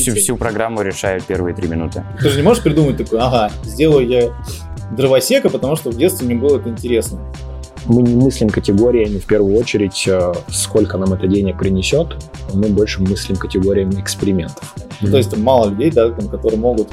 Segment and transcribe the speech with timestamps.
[0.00, 2.04] всю, всю программу решают первые три минуты.
[2.20, 4.32] Ты же не можешь придумать такой, ага, сделаю я
[4.96, 7.20] дровосека, потому что в детстве мне было это интересно.
[7.86, 12.08] Мы не мыслим категориями в первую очередь, э, сколько нам это денег принесет,
[12.52, 14.74] мы больше мыслим категориями экспериментов.
[15.00, 16.88] То есть там мало людей, да, там, которые могут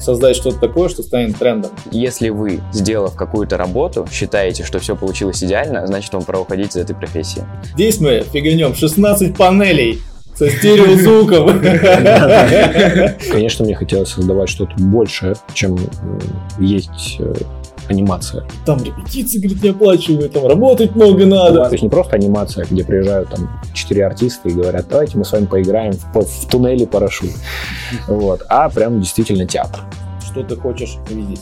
[0.00, 1.72] создать что-то такое, что станет трендом.
[1.90, 6.76] Если вы, сделав какую-то работу, считаете, что все получилось идеально, значит вам пора уходить из
[6.76, 7.44] этой профессии.
[7.74, 10.00] Здесь мы фиганем 16 панелей
[10.38, 11.60] со стереозвуком.
[13.32, 15.76] Конечно, мне хотелось создавать что-то большее, чем
[16.60, 17.34] есть э,
[17.88, 18.46] анимация.
[18.64, 21.64] Там репетиции, говорит, не оплачивают, там работать много надо.
[21.64, 25.32] То есть не просто анимация, где приезжают там четыре артиста и говорят, давайте мы с
[25.32, 27.32] вами поиграем в, в туннеле парашют.
[28.06, 28.42] Вот.
[28.48, 29.80] А прям действительно театр.
[30.24, 31.40] Что ты хочешь увидеть?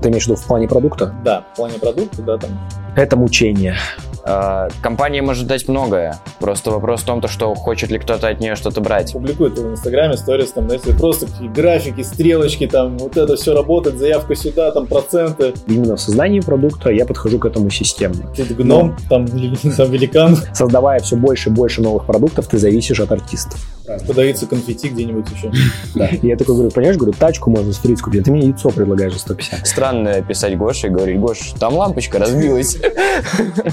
[0.00, 1.14] Ты имеешь в виду в плане продукта?
[1.24, 2.50] Да, в плане продукта, да, там.
[2.96, 3.76] Это мучение.
[4.24, 6.16] Э, компания может дать многое.
[6.38, 9.12] Просто вопрос в том, то, что хочет ли кто-то от нее что-то брать.
[9.12, 13.98] Публикует в Инстаграме сторис, там, знаете, просто какие графики, стрелочки, там, вот это все работает,
[13.98, 15.54] заявка сюда, там, проценты.
[15.66, 18.32] Именно в создании продукта я подхожу к этому системно.
[18.36, 19.26] Тут гном, там,
[19.76, 20.36] там великан.
[20.52, 23.60] Создавая все больше и больше новых продуктов, ты зависишь от артистов.
[24.06, 25.50] Подавиться конфетти где-нибудь еще.
[25.94, 26.08] Да.
[26.22, 29.18] Я такой говорю, понимаешь, говорю, тачку можно сфрить купить, а ты мне яйцо предлагаешь за
[29.18, 29.66] 150.
[29.66, 32.76] Странно писать Гоше и говорить, Гош, там лампочка разбилась.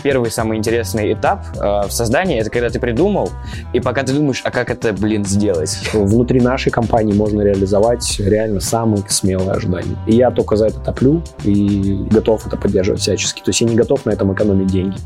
[0.03, 3.29] Первый самый интересный этап э, в создании, это когда ты придумал,
[3.73, 5.77] и пока ты думаешь, а как это, блин, сделать?
[5.93, 9.97] Внутри нашей компании можно реализовать реально самые смелые ожидания.
[10.05, 13.41] И я только за это топлю и готов это поддерживать всячески.
[13.41, 14.97] То есть я не готов на этом экономить деньги.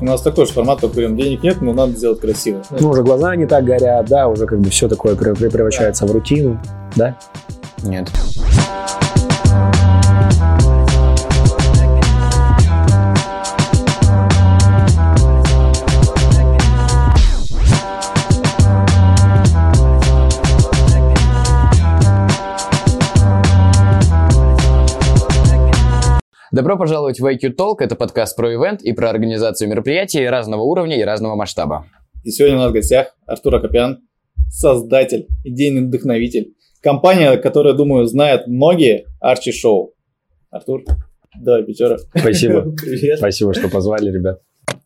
[0.00, 2.62] У нас такой же формат, только говорим, денег нет, но надо сделать красиво.
[2.80, 6.58] Ну, уже глаза не так горят, да, уже как бы все такое превращается в рутину,
[6.96, 7.16] да?
[7.82, 8.08] Нет.
[26.52, 27.76] Добро пожаловать в IQ Talk.
[27.78, 31.86] Это подкаст про ивент и про организацию мероприятий разного уровня и разного масштаба.
[32.24, 34.00] И сегодня у нас в гостях Артур Акопян,
[34.50, 36.54] создатель, идейный вдохновитель.
[36.82, 39.94] Компания, которая, думаю, знают многие, Арчи Шоу.
[40.50, 40.82] Артур,
[41.40, 41.98] давай, пятера.
[42.16, 42.62] Спасибо.
[42.82, 43.18] Привет.
[43.18, 44.40] Спасибо, что позвали, ребят.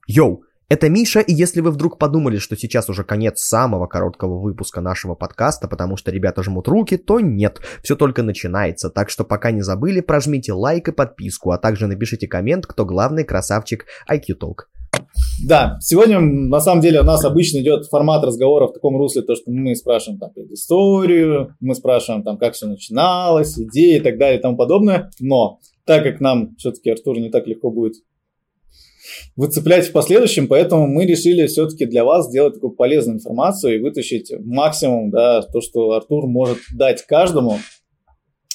[0.07, 0.43] Йоу,
[0.75, 5.15] это Миша, и если вы вдруг подумали, что сейчас уже конец самого короткого выпуска нашего
[5.15, 9.63] подкаста, потому что ребята жмут руки, то нет, все только начинается, так что пока не
[9.63, 14.57] забыли, прожмите лайк и подписку, а также напишите коммент, кто главный красавчик IQ Talk.
[15.47, 19.37] Да, сегодня на самом деле у нас обычно идет формат разговора в таком русле, то,
[19.37, 24.39] что мы спрашиваем там историю, мы спрашиваем там, как все начиналось, идеи и так далее
[24.39, 25.11] и тому подобное.
[25.21, 27.95] Но так как нам все-таки Артур не так легко будет
[29.37, 34.33] выцеплять в последующем, поэтому мы решили все-таки для вас сделать такую полезную информацию и вытащить
[34.41, 37.59] максимум, да, то, что Артур может дать каждому,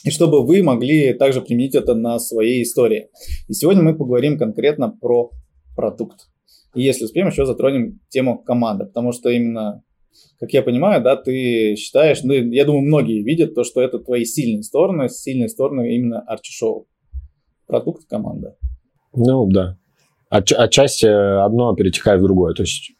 [0.03, 3.09] и чтобы вы могли также применить это на своей истории.
[3.47, 5.31] И сегодня мы поговорим конкретно про
[5.75, 6.29] продукт.
[6.75, 9.83] И если успеем, еще затронем тему команды, потому что именно,
[10.39, 14.23] как я понимаю, да, ты считаешь, ну, я думаю, многие видят то, что это твои
[14.23, 16.87] сильные стороны, сильные стороны именно Арчи-шоу.
[17.65, 18.55] Продукт, команда.
[19.13, 19.78] Ну, да.
[20.29, 22.53] От, отчасти одно перетекает в другое.
[22.53, 22.91] То есть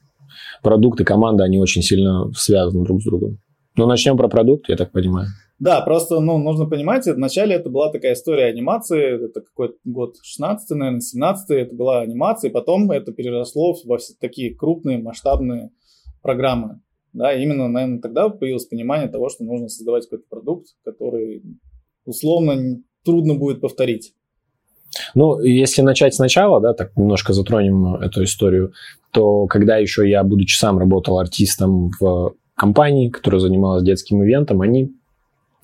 [0.63, 3.40] продукт и команда, они очень сильно связаны друг с другом.
[3.75, 5.28] Ну, начнем про продукт, я так понимаю.
[5.59, 10.69] Да, просто, ну, нужно понимать, вначале это была такая история анимации, это какой-то год 16
[10.78, 15.72] наверное, 17 это была анимация, и потом это переросло во все такие крупные масштабные
[16.22, 16.79] программы.
[17.11, 21.44] Да, именно, наверное, тогда появилось понимание того, что нужно создавать какой-то продукт, который
[22.06, 24.13] условно трудно будет повторить.
[25.16, 28.73] Ну, если начать сначала, да, так немножко затронем эту историю,
[29.11, 34.91] то когда еще я, будучи сам работал артистом в компании, которая занималась детским ивентом, они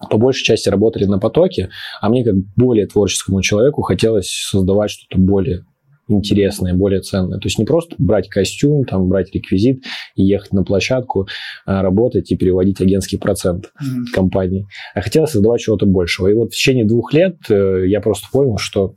[0.09, 1.69] по большей части работали на потоке,
[2.01, 5.65] а мне как более творческому человеку хотелось создавать что-то более
[6.07, 7.39] интересное, более ценное.
[7.39, 9.83] То есть не просто брать костюм, там, брать реквизит
[10.15, 11.27] и ехать на площадку,
[11.65, 14.13] а работать и переводить агентский процент mm-hmm.
[14.13, 16.27] компании, а хотелось создавать чего-то большего.
[16.27, 18.95] И вот в течение двух лет э, я просто понял, что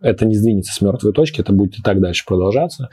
[0.00, 2.88] это не сдвинется с мертвой точки, это будет и так дальше продолжаться.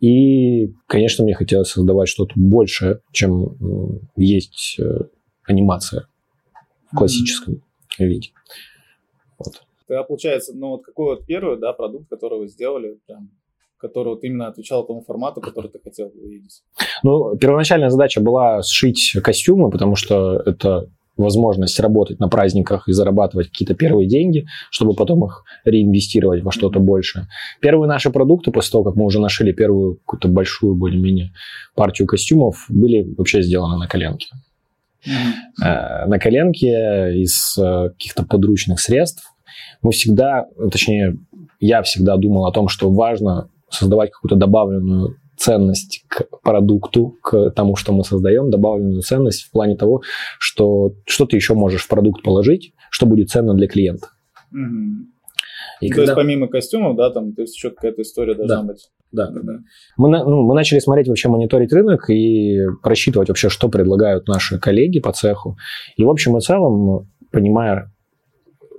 [0.00, 5.04] И, конечно, мне хотелось создавать что-то большее, чем есть э,
[5.44, 6.06] анимация
[6.92, 8.06] в классическом mm-hmm.
[8.06, 8.30] виде.
[9.38, 9.64] Вот.
[9.86, 13.30] Тогда получается, ну вот какой вот первый да, продукт, который вы сделали, прям,
[13.76, 16.62] который вот именно отвечал тому формату, который ты хотел увидеть?
[17.02, 23.48] Ну, первоначальная задача была сшить костюмы, потому что это возможность работать на праздниках и зарабатывать
[23.48, 27.28] какие-то первые деньги, чтобы потом их реинвестировать во что-то большее.
[27.60, 31.32] Первые наши продукты, после того, как мы уже нашили первую какую-то большую более-менее
[31.74, 34.28] партию костюмов, были вообще сделаны на коленке.
[35.06, 39.32] на коленке из каких-то подручных средств.
[39.82, 41.18] Мы всегда, точнее,
[41.60, 47.76] я всегда думал о том, что важно создавать какую-то добавленную ценность к продукту, к тому,
[47.76, 50.02] что мы создаем, добавленную ценность в плане того,
[50.38, 54.08] что что ты еще можешь в продукт положить, что будет ценно для клиента.
[54.52, 55.14] Угу.
[55.80, 56.02] И то когда...
[56.02, 58.66] есть помимо костюмов, да, там, то есть еще какая-то история должна да.
[58.68, 58.88] быть.
[59.12, 59.58] Да, да.
[59.96, 64.98] Мы, ну, мы начали смотреть вообще, мониторить рынок и просчитывать вообще, что предлагают наши коллеги
[64.98, 65.56] по цеху.
[65.96, 67.92] И в общем и целом, понимая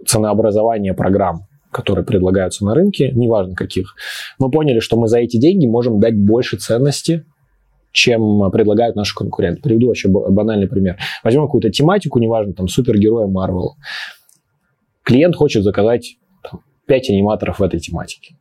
[0.06, 3.96] ценообразование программ, которые предлагаются на рынке, неважно каких,
[4.40, 7.26] мы поняли, что мы за эти деньги можем дать больше ценности,
[7.92, 9.62] чем предлагают наши конкуренты.
[9.62, 10.98] Приведу вообще банальный пример.
[11.22, 13.76] Возьмем какую-то тематику, неважно, там, супергероя Марвел.
[15.04, 16.16] Клиент хочет заказать
[16.50, 18.36] там, 5 аниматоров в этой тематике.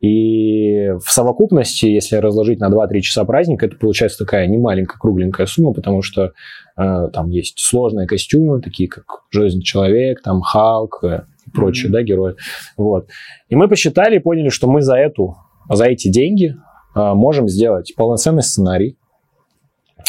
[0.00, 5.74] И в совокупности, если разложить на 2-3 часа праздника, это получается такая немаленькая кругленькая сумма,
[5.74, 6.32] потому что
[6.76, 11.94] э, там есть сложные костюмы, такие как Железный Человек, там Халк, э, и прочие, mm-hmm.
[11.94, 12.34] да, герои.
[12.76, 13.08] Вот.
[13.48, 15.36] И мы посчитали и поняли, что мы за эту,
[15.68, 16.54] за эти деньги
[16.94, 18.96] а, можем сделать полноценный сценарий,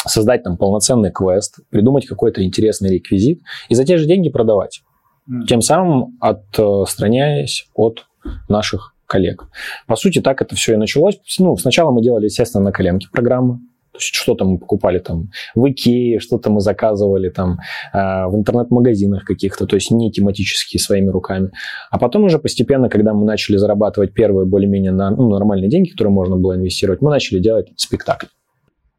[0.06, 4.82] создать там полноценный квест, придумать какой-то интересный реквизит и за те же деньги продавать.
[5.28, 5.46] Mm-hmm.
[5.46, 8.06] Тем самым отстраняясь от
[8.48, 9.44] наших коллег.
[9.86, 11.18] По сути, так это все и началось.
[11.38, 13.60] Ну, сначала мы делали, естественно, на коленке программы,
[13.98, 17.58] что-то мы покупали там в Икее, что-то мы заказывали там
[17.92, 21.50] э, в интернет-магазинах каких-то, то есть не тематические своими руками.
[21.90, 26.12] А потом уже постепенно, когда мы начали зарабатывать первые более-менее на, ну, нормальные деньги, которые
[26.12, 28.26] можно было инвестировать, мы начали делать спектакль.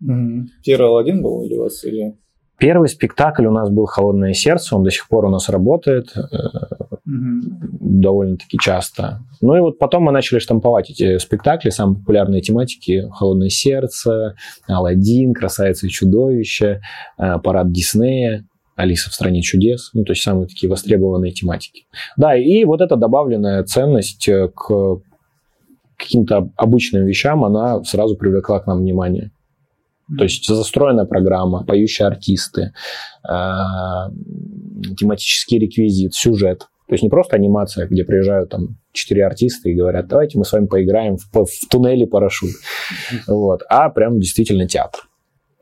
[0.04, 0.46] Mm-hmm.
[0.64, 1.84] Первый Алладин был или у вас?
[1.84, 2.16] Или...
[2.58, 7.42] Первый спектакль у нас был «Холодное сердце», он до сих пор у нас работает mm-hmm.
[7.82, 9.20] довольно-таки часто.
[9.42, 14.36] Ну и вот потом мы начали штамповать эти спектакли, самые популярные тематики «Холодное сердце»,
[14.68, 16.82] «Аладдин», «Красавица и чудовище»,
[17.18, 21.86] э, «Парад Диснея», Алиса в стране чудес, ну, то есть самые такие востребованные тематики.
[22.18, 24.98] Да, и вот эта добавленная ценность э, к
[25.98, 29.32] каким-то обычным вещам, она сразу привлекла к нам внимание.
[30.18, 32.74] То есть застроенная программа, поющие артисты,
[33.28, 33.34] э,
[34.98, 36.68] тематический реквизит, сюжет.
[36.88, 40.52] То есть не просто анимация, где приезжают там четыре артиста и говорят, давайте мы с
[40.52, 42.52] вами поиграем в, в туннеле парашют.
[43.28, 43.62] Вот.
[43.70, 45.02] А прям действительно театр.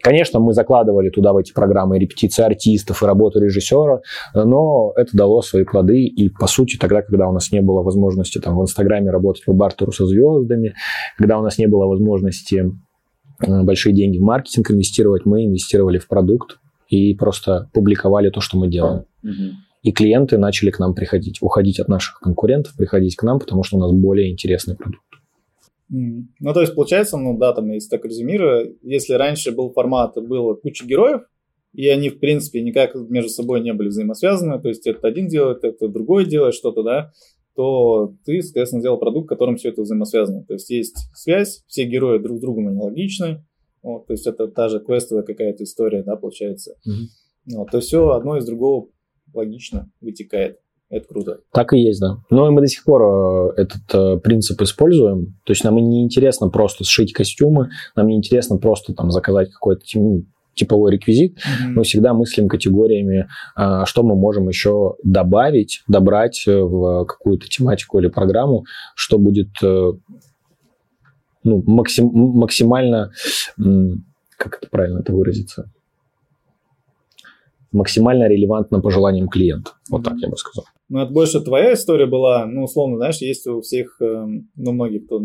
[0.04, 4.02] Конечно, мы закладывали туда в эти программы репетиции артистов и работу режиссера,
[4.36, 6.04] но это дало свои плоды.
[6.04, 9.54] И, по сути, тогда, когда у нас не было возможности там, в Инстаграме работать по
[9.54, 10.74] бартеру со звездами,
[11.18, 12.66] когда у нас не было возможности
[13.48, 18.68] большие деньги в маркетинг инвестировать, мы инвестировали в продукт и просто публиковали то, что мы
[18.68, 19.06] делаем.
[19.82, 23.76] И клиенты начали к нам приходить, уходить от наших конкурентов, приходить к нам, потому что
[23.78, 25.04] у нас более интересный продукт.
[25.90, 30.56] Ну, то есть, получается, ну да, там, если так резюмирую, если раньше был формат, было
[30.56, 31.22] куча героев,
[31.74, 35.64] и они, в принципе, никак между собой не были взаимосвязаны, то есть, это один делает,
[35.64, 37.12] это другой делает что-то, да,
[37.56, 40.44] то ты, соответственно, сделал продукт, в котором все это взаимосвязано.
[40.46, 43.44] То есть есть связь, все герои друг с другом аналогичны,
[43.82, 46.76] вот, то есть это та же квестовая какая-то история, да, получается.
[46.88, 47.56] Mm-hmm.
[47.58, 48.88] Вот, то все одно из другого
[49.34, 50.60] логично вытекает.
[50.90, 51.40] Это круто.
[51.52, 52.20] Так и есть, да.
[52.30, 53.02] Но мы до сих пор
[53.58, 55.40] э, этот э, принцип используем.
[55.44, 59.84] То есть нам не интересно просто сшить костюмы, нам не интересно просто там заказать какой-то
[60.54, 61.72] типовой реквизит, mm-hmm.
[61.76, 68.00] мы всегда мыслим категориями, а, что мы можем еще добавить, добрать э, в какую-то тематику
[68.00, 68.64] или программу,
[68.96, 69.92] что будет э,
[71.44, 73.12] ну, максим, максимально,
[74.38, 75.72] как это правильно это выразиться,
[77.72, 79.72] максимально релевантно по желаниям клиента.
[79.90, 80.66] Вот так я бы сказал.
[80.90, 85.06] Ну, это больше твоя история была, ну, условно, знаешь, есть у всех, эм, ну, многих,
[85.06, 85.22] кто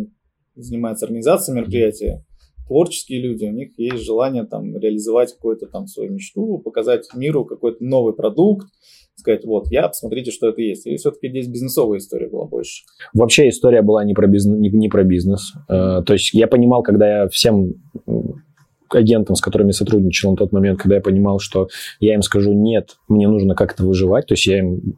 [0.54, 2.24] занимается организацией мероприятия,
[2.68, 7.82] творческие люди, у них есть желание там реализовать какую-то там свою мечту, показать миру какой-то
[7.82, 8.68] новый продукт,
[9.16, 10.86] сказать, вот, я, посмотрите, что это есть.
[10.86, 12.84] Или все-таки здесь бизнесовая история была больше?
[13.12, 14.58] Вообще история была не про бизнес.
[14.58, 15.54] Не, не про бизнес.
[15.68, 17.74] Э, то есть я понимал, когда я всем
[18.90, 21.68] агентам, с которыми сотрудничал на тот момент, когда я понимал, что
[22.00, 24.94] я им скажу нет, мне нужно как-то выживать, то есть я им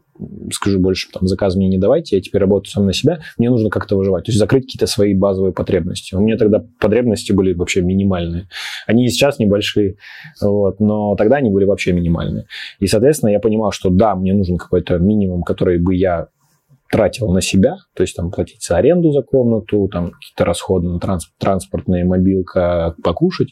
[0.53, 3.69] скажу больше, там, заказ мне не давайте, я теперь работаю сам на себя, мне нужно
[3.69, 6.15] как-то выживать, то есть закрыть какие-то свои базовые потребности.
[6.15, 8.47] У меня тогда потребности были вообще минимальные.
[8.85, 9.95] Они и сейчас небольшие,
[10.41, 12.45] вот, но тогда они были вообще минимальные.
[12.79, 16.27] И, соответственно, я понимал, что да, мне нужен какой-то минимум, который бы я
[16.91, 20.99] тратил на себя, то есть там платить за аренду за комнату, там какие-то расходы на
[20.99, 23.49] транс- транспортная мобилка, покушать.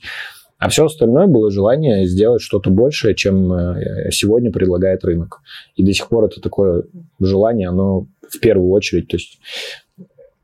[0.57, 5.39] А все остальное было желание сделать что-то большее, чем э, сегодня предлагает рынок.
[5.75, 6.83] И до сих пор это такое
[7.21, 9.39] желание, оно в первую очередь, то есть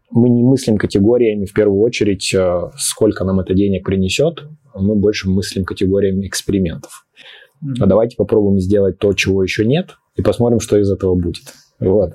[0.09, 5.29] мы не мыслим категориями в первую очередь, э, сколько нам это денег принесет, мы больше
[5.29, 7.05] мыслим категориями экспериментов.
[7.81, 11.43] А давайте попробуем сделать то, чего еще нет, и посмотрим, что из этого будет.
[11.79, 12.13] Вот.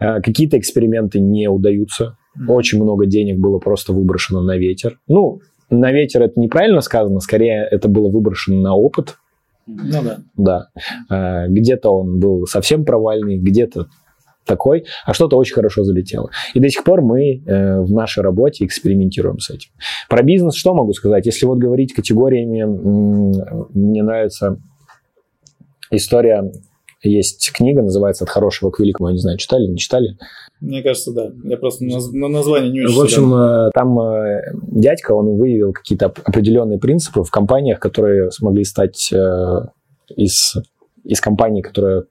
[0.00, 2.16] А, какие-то эксперименты не удаются.
[2.48, 4.98] Очень много денег было просто выброшено на ветер.
[5.06, 9.16] Ну, на ветер это неправильно сказано, скорее это было выброшено на опыт.
[9.66, 10.18] Ну да.
[10.36, 10.68] Да.
[11.08, 13.86] А, Где-то он был совсем провальный, где-то
[14.44, 16.30] такой, а что-то очень хорошо залетело.
[16.52, 19.70] И до сих пор мы э, в нашей работе экспериментируем с этим.
[20.08, 21.24] Про бизнес что могу сказать?
[21.26, 22.62] Если вот говорить категориями,
[23.72, 24.58] мне нравится
[25.90, 26.52] история,
[27.08, 29.08] есть книга, называется «От хорошего к великому».
[29.08, 30.16] Я не знаю, читали, не читали?
[30.60, 31.30] Мне кажется, да.
[31.44, 33.68] Я просто на название не очень В общем, силен.
[33.68, 34.42] э, там э,
[34.72, 39.60] дядька, он выявил какие-то оп- определенные принципы в компаниях, которые смогли стать э,
[40.16, 40.54] из,
[41.04, 42.04] из компании, которая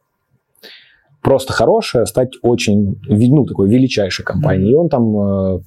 [1.21, 4.71] просто хорошая, стать очень, ну, такой величайшей компанией.
[4.71, 5.61] И он там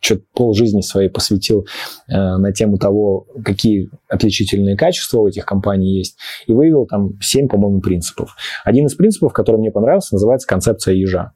[0.00, 1.66] что-то полжизни своей посвятил
[2.08, 7.48] э, на тему того, какие отличительные качества у этих компаний есть, и выявил там семь,
[7.48, 8.36] по-моему, принципов.
[8.64, 11.32] Один из принципов, который мне понравился, называется концепция ежа.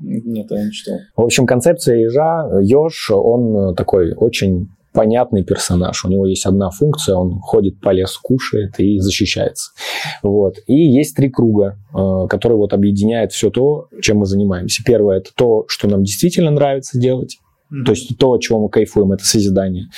[0.00, 0.98] Нет, я не читал.
[1.16, 6.04] В общем, концепция ежа, еж, он такой очень понятный персонаж.
[6.04, 9.72] У него есть одна функция, он ходит по лесу, кушает и защищается.
[10.22, 10.54] Вот.
[10.66, 14.82] И есть три круга, э, которые вот объединяют все то, чем мы занимаемся.
[14.86, 17.38] Первое– это то, что нам действительно нравится делать.
[17.84, 19.88] То есть то, от чего мы кайфуем, это созидание.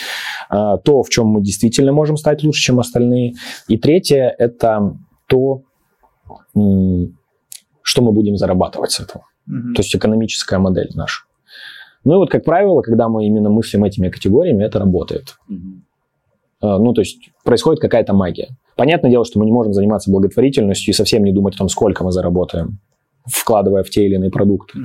[0.49, 3.35] А, То, в чем мы действительно можем стать лучше, чем остальные.
[3.69, 5.63] И третье– это то,
[7.83, 9.25] что мы будем зарабатывать с этого.
[9.47, 9.75] Мгм.
[9.75, 11.25] То есть экономическая модель наша.
[12.05, 15.37] Ну и вот, как правило, когда мы именно мыслим этими категориями, это работает.
[16.61, 18.57] А, Ну, то есть происходит какая-то магия.
[18.77, 22.05] Понятное дело, что мы не можем заниматься благотворительностью и совсем не думать о том, сколько
[22.05, 22.79] мы заработаем,
[23.27, 24.81] вкладывая в те или иные продукты.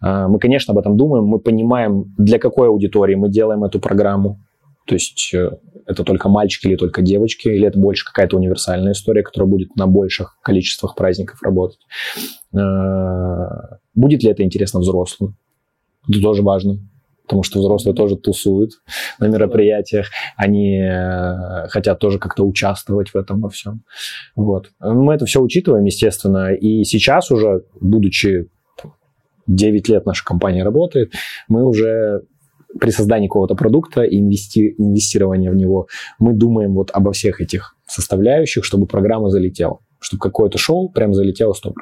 [0.00, 4.40] А, Мы, конечно, об этом думаем, мы понимаем, для какой аудитории мы делаем эту программу.
[4.86, 5.50] То есть э,
[5.86, 9.86] это только мальчики или только девочки, или это больше какая-то универсальная история, которая будет на
[9.86, 11.78] больших количествах праздников работать.
[12.54, 15.36] А, Будет ли это интересно взрослым?
[16.08, 16.78] Это тоже важно,
[17.24, 18.72] потому что взрослые тоже тусуют
[19.18, 23.82] на мероприятиях, они э, хотят тоже как-то участвовать в этом во всем.
[24.36, 24.70] Вот.
[24.80, 28.48] Мы это все учитываем, естественно, и сейчас уже, будучи
[29.46, 31.12] 9 лет наша компания работает,
[31.48, 32.22] мы уже
[32.78, 35.86] при создании какого-то продукта и инвести- инвестировании в него,
[36.18, 41.52] мы думаем вот обо всех этих составляющих, чтобы программа залетела, чтобы какое-то шоу прям залетело
[41.52, 41.72] 100%.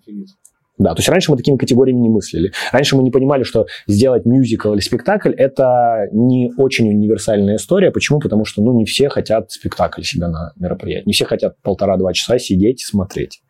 [0.00, 0.34] Офигеть.
[0.78, 2.52] Да, то есть раньше мы такими категориями не мыслили.
[2.72, 7.90] Раньше мы не понимали, что сделать мюзикл или спектакль– это не очень универсальная история.
[7.90, 8.20] Почему?
[8.20, 11.06] Потому что ну, не все хотят спектакль себя на мероприятии.
[11.06, 13.42] Не все хотят полтора-два часа сидеть и смотреть.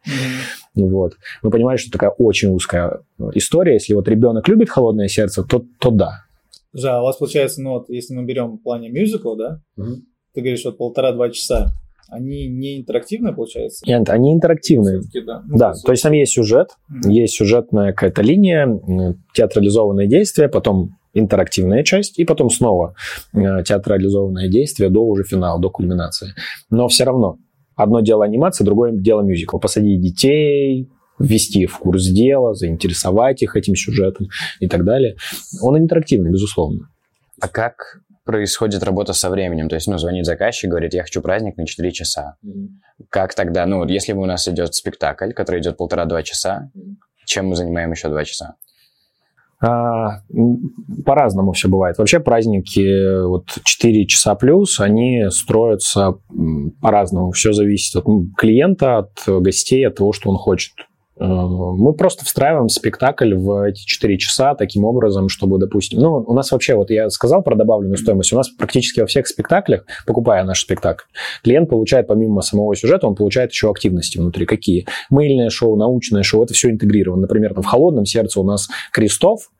[0.74, 0.88] Мгм.
[0.88, 1.14] Вот.
[1.42, 3.00] Мы понимали, что такая очень узкая
[3.34, 3.74] история.
[3.74, 6.24] Если вот ребенок любит «Холодное сердце», то, то да.
[6.72, 10.06] Слушай, а у вас получается, ну вот, если мы берем в плане мюзикл, да, Мгм.
[10.34, 11.72] ты говоришь, вот полтора-два часа,
[12.12, 13.84] они не интерактивные, получается?
[13.86, 15.00] Нет, они интерактивные.
[15.26, 15.42] Да.
[15.46, 17.10] Ну, Да, то есть там есть сюжет, Мгм.
[17.10, 22.94] есть сюжетная какая-то линия, м, театрализованное действие, потом интерактивная часть, и потом снова
[23.34, 26.34] э, театрализованное действие до уже финала, до кульминации.
[26.70, 27.38] Но все равно
[27.76, 29.58] одно дело анимация, другое дело мюзикл.
[29.58, 30.88] Посадить детей,
[31.18, 34.28] ввести в курс дела, заинтересовать их этим сюжетом
[34.60, 35.16] и так далее.
[35.62, 36.88] Он интерактивный, безусловно.
[37.40, 39.68] А как происходит работа со временем?
[39.68, 42.36] То есть, ну, звонит заказчик, говорит, я хочу праздник на 4 часа.
[43.08, 43.66] Как тогда?
[43.66, 46.70] Ну, вот если у нас идет спектакль, который идет полтора-два часа,
[47.24, 48.56] чем мы занимаем еще два часа?
[49.60, 50.22] А,
[51.04, 51.96] По-разному все бывает.
[51.98, 56.14] Вообще праздники вот 4 часа плюс, они строятся
[56.80, 57.30] по-разному.
[57.30, 58.04] Все зависит от
[58.36, 60.72] клиента, от гостей, от того, что он хочет.
[61.22, 66.00] Э, Мы просто встраиваем спектакль в эти 4 часа таким образом, чтобы, допустим...
[66.00, 69.26] Ну, у нас вообще, вот я сказал про добавленную стоимость, у нас практически во всех
[69.26, 71.04] спектаклях, покупая наш спектакль,
[71.44, 74.46] клиент получает помимо самого сюжета, он получает еще активности внутри.
[74.46, 74.86] Какие?
[75.10, 77.22] Мыльное шоу, научное шоу, это все интегрировано.
[77.22, 79.50] Например, в «Холодном сердце» у нас Крестов,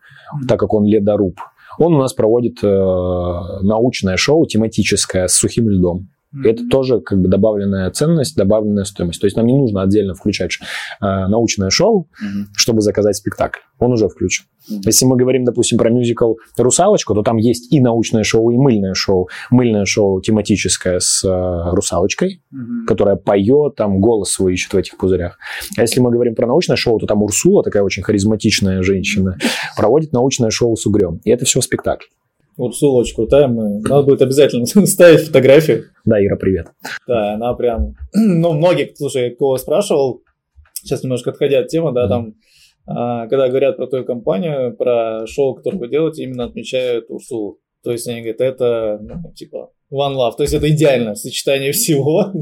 [0.49, 1.38] так как он ледоруб,
[1.78, 6.09] он у нас проводит э, научное шоу тематическое с сухим льдом.
[6.33, 9.21] И это тоже как бы добавленная ценность, добавленная стоимость.
[9.21, 10.53] То есть нам не нужно отдельно включать
[11.01, 12.09] э, научное шоу,
[12.57, 13.61] чтобы заказать спектакль.
[13.79, 14.47] Он уже включен.
[14.69, 14.81] Мгм.
[14.87, 18.95] Если мы говорим, допустим, про мюзикл «Русалочку», то там есть и научное шоу, и мыльное
[18.95, 19.29] шоу.
[19.51, 22.87] Мыльное шоу тематическое с э, русалочкой, Мгм.
[22.87, 25.37] которая поет, там голос свой ищет в этих пузырях.
[25.77, 29.37] А если мы говорим про научное шоу, то там Урсула, такая очень харизматичная женщина,
[29.77, 31.21] проводит научное шоу с угрем.
[31.25, 32.07] И это все спектакль.
[32.57, 33.81] Урсула очень крутая, мы...
[33.81, 35.85] надо будет обязательно ставить фотографию.
[36.05, 36.69] Да, Ира, привет.
[37.07, 37.95] Да, она прям...
[38.15, 40.23] Ну, многих, слушай, кого спрашивал,
[40.75, 42.35] сейчас немножко отходя от темы, да, там,
[42.87, 47.59] а, когда говорят про твою компанию, про шоу, которое вы делаете, именно отмечают Урсулу.
[47.83, 50.37] То есть они говорят, это, ну, типа, One Love.
[50.37, 52.33] То есть это идеально сочетание всего.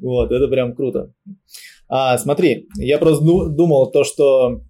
[0.00, 1.12] вот, это прям круто.
[1.88, 4.60] А, смотри, я просто думал то, что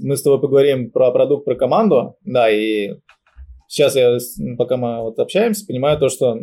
[0.00, 2.94] мы с тобой поговорим про продукт, про команду, да, и
[3.68, 4.18] сейчас я,
[4.56, 6.36] пока мы вот общаемся, понимаю то, что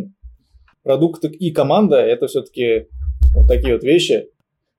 [0.84, 2.88] продукт и команда– это все-таки
[3.36, 4.30] вот такие вот вещи,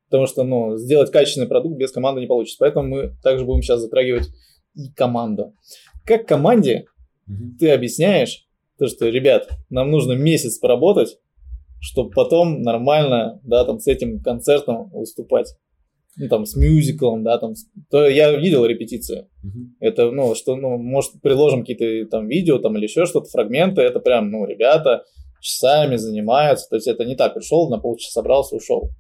[0.09, 2.59] потому что, ну, сделать качественный продукт без команды не получится.
[2.61, 4.29] Поэтому мы также будем сейчас затрагивать
[4.75, 5.55] и команду.
[6.05, 6.87] Как команде
[7.29, 7.59] mm-hmm.
[7.59, 8.47] ты объясняешь,
[8.79, 11.19] то, что, ребят, нам нужно месяц поработать,
[11.81, 15.57] чтобы потом нормально, да, там, с этим концертом выступать.
[16.19, 17.53] Ну, там, с мюзиклом, да, там,
[17.91, 19.27] то я видел репетиции.
[19.45, 19.67] Uh-huh.
[19.81, 24.01] Это, ну, что, ну, может, приложим какие-то там видео, там, или еще что-то, фрагменты, это
[24.01, 25.05] прям, ну, ребята
[25.41, 28.91] часами занимаются, то есть это не так, пришел, на полчаса собрался, ушел.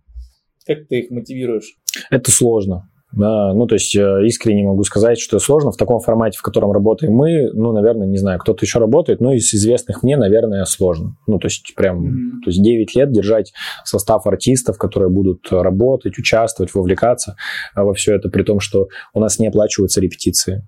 [0.66, 1.76] Как ты их мотивируешь?
[2.10, 2.90] Это сложно.
[3.18, 7.14] Ну, то есть э, искренне могу сказать, что сложно в таком формате, в котором работаем
[7.14, 11.16] мы, ну, наверное, не знаю, кто-то еще работает, но из известных мне, наверное, сложно.
[11.26, 12.44] Ну, то есть прям, mm-hmm.
[12.44, 13.52] то есть 9 лет держать
[13.84, 17.36] состав артистов, которые будут работать, участвовать, вовлекаться
[17.74, 20.66] во все это, при том, что у нас не оплачиваются репетиции.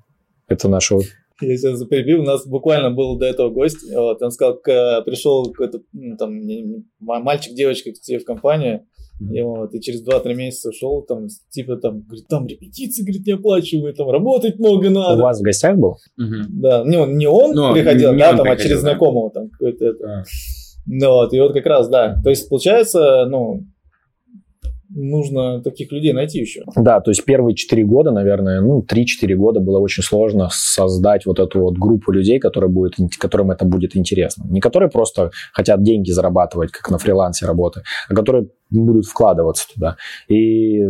[0.48, 0.96] Это наше
[1.40, 5.82] я сейчас перебил, у нас буквально был до этого гость, вот, он сказал, пришел какой-то
[5.92, 6.32] ну, там
[6.98, 8.87] мальчик, девочка к тебе в компанию,
[9.20, 13.32] и вот, и через 2-3 месяца ушел, там, типа, там, говорит, там репетиции, говорит, не
[13.32, 15.20] оплачивают, там, работать много надо.
[15.20, 15.96] У вас в гостях был?
[16.16, 18.90] Да, не он, не он Но приходил, не да, он там, приходил, а через да?
[18.90, 20.04] знакомого, там, какой-то это.
[20.04, 20.24] А.
[20.86, 23.64] Ну, вот, и вот как раз, да, то есть, получается, ну,
[24.90, 26.62] нужно таких людей найти еще.
[26.76, 31.38] Да, то есть первые 4 года, наверное, ну, 3-4 года было очень сложно создать вот
[31.38, 34.46] эту вот группу людей, которые будет, которым это будет интересно.
[34.48, 39.96] Не которые просто хотят деньги зарабатывать, как на фрилансе работы, а которые будут вкладываться туда.
[40.28, 40.82] И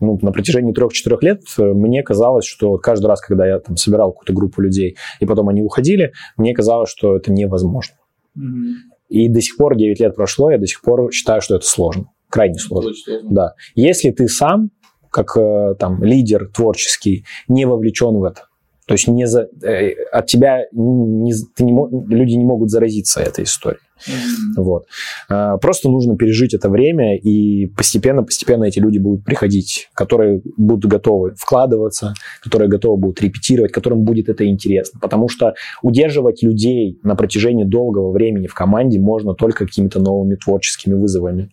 [0.00, 4.32] ну, на протяжении трех-четырех лет мне казалось, что каждый раз, когда я там собирал какую-то
[4.32, 7.96] группу людей, и потом они уходили, мне казалось, что это невозможно.
[8.38, 8.72] Mm-hmm.
[9.08, 12.10] И до сих пор 9 лет прошло, я до сих пор считаю, что это сложно
[12.28, 12.92] крайне сложно.
[12.94, 13.28] сложно.
[13.30, 13.54] Да.
[13.74, 14.70] Если ты сам,
[15.10, 18.48] как э, там лидер творческий, не вовлечен в это,
[18.88, 21.72] то есть не за, э, от тебя не, ты не,
[22.08, 23.82] люди не могут заразиться этой историей.
[24.06, 24.62] Mm-hmm.
[24.62, 24.86] Вот.
[25.28, 31.34] А, просто нужно пережить это время, и постепенно-постепенно эти люди будут приходить, которые будут готовы
[31.36, 34.98] вкладываться, которые готовы будут репетировать, которым будет это интересно.
[35.00, 40.94] Потому что удерживать людей на протяжении долгого времени в команде можно только какими-то новыми творческими
[40.94, 41.50] вызовами.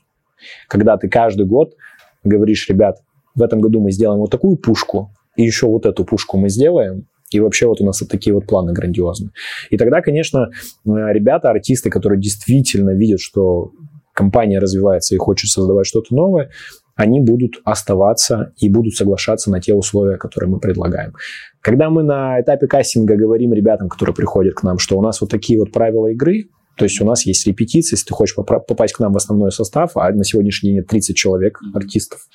[0.67, 1.75] Когда ты каждый год
[2.23, 2.99] говоришь, ребят,
[3.35, 7.07] в этом году мы сделаем вот такую пушку, и еще вот эту пушку мы сделаем,
[7.31, 9.31] и вообще вот у нас вот такие вот планы грандиозные.
[9.69, 10.49] И тогда, конечно, э,
[10.85, 13.71] ребята, артисты, которые действительно видят, что
[14.13, 16.49] компания развивается и хочет создавать что-то новое,
[16.95, 21.13] они будут оставаться и будут соглашаться на те условия, которые мы предлагаем.
[21.59, 25.29] Когда мы на этапе кастинга говорим ребятам, которые приходят к нам, что у нас вот
[25.29, 28.99] такие вот правила игры, то есть у нас есть репетиции, если ты хочешь попасть к
[28.99, 32.27] нам в основной состав, а на сегодняшний день 30 человек, артистов,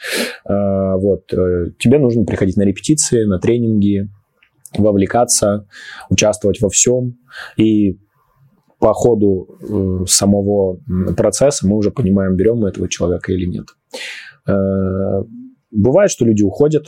[0.49, 0.53] э,
[0.97, 4.09] вот, э, тебе нужно приходить на репетиции, на тренинги,
[4.77, 5.67] вовлекаться,
[6.09, 7.19] участвовать во всем.
[7.57, 7.99] И
[8.79, 10.81] по ходу э, самого
[11.17, 13.67] процесса мы уже понимаем, берем мы этого человека или нет.
[15.71, 16.87] Бывает, что люди уходят,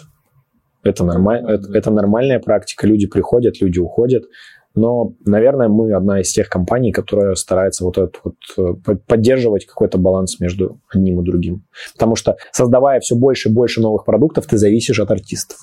[0.83, 1.45] это, нормаль...
[1.49, 2.87] это, это нормальная практика.
[2.87, 4.25] Люди приходят, люди уходят.
[4.75, 9.99] Но, наверное, мы одна из тех компаний, которая старается вот этот вот э, поддерживать какой-то
[9.99, 11.65] баланс между одним и другим.
[11.93, 15.59] Потому что создавая все больше и больше новых продуктов, ты зависишь от артистов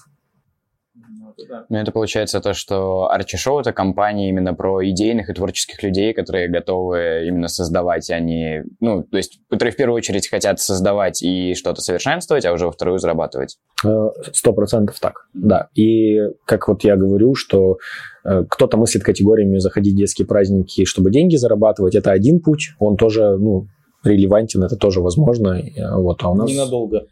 [1.50, 1.66] да.
[1.70, 6.14] Ну, это получается то, что Арчи Шоу— это компания именно про идейных и творческих людей,
[6.14, 8.64] которые готовы именно создавать, а не...
[8.80, 12.72] Ну, то есть, которые в первую очередь хотят создавать и что-то совершенствовать, а уже во
[12.72, 13.58] вторую зарабатывать.
[13.84, 15.70] Э, сто процентов так, да.
[15.74, 17.78] И как вот я говорю, что
[18.24, 22.96] э, кто-то мыслит категориями заходить в детские праздники, чтобы деньги зарабатывать, это один путь, он
[22.96, 23.68] тоже, ну,
[24.04, 25.62] релевантен, это тоже возможно.
[25.96, 26.50] Вот, а у нас...
[26.50, 27.08] Ненадолго.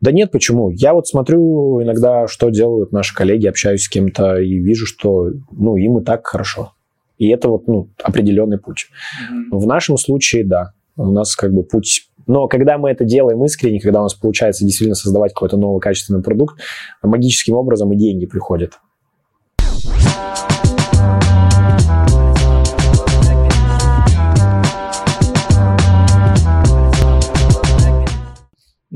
[0.00, 0.70] Да нет, почему?
[0.70, 5.76] Я вот смотрю иногда, что делают наши коллеги, общаюсь с кем-то и вижу, что ну,
[5.76, 6.72] им и так хорошо.
[7.18, 8.88] И это вот ну, определенный путь.
[9.32, 9.58] Mm-hmm.
[9.58, 12.08] В нашем случае, да, у нас как бы путь...
[12.26, 16.22] Но когда мы это делаем искренне, когда у нас получается действительно создавать какой-то новый качественный
[16.22, 16.60] продукт,
[17.02, 18.72] магическим образом и деньги приходят.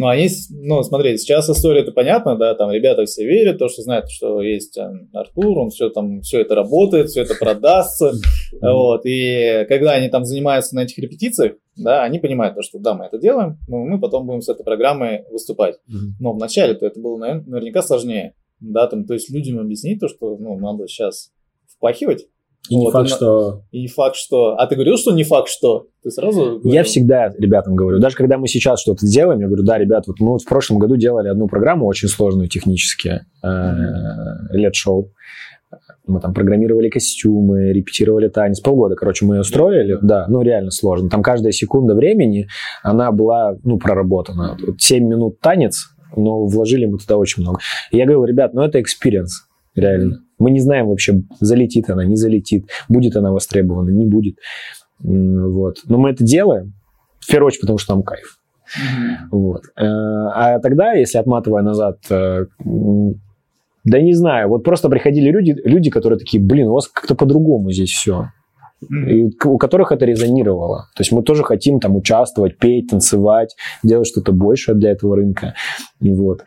[0.00, 3.82] Ну, они, ну, смотрите, сейчас история это понятно, да, там ребята все верят, то, что
[3.82, 8.12] знают, что есть э, Артур, он все там, все это работает, все это продастся,
[8.62, 12.94] вот, и когда они там занимаются на этих репетициях, да, они понимают то, что да,
[12.94, 15.76] мы это делаем, но мы потом будем с этой программой выступать.
[16.18, 20.58] Но вначале-то это было наверняка сложнее, да, там, то есть людям объяснить то, что, ну,
[20.58, 21.30] надо сейчас
[21.76, 22.26] впахивать,
[22.68, 23.62] И вот, не факт, и, что...
[23.72, 24.54] И не факт, что...
[24.56, 25.86] А ты говорил, что не факт, что?
[26.02, 26.60] Ты сразу говорил?
[26.64, 27.98] Я всегда ребятам говорю.
[27.98, 30.78] Даже когда мы сейчас что-то делаем, я говорю, да, ребят, вот мы вот в прошлом
[30.78, 33.22] году делали одну программу очень сложную технически,
[34.52, 35.10] лет-шоу.
[36.06, 38.60] Мы там программировали костюмы, репетировали танец.
[38.60, 39.98] Полгода, короче, мы ее строили.
[40.02, 41.08] Да, ну реально сложно.
[41.08, 42.48] Там каждая секунда времени,
[42.82, 44.56] она была, ну, проработана.
[44.64, 47.60] Вот 7 минут танец, но вложили мы туда очень много.
[47.92, 49.44] И я говорю, ребят, ну это experience,
[49.76, 50.18] реально.
[50.40, 54.36] Мы не знаем вообще, залетит она, не залетит, будет она востребована, не будет.
[54.98, 55.76] Вот.
[55.84, 56.72] Но мы это делаем,
[57.20, 58.38] в первую очередь, потому что нам кайф.
[58.76, 59.16] Mm-hmm.
[59.30, 59.62] Вот.
[59.76, 62.46] Э, а тогда, если отматывая назад, э,
[63.84, 67.70] да не знаю, вот просто приходили люди, люди, которые такие, блин, у вас как-то по-другому
[67.72, 68.28] здесь все.
[68.90, 70.86] И у которых это резонировало.
[70.96, 75.54] То есть мы тоже хотим там участвовать, петь, танцевать, делать что-то большее для этого рынка.
[76.00, 76.44] И вот.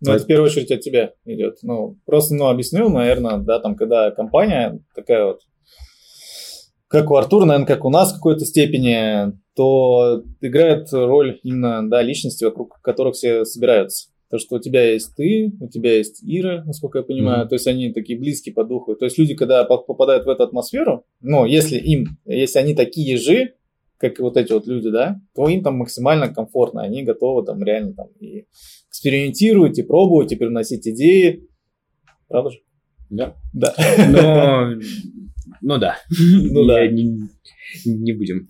[0.00, 1.58] Ну, это в первую очередь от тебя идет.
[1.62, 5.40] Ну, просто, ну, объяснил, наверное, да, там, когда компания такая вот,
[6.88, 12.02] как у Артура, наверное, как у нас в какой-то степени, то играет роль именно, да,
[12.02, 14.10] личности, вокруг которых все собираются.
[14.28, 17.48] То, что у тебя есть ты, у тебя есть Ира, насколько я понимаю, mm-hmm.
[17.48, 18.96] то есть они такие близкие по духу.
[18.96, 23.54] То есть люди, когда попадают в эту атмосферу, ну, если им, если они такие же,
[23.98, 27.94] как вот эти вот люди, да, то им там максимально комфортно, они готовы там реально
[27.94, 28.46] там и
[28.88, 31.48] экспериментировать, и пробовать, и приносить идеи.
[32.28, 32.58] Правда же?
[33.10, 33.34] Да.
[33.52, 33.74] Да.
[34.08, 34.80] Но,
[35.60, 35.96] ну да.
[36.18, 36.86] Ну да.
[36.86, 37.28] Не,
[37.84, 38.48] не будем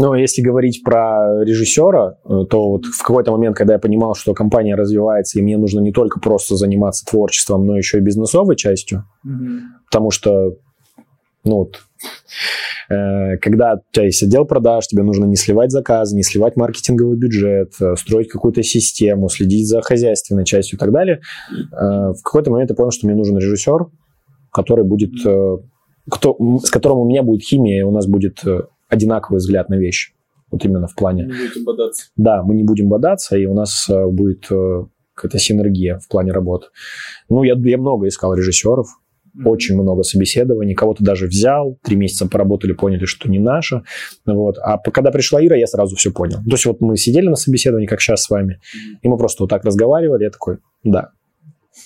[0.00, 4.32] но если говорить про режиссера, э, то вот в какой-то момент, когда я понимал, что
[4.32, 9.04] компания развивается, и мне нужно не только просто заниматься творчеством, но еще и бизнесовой частью,
[9.26, 9.58] mm-hmm.
[9.90, 10.56] потому что,
[11.44, 11.80] ну вот,
[12.88, 17.74] когда у тебя есть отдел продаж, тебе нужно не сливать заказы, не сливать маркетинговый бюджет,
[17.80, 21.20] э, строить какую-то систему, следить за хозяйственной частью и так далее.
[21.50, 23.86] Э, в какой-то момент я понял, что мне нужен режиссер,
[24.52, 25.56] который будет, э,
[26.10, 29.74] кто, с которым у меня будет химия, и у нас будет э, одинаковый взгляд на
[29.74, 30.12] вещи.
[30.50, 31.24] Вот именно в плане...
[31.24, 32.06] Не будем бодаться.
[32.16, 34.84] Да, мы не будем бодаться, и у нас э, будет э,
[35.14, 36.68] какая-то синергия в плане работы.
[37.28, 38.86] Ну, я, я много искал режиссеров.
[39.44, 43.82] Очень много собеседований, кого-то даже взял, три месяца поработали, поняли, что не наше.
[44.26, 44.56] Вот.
[44.58, 46.38] А когда пришла Ира, я сразу все понял.
[46.38, 48.60] То есть вот мы сидели на собеседовании, как сейчас с вами,
[49.02, 51.10] и мы просто вот так разговаривали, я такой, да,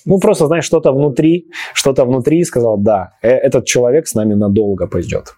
[0.04, 4.86] ну, просто, знаешь, что-то внутри, что-то внутри сказал, да, э, этот человек с нами надолго
[4.86, 5.34] пойдет.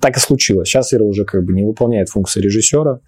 [0.00, 0.68] Так и случилось.
[0.68, 3.00] Сейчас Ира уже как бы не выполняет функции режиссера,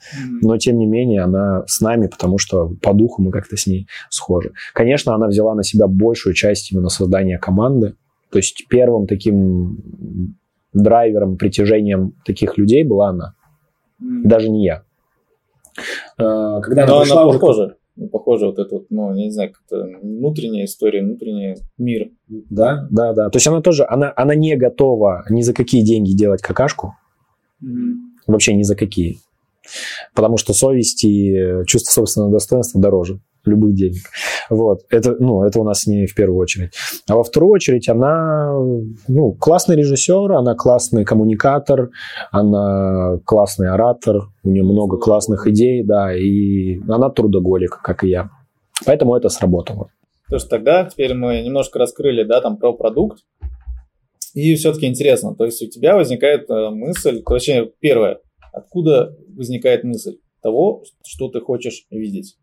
[0.42, 3.88] но тем не менее она с нами, потому что по духу мы как-то с ней
[4.08, 4.52] схожи.
[4.74, 7.94] Конечно, она взяла на себя большую часть именно создания команды.
[8.30, 10.36] То есть первым таким
[10.72, 13.34] драйвером, притяжением таких людей была она.
[13.98, 14.84] Даже не я.
[16.18, 19.84] Э, когда она, пришла, она похожа ну, похоже, вот это вот, ну, не знаю, как-то
[20.00, 22.10] внутренняя история, внутренний мир.
[22.28, 23.28] Да, да, да.
[23.28, 26.94] То есть она тоже, она, она не готова ни за какие деньги делать какашку.
[27.62, 27.92] Mm-hmm.
[28.26, 29.18] Вообще ни за какие.
[30.14, 34.02] Потому что совесть и чувство собственного достоинства дороже любых денег.
[34.48, 34.80] Вот.
[34.90, 36.72] Это, ну, это у нас не в первую очередь.
[37.08, 38.52] А во вторую очередь она
[39.08, 41.90] ну, классный режиссер, она классный коммуникатор,
[42.30, 48.30] она классный оратор, у нее много классных идей, да, и она трудоголик, как и я.
[48.86, 49.90] Поэтому это сработало.
[50.28, 53.18] То есть тогда теперь мы немножко раскрыли, да, там про продукт.
[54.32, 58.20] И все-таки интересно, то есть у тебя возникает э, мысль, точнее, первое,
[58.52, 62.36] откуда возникает мысль того, что ты хочешь видеть?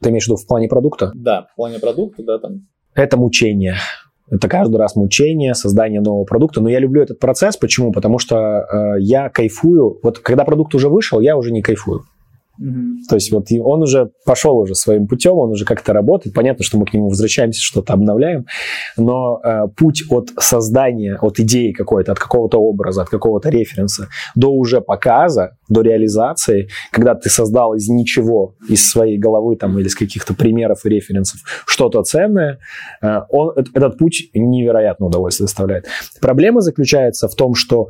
[0.00, 1.12] Ты имеешь в виду в плане продукта?
[1.14, 2.66] Да, в плане продукта, да, там.
[2.94, 3.76] Это мучение.
[4.30, 6.60] Это каждый раз мучение, создание нового продукта.
[6.60, 7.56] Но я люблю этот процесс.
[7.56, 7.92] Почему?
[7.92, 9.98] Потому что э, я кайфую.
[10.02, 12.04] Вот когда продукт уже вышел, я уже не кайфую.
[13.08, 16.34] То есть вот он уже пошел уже своим путем, он уже как-то работает.
[16.34, 18.46] Понятно, что мы к нему возвращаемся, что-то обновляем,
[18.96, 24.50] но э, путь от создания, от идеи какой-то, от какого-то образа, от какого-то референса до
[24.50, 29.94] уже показа, до реализации, когда ты создал из ничего, из своей головы там или из
[29.94, 32.58] каких-то примеров и референсов что-то ценное,
[33.00, 35.86] э, он, этот путь невероятно удовольствие доставляет.
[36.20, 37.88] Проблема заключается в том, что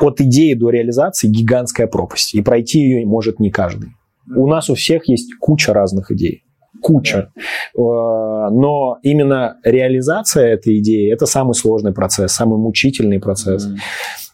[0.00, 3.90] от идеи до реализации гигантская пропасть, и пройти ее может не каждый.
[4.34, 6.44] У нас у всех есть куча разных идей.
[6.80, 7.32] Куча.
[7.36, 7.40] Э,
[7.74, 13.68] но именно реализация этой идеи– это самый сложный процесс, самый мучительный процесс,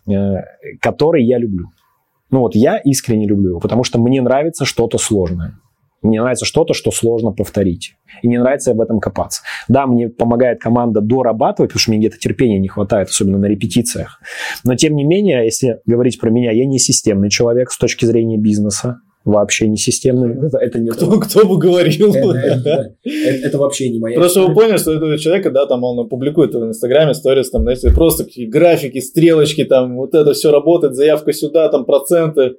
[0.09, 0.42] mm.
[0.81, 1.66] который я люблю.
[2.31, 5.59] Ну вот я искренне люблю его, потому что мне нравится что-то сложное.
[6.01, 7.96] Мне нравится что-то, что сложно повторить.
[8.22, 9.42] И мне нравится в этом копаться.
[9.66, 14.20] Да, мне помогает команда дорабатывать, потому что мне где-то терпения не хватает, особенно на репетициях.
[14.62, 18.38] Но тем не менее, если говорить про меня, я не системный человек с точки зрения
[18.38, 19.01] бизнеса.
[19.33, 20.45] Вообще не системным.
[20.45, 22.14] Это, это не кто, кто бы говорил.
[22.14, 25.85] Это, это, это, это вообще не моя Просто вы поняли, что этого человека, да, там
[25.85, 30.51] он публикует в Инстаграме сторис, там, знаете, просто такие графики, стрелочки, там, вот это все
[30.51, 32.57] работает, заявка сюда, там, проценты.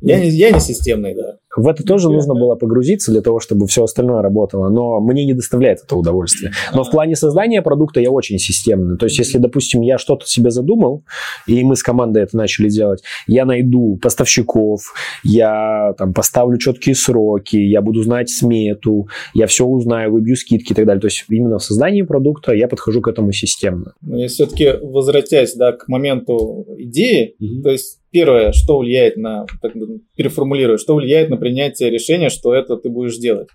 [0.00, 1.38] Я не, я не системный, да.
[1.56, 5.34] В это тоже нужно было погрузиться для того, чтобы все остальное работало, но мне не
[5.34, 6.52] доставляет это удовольствие.
[6.72, 8.96] Но в плане создания продукта я очень системный.
[8.98, 11.04] То есть, если, допустим, я что-то себе задумал,
[11.46, 14.80] и мы с командой это начали делать, я найду поставщиков,
[15.22, 20.74] я там поставлю четкие сроки, я буду знать смету, я все узнаю, выбью скидки и
[20.74, 21.00] так далее.
[21.00, 23.92] То есть, именно в создании продукта я подхожу к этому системно.
[24.00, 27.62] Но я все-таки возвратясь да, к моменту идеи, mm-hmm.
[27.62, 29.72] то есть первое, что влияет на, так
[30.16, 33.48] переформулирую, что влияет на принятие решения, что это ты будешь делать.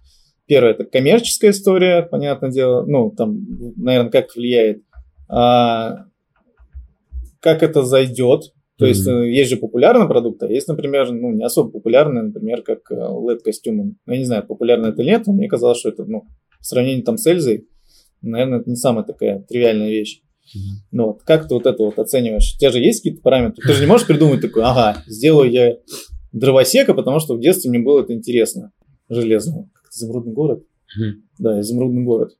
[0.45, 3.47] Первое, это коммерческая история, понятное дело, ну, там,
[3.77, 4.83] наверное, как влияет.
[5.27, 6.05] А,
[7.39, 8.89] как это зайдет, то mm-hmm.
[8.89, 12.91] есть э, есть же популярные продукты, а есть, например, ну, не особо популярные, например, как
[12.91, 13.81] LED-костюмы.
[13.81, 16.25] Э, ну, я не знаю, популярно это или нет, но мне казалось, что это, ну,
[16.59, 17.67] в сравнении там с Эльзой,
[18.21, 20.21] наверное, это не самая такая тривиальная вещь.
[20.21, 20.87] Mm-hmm.
[20.91, 22.53] Ну, вот, как ты вот это вот оцениваешь?
[22.55, 23.65] У тебя же есть какие-то параметры?
[23.65, 25.77] Ты же не можешь придумать такой, ага, сделаю я
[26.31, 28.71] дровосека, потому что в детстве мне было это интересно.
[29.09, 29.69] Железно.
[29.73, 30.59] Как изумрудный город?
[30.59, 31.13] Mm-hmm.
[31.39, 32.31] Да, изумрудный город.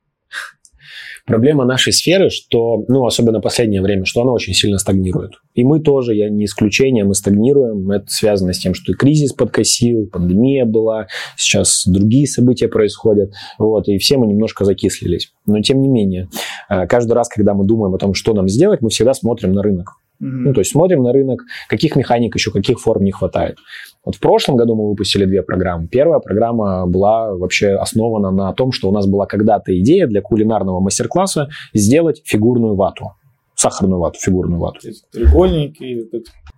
[1.26, 5.32] Проблема нашей сферы, что, ну, особенно последнее время, что она очень сильно стагнирует.
[5.54, 7.90] И мы тоже, я не исключение, мы стагнируем.
[7.90, 13.88] Это связано с тем, что и кризис подкосил, пандемия была, сейчас другие события происходят, вот,
[13.88, 15.32] и все мы немножко закислились.
[15.46, 16.28] Но, тем не менее,
[16.68, 19.62] э, каждый раз, когда мы думаем о том, что нам сделать, мы всегда смотрим на
[19.62, 20.00] рынок.
[20.22, 20.26] Mm-hmm.
[20.44, 23.56] Ну, то есть смотрим на рынок, каких механик еще, каких форм не хватает.
[24.04, 25.88] Вот в прошлом году мы выпустили две программы.
[25.88, 30.80] Первая программа была вообще основана на том, что у нас была когда-то идея для кулинарного
[30.80, 33.12] мастер-класса сделать фигурную вату.
[33.54, 34.80] Сахарную вату, фигурную вату.
[35.12, 36.08] Треугольники.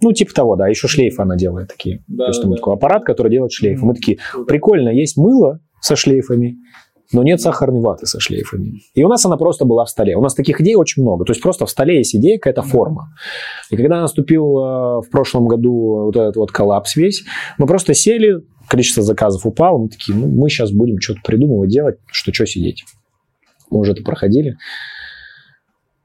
[0.00, 0.68] Ну, типа того, да.
[0.68, 2.04] Еще шлейфы она делает такие.
[2.06, 2.56] Да, То есть, там да.
[2.56, 3.84] такой аппарат, который делает шлейфы.
[3.84, 6.58] Мы такие, прикольно, есть мыло со шлейфами,
[7.12, 8.80] но нет сахарной ваты со шлейфами.
[8.94, 10.16] И у нас она просто была в столе.
[10.16, 11.24] У нас таких идей очень много.
[11.24, 13.14] То есть просто в столе есть идея, какая-то форма.
[13.70, 17.24] И когда наступил э, в прошлом году вот этот вот коллапс весь,
[17.58, 21.96] мы просто сели, количество заказов упало, мы такие, ну, мы сейчас будем что-то придумывать, делать,
[22.10, 22.84] что что сидеть.
[23.70, 24.56] Мы уже это проходили.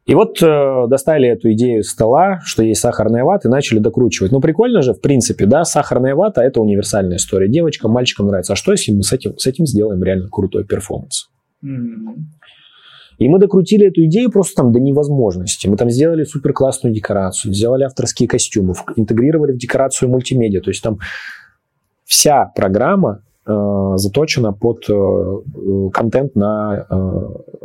[0.08, 4.32] И вот э, достали эту идею с стола, что есть сахарная вата, и начали докручивать.
[4.32, 7.50] Ну, прикольно же, в принципе, да, сахарная вата– это универсальная история.
[7.50, 8.54] Девочкам, мальчикам нравится.
[8.54, 11.28] А что, если мы с этим, с этим сделаем реально крутой перформанс?
[11.62, 12.16] Mm-hmm.
[13.18, 15.68] И мы докрутили эту идею просто там до невозможности.
[15.68, 20.62] Мы там сделали супер классную декорацию, сделали авторские костюмы, интегрировали в декорацию мультимедиа.
[20.62, 21.00] То есть там
[22.06, 23.52] вся программа э,
[23.96, 26.96] заточена под э, контент на э,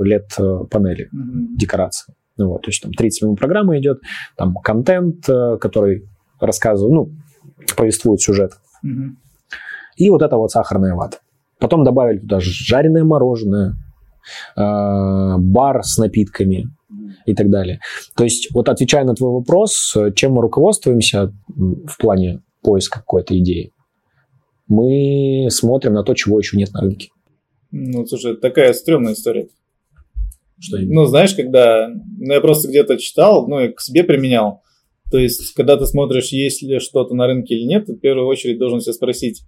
[0.00, 1.56] LED-панели, mm-hmm.
[1.56, 2.14] декорации.
[2.38, 4.00] Вот, то есть там 30 минут программы идет,
[4.36, 6.08] там контент, э, который
[6.40, 7.10] рассказывает, ну,
[7.76, 8.52] повествует сюжет.
[8.84, 9.10] Mm-hmm.
[9.96, 11.18] И вот это вот сахарная вата.
[11.58, 13.74] Потом добавили туда жареное мороженое,
[14.56, 16.68] э, бар с напитками
[17.26, 17.80] и так далее.
[18.16, 23.72] То есть, вот отвечая на твой вопрос, чем мы руководствуемся в плане поиска какой-то идеи,
[24.68, 27.10] мы смотрим на то, чего еще нет на рынке.
[27.70, 29.48] Ну, слушай, такая стрёмная история.
[30.62, 31.88] Что Ну, знаешь, когда...
[31.88, 34.62] Ну, я просто где-то читал, ну, и к себе применял.
[35.10, 38.26] То есть, когда ты смотришь, есть ли что-то на рынке или нет, ты в первую
[38.28, 39.42] очередь должен себя спросить,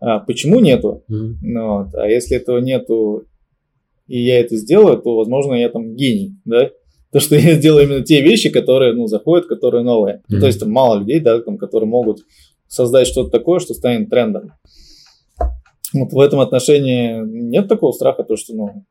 [0.00, 1.04] а, почему нету?
[1.10, 1.32] Mm-hmm.
[1.42, 3.26] Ну, вот, а если этого нету,
[4.08, 6.70] и я это сделаю, то, возможно, я там гений, да?
[7.12, 10.22] То, что я сделаю именно те вещи, которые, ну, заходят, которые новые.
[10.30, 10.40] Mm-hmm.
[10.40, 12.20] То есть, там мало людей, да, там, которые могут
[12.66, 14.52] создать что-то такое, что станет трендом.
[15.92, 18.84] Вот в этом отношении нет такого страха, то, что, ну,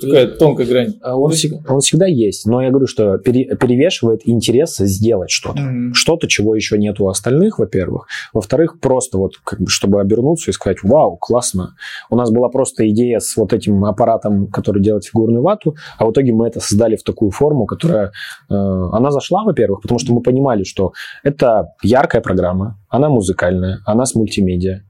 [0.00, 0.94] Такая тонкая грань.
[1.02, 1.32] А он,
[1.68, 5.60] он всегда есть, но я говорю, что перевешивает интерес сделать что-то.
[5.60, 5.92] Mm-hmm.
[5.92, 8.06] Что-то, чего еще нет у остальных, во-первых.
[8.32, 11.74] Во-вторых, просто вот, как бы, чтобы обернуться и сказать, вау, классно.
[12.10, 16.12] У нас была просто идея с вот этим аппаратом, который делает фигурную вату, а в
[16.12, 18.12] итоге мы это создали в такую форму, которая...
[18.50, 18.54] Э,
[18.92, 24.14] она зашла, во-первых, потому что мы понимали, что это яркая программа, она музыкальная, она с
[24.14, 24.82] мультимедиа,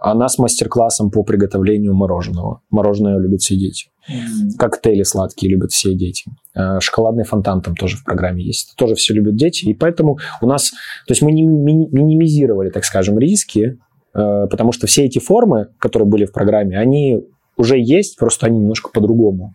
[0.00, 2.60] она с мастер-классом по приготовлению мороженого.
[2.70, 3.86] Мороженое любят все дети.
[4.08, 4.56] Mm-hmm.
[4.58, 6.30] Коктейли сладкие любят все дети.
[6.54, 8.68] Э, шоколадный фонтан там тоже в программе есть.
[8.68, 9.64] Это тоже все любят дети.
[9.66, 10.70] И поэтому у нас...
[11.06, 13.78] То есть мы не минимизировали, так скажем, риски,
[14.14, 17.24] э, потому что все эти формы, которые были в программе, они
[17.56, 19.54] уже есть, просто они немножко по-другому.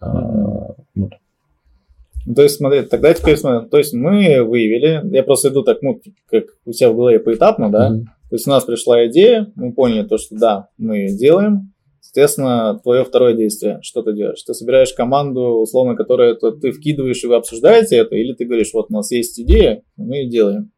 [0.00, 1.12] Вот.
[2.34, 6.00] То есть, смотри, тогда теперь смотри, то есть мы выявили, я просто иду так, ну,
[6.30, 8.04] как у себя в голове поэтапно, да, mm-hmm.
[8.04, 11.69] то есть у нас пришла идея, мы поняли то, что да, мы делаем,
[12.00, 14.42] соответственно, твое второе действие, что ты делаешь?
[14.42, 18.70] Ты собираешь команду, условно, которую это ты вкидываешь, и вы обсуждаете это, или ты говоришь,
[18.72, 20.72] вот у нас есть идея, мы ее делаем?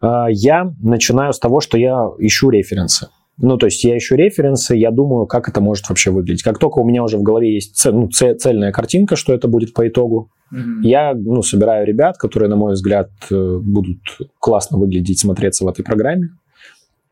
[0.00, 3.08] А, я начинаю с того, что я ищу референсы.
[3.36, 6.44] Ну, то есть я ищу референсы, я думаю, как это может вообще выглядеть.
[6.44, 9.74] Как только у меня уже в голове есть цель, ну, цельная картинка, что это будет
[9.74, 10.82] по итогу, mm-hmm.
[10.82, 13.98] я ну, собираю ребят, которые, на мой взгляд, э, будут
[14.38, 16.28] классно выглядеть, смотреться в этой программе.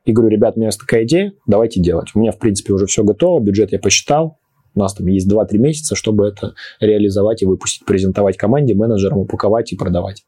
[0.04, 2.10] И говорю, ребят, у меня есть такая идея, давайте делать.
[2.14, 4.38] У меня, в принципе, уже все готово, бюджет я посчитал,
[4.74, 9.72] у нас там есть 2-3 месяца, чтобы это реализовать и выпустить, презентовать команде, менеджерам, упаковать
[9.72, 10.24] и продавать.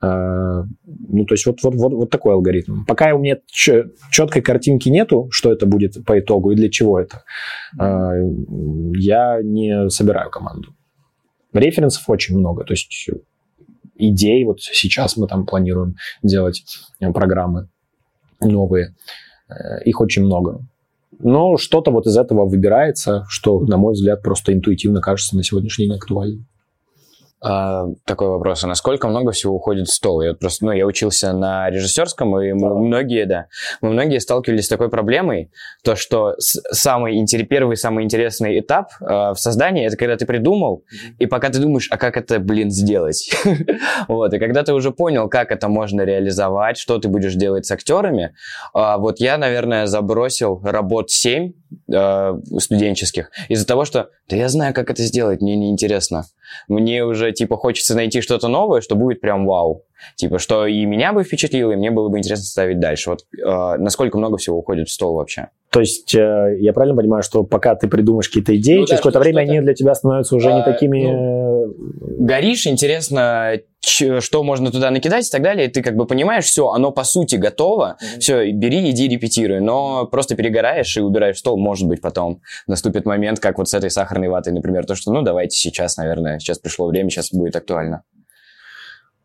[0.00, 2.84] А, ну, то есть вот, вот, вот, вот такой алгоритм.
[2.84, 7.24] Пока у меня четкой картинки нету, что это будет по итогу и для чего это,
[7.78, 8.12] а,
[8.96, 10.74] я не собираю команду.
[11.52, 13.08] Референсов очень много, то есть
[13.96, 16.64] идей, вот сейчас мы там планируем делать
[17.00, 17.68] э, программы
[18.44, 18.94] новые,
[19.48, 20.60] э, их очень много.
[21.18, 25.86] Но что-то вот из этого выбирается, что, на мой взгляд, просто интуитивно кажется на сегодняшний
[25.86, 26.46] день актуальным.
[27.46, 30.22] А, такой вопрос, а насколько много всего уходит в стол?
[30.22, 33.48] Я просто, ну, я учился на режиссерском, и мы многие, да,
[33.82, 35.50] мы многие сталкивались с такой проблемой,
[35.82, 40.84] то, что самый интерес, первый самый интересный этап э, в создании, это когда ты придумал,
[41.18, 43.30] и пока ты думаешь, а как это, блин, сделать?
[44.08, 47.70] вот, и когда ты уже понял, как это можно реализовать, что ты будешь делать с
[47.70, 48.34] актерами,
[48.74, 51.52] э, вот я, наверное, забросил работ 7
[51.92, 56.24] э, студенческих из-за того, что, да я знаю, как это сделать, мне неинтересно.
[56.68, 59.84] Мне уже, типа, хочется найти что-то новое, что будет прям вау.
[60.16, 63.10] Типа, что и меня бы впечатлило, и мне было бы интересно ставить дальше.
[63.10, 65.48] Вот э, насколько много всего уходит в стол вообще?
[65.70, 68.96] То есть э, я правильно понимаю, что пока ты придумаешь какие-то идеи, ну, через да,
[68.98, 71.02] какое-то время они для тебя становятся уже а, не такими...
[71.02, 71.74] Ну,
[72.18, 76.68] горишь, интересно, что можно туда накидать и так далее, и ты как бы понимаешь, все,
[76.68, 78.20] оно по сути готово, mm-hmm.
[78.20, 83.40] все, бери, иди, репетируй, но просто перегораешь и убираешь стол, может быть, потом наступит момент,
[83.40, 86.86] как вот с этой сахарной ватой, например, то, что, ну, давайте сейчас, наверное, сейчас пришло
[86.86, 88.04] время, сейчас будет актуально.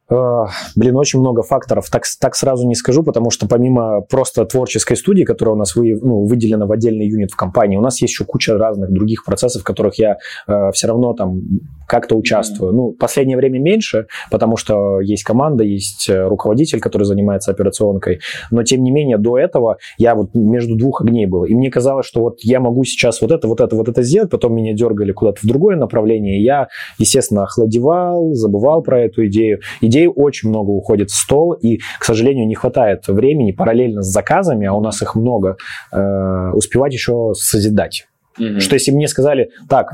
[0.09, 1.89] Блин, очень много факторов.
[1.89, 5.95] Так, так сразу не скажу, потому что помимо просто творческой студии, которая у нас вы,
[6.01, 9.61] ну, выделена в отдельный юнит в компании, у нас есть еще куча разных других процессов,
[9.61, 10.17] в которых я
[10.47, 11.41] э, все равно там
[11.87, 12.71] как-то участвую.
[12.71, 12.75] Mm-hmm.
[12.75, 18.19] Ну, последнее время меньше, потому что есть команда, есть э, руководитель, который занимается операционкой.
[18.51, 21.45] Но, тем не менее, до этого я вот между двух огней был.
[21.45, 24.29] И мне казалось, что вот я могу сейчас вот это, вот это, вот это сделать,
[24.29, 26.39] потом меня дергали куда-то в другое направление.
[26.39, 26.67] И я,
[26.97, 29.59] естественно, охладевал, забывал про эту идею.
[29.81, 34.07] Идея людей очень много уходит в стол, и, к сожалению, не хватает времени параллельно с
[34.07, 35.57] заказами, а у нас их много,
[35.91, 38.07] э, успевать еще созидать.
[38.39, 38.59] Mm-hmm.
[38.59, 39.91] Что если мне сказали, так,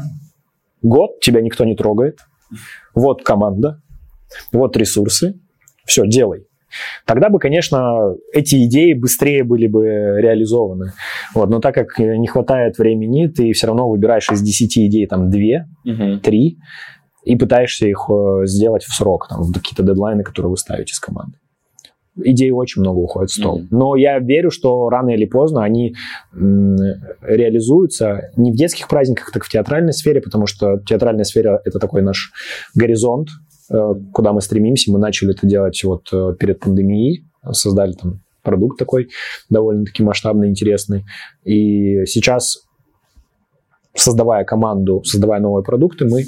[0.82, 2.20] год тебя никто не трогает,
[2.94, 3.82] вот команда,
[4.52, 5.40] вот ресурсы,
[5.86, 6.46] все, делай.
[7.06, 9.86] Тогда бы, конечно, эти идеи быстрее были бы
[10.20, 10.92] реализованы.
[11.34, 11.50] Вот.
[11.50, 15.40] Но так как не хватает времени, ты все равно выбираешь из 10 идей там 2,
[15.86, 16.20] угу.
[16.20, 16.58] 3,
[17.26, 21.00] и пытаешься их э, сделать в срок, там, в какие-то дедлайны, которые вы ставите с
[21.00, 21.40] командой.
[22.18, 23.60] Идей очень много уходит в стол.
[23.60, 23.68] Mm-hmm.
[23.72, 25.96] Но я верю, что рано или поздно они
[26.34, 32.02] реализуются не в детских праздниках, так в театральной сфере, потому что театральная сфера— это такой
[32.04, 32.32] наш
[32.74, 33.30] горизонт,
[33.70, 34.92] э, куда мы стремимся.
[34.94, 39.10] Мы начали это делать вот э, перед пандемией, создали там продукт такой
[39.50, 41.04] довольно-таки масштабный, интересный.
[41.44, 42.60] И сейчас,
[43.94, 46.26] создавая команду, создавая новые продукты, мы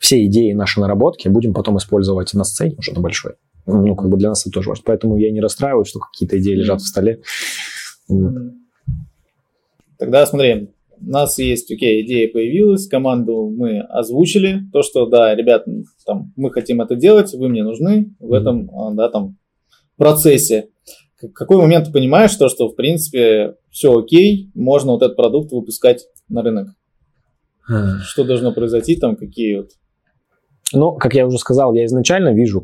[0.00, 3.34] все идеи, наши наработки будем потом использовать на сцене уже на большой.
[3.66, 4.82] Ну, как бы для нас это тоже важно.
[4.86, 7.20] Поэтому я не расстраиваюсь, что какие-то идеи лежат в столе.
[9.98, 15.66] Тогда смотри, у нас есть, окей, идея появилась, команду мы озвучили, то, что, да, ребят,
[16.06, 19.36] там, мы хотим это делать, вы мне нужны в этом, а, да, там,
[19.98, 20.70] процессе.
[21.20, 25.52] В какой момент ты понимаешь то, что, в принципе, все окей, можно вот этот продукт
[25.52, 26.68] выпускать на рынок?
[28.02, 29.70] Что должно произойти там, какие вот
[30.72, 32.62] но, как я уже сказал, я изначально вижу,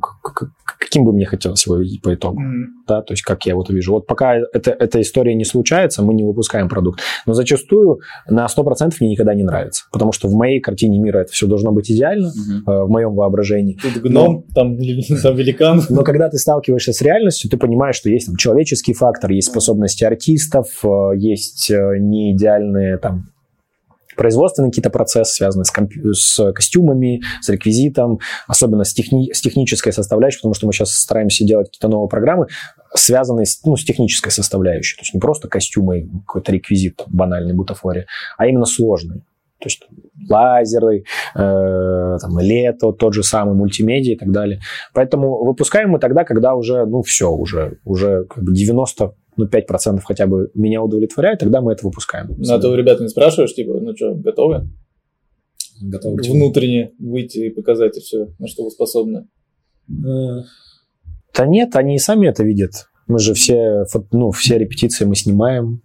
[0.96, 2.40] каким бы мне хотелось его видеть по итогу.
[2.40, 2.64] Mm-hmm.
[2.86, 3.92] Да, то есть, как я вот вижу.
[3.92, 7.00] Вот пока это, эта история не случается, мы не выпускаем продукт.
[7.26, 9.84] Но зачастую на 100% мне никогда не нравится.
[9.92, 12.72] Потому что в моей картине мира это все должно быть идеально, mm-hmm.
[12.72, 13.76] э, в моем воображении.
[13.82, 14.78] Тут гном, но, там,
[15.22, 15.82] там великан.
[15.88, 20.04] Но когда ты сталкиваешься с реальностью, ты понимаешь, что есть там человеческий фактор, есть способности
[20.04, 23.30] артистов, э, есть э, неидеальные там
[24.16, 25.92] производственные какие-то процессы, связанные с, комп...
[26.12, 29.32] с костюмами, с реквизитом, особенно с, техни...
[29.32, 32.46] с технической составляющей, потому что мы сейчас стараемся делать какие-то новые программы,
[32.94, 34.96] связанные с, ну, с технической составляющей.
[34.96, 38.06] То есть не просто костюмы, какой-то реквизит банальный, бутафория,
[38.36, 39.22] а именно сложные.
[39.58, 39.82] То есть
[40.28, 41.04] лазеры,
[41.34, 44.60] э, там, лето, тот же самый, мультимедиа и так далее.
[44.92, 50.00] Поэтому выпускаем мы тогда, когда уже, ну, все, уже, уже как бы 90 ну, 5%
[50.04, 52.34] хотя бы меня удовлетворяет, тогда мы это выпускаем.
[52.36, 54.68] Ну, а ты у ребят не спрашиваешь, типа, ну что, готовы?
[55.80, 56.22] Готовы.
[56.22, 59.28] Внутренне выйти и показать все, на что вы способны.
[59.88, 60.42] Э,
[61.34, 62.88] Да нет, они и сами это видят.
[63.06, 65.82] Мы же все, ну, все репетиции мы снимаем,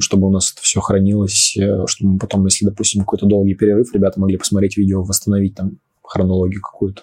[0.00, 3.94] чтобы у нас это все хранилось, э, чтобы мы потом, если, допустим, какой-то долгий перерыв,
[3.94, 7.02] ребята могли посмотреть видео, восстановить там хронологию какую-то.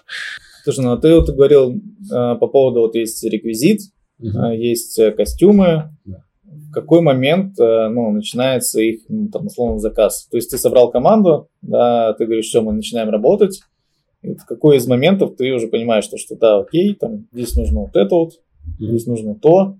[0.64, 1.80] Слушай, ну а ты вот говорил э,
[2.10, 3.80] по поводу, вот есть реквизит,
[4.18, 4.46] угу.
[4.52, 5.90] есть э, костюмы.
[6.44, 10.26] В какой момент э, ну, начинается их, ну, там, условно, заказ?
[10.30, 13.60] То есть ты собрал команду, да, ты говоришь, что мы начинаем работать,
[14.22, 17.80] и в какой из моментов ты уже понимаешь, что, что да, окей, там, здесь нужно
[17.80, 18.32] вот это вот,
[18.78, 19.76] здесь нужно то,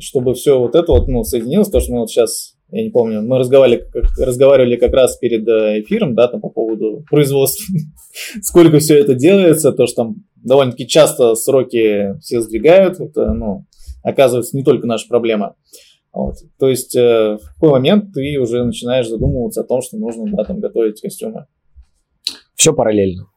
[0.00, 3.22] чтобы все вот это вот, ну, соединилось, потому что мы вот сейчас, я не помню,
[3.22, 7.64] мы разговаривали как, разговаривали как раз перед э, эфиром, да, там по поводу производства,
[8.42, 13.66] сколько все это делается, то, что там довольно-таки часто сроки все сдвигают, это, ну,
[14.02, 15.56] оказывается не только наша проблема.
[16.12, 16.36] Вот.
[16.58, 20.44] То есть э, в какой момент ты уже начинаешь задумываться о том, что нужно да,
[20.44, 21.46] там, готовить костюмы?
[22.54, 23.28] Все параллельно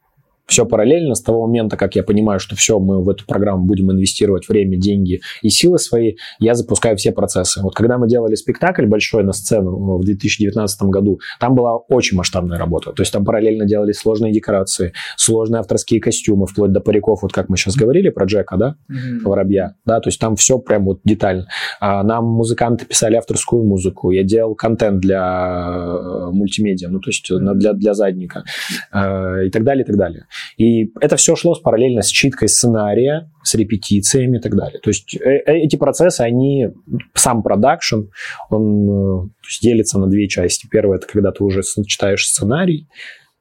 [0.51, 3.89] все параллельно с того момента, как я понимаю, что все, мы в эту программу будем
[3.89, 7.61] инвестировать время, деньги и силы свои, я запускаю все процессы.
[7.61, 12.57] Вот когда мы делали спектакль большой на сцену в 2019 году, там была очень масштабная
[12.57, 12.91] работа.
[12.91, 17.47] То есть там параллельно делались сложные декорации, сложные авторские костюмы, вплоть до париков, вот как
[17.47, 19.21] мы сейчас говорили про Джека, да, mm-hmm.
[19.23, 21.47] Воробья, да, то есть там все прям вот детально.
[21.79, 27.25] А нам музыканты писали авторскую музыку, я делал контент для э, мультимедиа, ну то есть
[27.29, 28.43] для, для задника
[28.91, 30.25] э, и так далее, и так далее.
[30.57, 34.79] И это все шло параллельно с читкой сценария, с репетициями и так далее.
[34.79, 36.69] То есть э, э, эти процессы, они,
[37.13, 38.01] сам продакшн,
[38.49, 39.29] он э,
[39.61, 40.67] делится на две части.
[40.69, 42.87] Первое, это когда ты уже читаешь сценарий,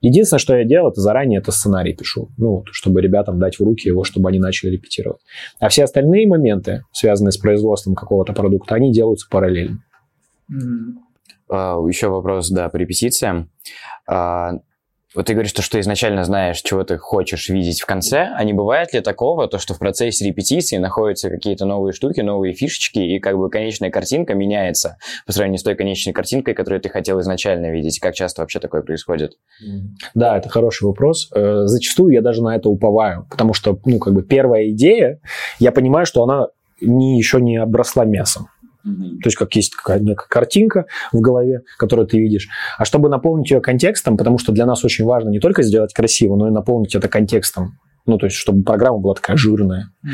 [0.02, 3.86] Единственное, что я делал, это заранее это сценарий пишу, ну, чтобы ребятам дать в руки
[3.86, 5.20] его, чтобы они начали репетировать.
[5.58, 9.84] А все остальные моменты, связанные с производством какого-то продукта, они делаются параллельно.
[10.50, 10.94] Mm-hmm.
[11.50, 13.50] Uh, еще вопрос, да, по репетициям.
[14.08, 14.60] Uh,
[15.14, 18.52] вот ты говоришь, что, что изначально знаешь, чего ты хочешь видеть в конце, а не
[18.52, 23.18] бывает ли такого, то, что в процессе репетиции находятся какие-то новые штуки, новые фишечки, и
[23.18, 27.72] как бы конечная картинка меняется по сравнению с той конечной картинкой, которую ты хотел изначально
[27.72, 27.98] видеть?
[27.98, 29.36] Как часто вообще такое происходит?
[30.14, 31.28] Да, это хороший вопрос.
[31.34, 35.20] Э, зачастую я даже на это уповаю, потому что, ну, как бы первая идея,
[35.58, 36.48] я понимаю, что она
[36.80, 38.48] не, еще не обросла мясом.
[38.82, 42.48] То есть как есть какая-то некая картинка в голове, которую ты видишь.
[42.78, 46.36] А чтобы наполнить ее контекстом, потому что для нас очень важно не только сделать красиво,
[46.36, 47.78] но и наполнить это контекстом.
[48.06, 50.10] Ну, то есть, чтобы программа была такая жирная, mm-hmm.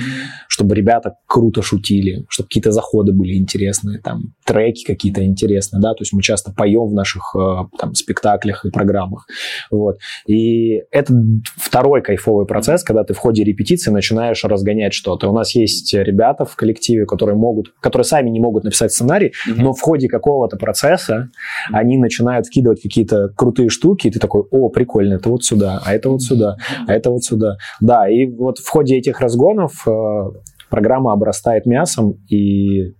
[0.49, 6.03] чтобы ребята круто шутили, чтобы какие-то заходы были интересные, там, треки какие-то интересные, да, то
[6.03, 9.27] есть мы часто поем в наших э, там спектаклях и программах,
[9.71, 9.99] вот.
[10.27, 11.15] И это
[11.57, 15.29] второй кайфовый процесс, когда ты в ходе репетиции начинаешь разгонять что-то.
[15.29, 19.55] У нас есть ребята в коллективе, которые могут, которые сами не могут написать сценарий, mm-hmm.
[19.57, 21.31] но в ходе какого-то процесса
[21.73, 25.95] они начинают вкидывать какие-то крутые штуки, и ты такой, о, прикольно, это вот сюда, а
[25.95, 26.57] это вот сюда,
[26.87, 27.57] а это вот сюда.
[27.81, 30.25] Да, и вот в ходе этих разгонов э,
[30.71, 32.95] программа обрастает мясом, и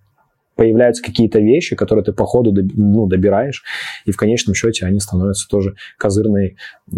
[0.57, 3.63] появляются какие-то вещи, которые ты по ходу ну, добираешь,
[4.07, 6.57] и в конечном счете они становятся тоже козырной
[6.91, 6.97] э,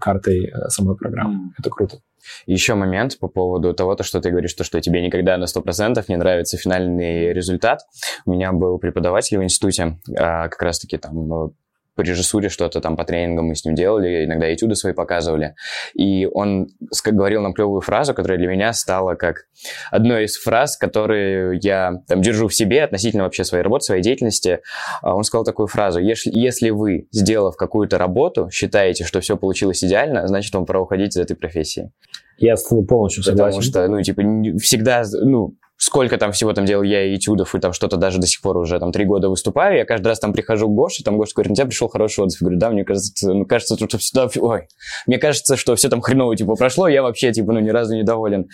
[0.00, 1.52] картой э, самой программы.
[1.58, 1.98] Это круто.
[2.46, 6.04] Еще момент по поводу того, то, что ты говоришь, то, что тебе никогда на 100%
[6.08, 7.80] не нравится финальный результат.
[8.26, 11.52] У меня был преподаватель в институте, а, как раз-таки там
[11.98, 15.56] по режиссуре что-то там по тренингам мы с ним делали, иногда этюды свои показывали.
[15.94, 16.68] И он
[17.04, 19.46] говорил нам клевую фразу, которая для меня стала как
[19.90, 24.60] одной из фраз, которые я там держу в себе относительно вообще своей работы, своей деятельности.
[25.02, 29.82] А он сказал такую фразу, если, если вы, сделав какую-то работу, считаете, что все получилось
[29.82, 31.90] идеально, значит, вам пора уходить из этой профессии.
[32.38, 33.58] Я с тобой полностью согласен.
[33.58, 34.22] Потому что, ну, типа,
[34.60, 38.26] всегда, ну, сколько там всего там делал я и этюдов, и там что-то даже до
[38.26, 41.16] сих пор уже там три года выступаю, я каждый раз там прихожу к Гоше, там
[41.16, 42.40] Гоша говорит, на тебя пришел хороший отзыв.
[42.40, 44.68] Я говорю, да, мне кажется, ну, кажется, что все, ой,
[45.06, 48.02] мне кажется, что все там хреново, типа, прошло, я вообще, типа, ну, ни разу не
[48.02, 48.48] доволен.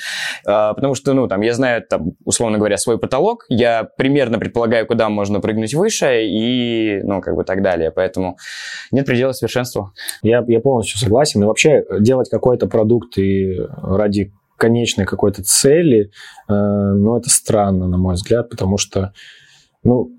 [0.46, 4.86] А, потому что, ну, там, я знаю, там, условно говоря, свой потолок, я примерно предполагаю,
[4.86, 7.90] куда можно прыгнуть выше, и, ну, как бы так далее.
[7.90, 8.36] Поэтому
[8.90, 9.92] нет предела совершенству.
[10.22, 11.42] Я, я полностью согласен.
[11.42, 16.10] И вообще делать какой-то продукт и ради конечной какой-то цели,
[16.48, 19.12] э, но это странно, на мой взгляд, потому что,
[19.82, 20.10] ну,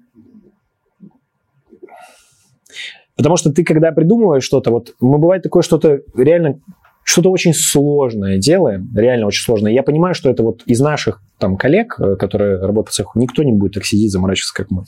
[3.15, 6.59] потому что ты, когда придумываешь что-то, вот мы бывает такое что-то реально
[7.05, 9.71] что-то очень сложное делаем, реально очень сложное.
[9.71, 13.43] Я понимаю, что это вот из наших там коллег, э, которые работают в цеху, никто
[13.43, 14.85] не будет так сидеть, заморачиваться, как мы.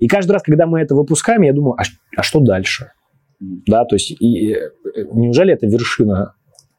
[0.00, 1.82] И каждый раз, когда мы это выпускаем, я думаю, а,
[2.16, 2.92] а что дальше?
[3.40, 4.70] Да, то есть, и, э,
[5.12, 6.34] неужели это вершина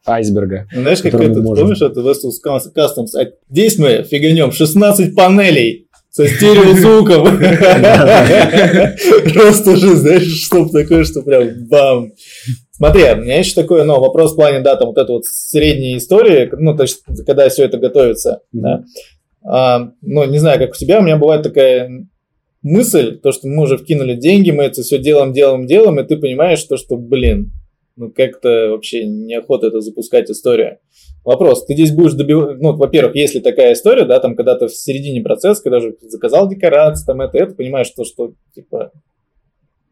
[0.05, 0.67] айсберга.
[0.73, 1.65] Ну, знаешь, как это, можем...
[1.65, 2.39] помнишь, это Vestus
[2.75, 3.19] Customs?
[3.19, 5.87] А здесь мы фиганем 16 панелей.
[6.09, 7.23] со стереозвуком.
[9.33, 12.11] Просто уже, знаешь, что такое, что прям бам.
[12.71, 15.97] Смотри, у меня еще такой, ну, вопрос в плане, да, там вот это вот средней
[15.97, 18.83] истории, ну, то есть, когда все это готовится, да.
[19.43, 22.07] А, ну, не знаю, как у тебя, у меня бывает такая
[22.61, 26.17] мысль, то, что мы уже вкинули деньги, мы это все делаем, делаем, делаем, и ты
[26.17, 27.51] понимаешь, то, что, блин,
[27.99, 30.79] ну, как-то вообще неохота это запускать историю.
[31.25, 34.73] Вопрос, ты здесь будешь добиваться, ну, во-первых, если такая история, да, там, когда ты в
[34.73, 38.93] середине процесса, когда уже заказал декорации, там, это, это, понимаешь, то, что, типа,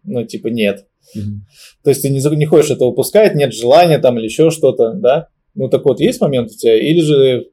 [0.05, 0.86] ну, типа, нет.
[1.18, 1.84] Mm-hmm.
[1.84, 5.28] То есть ты не, не хочешь это выпускать, нет желания там или еще что-то, да?
[5.53, 6.80] Ну, так вот, есть момент у тебя?
[6.80, 7.47] Или же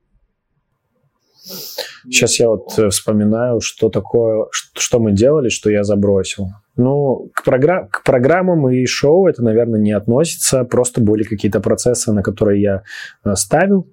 [2.05, 6.47] Сейчас я вот э, вспоминаю, что такое, что мы делали, что я забросил.
[6.77, 10.65] Ну, к, программ, к программам и шоу это, наверное, не относится.
[10.65, 12.83] Просто были какие-то процессы, на которые я
[13.25, 13.87] э, ставил.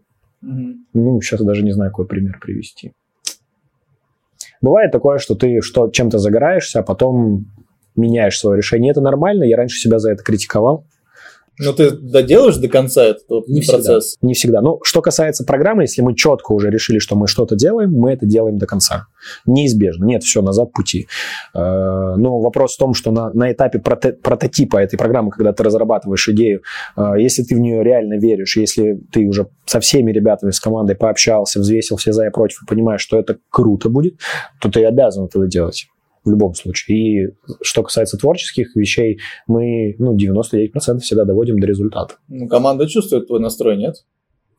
[0.43, 0.73] Mm-hmm.
[0.93, 2.93] Ну, сейчас даже не знаю, какой пример привести.
[4.61, 7.45] Бывает такое, что ты что, чем-то загораешься, а потом
[7.95, 8.91] меняешь свое решение.
[8.91, 10.86] Это нормально, я раньше себя за это критиковал.
[11.64, 14.05] Но ты доделаешь до конца этот не процесс?
[14.05, 14.28] Всегда.
[14.28, 14.62] Не всегда.
[14.62, 18.26] Ну, что касается программы, если мы четко уже решили, что мы что-то делаем, мы это
[18.26, 19.07] делаем до конца.
[19.45, 20.05] Неизбежно.
[20.05, 21.07] Нет, все, назад пути.
[21.53, 21.59] Э,
[22.18, 26.28] но вопрос в том, что на, на этапе прото- прототипа этой программы, когда ты разрабатываешь
[26.30, 26.62] идею,
[26.97, 30.95] э, если ты в нее реально веришь, если ты уже со всеми ребятами, с командой
[30.95, 34.16] пообщался, взвесил все за и против и понимаешь, что это круто будет,
[34.59, 35.90] то ты обязан это делать
[36.24, 36.97] в любом случае.
[36.97, 37.30] И
[37.61, 42.15] что касается творческих вещей, мы ну, 99% всегда доводим до результата.
[42.28, 43.95] Ну, команда чувствует твой настрой, нет?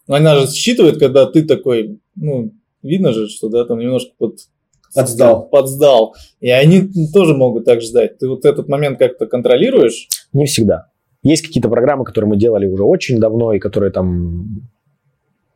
[0.08, 2.52] Ну, она же считывает, когда ты такой, ну,
[2.82, 4.38] видно же, что да, там немножко под,
[4.94, 5.48] подсдал.
[5.48, 6.14] подсдал.
[6.40, 8.18] И они тоже могут так ждать.
[8.18, 10.08] Ты вот этот момент как-то контролируешь?
[10.32, 10.88] Не всегда.
[11.22, 14.68] Есть какие-то программы, которые мы делали уже очень давно, и которые там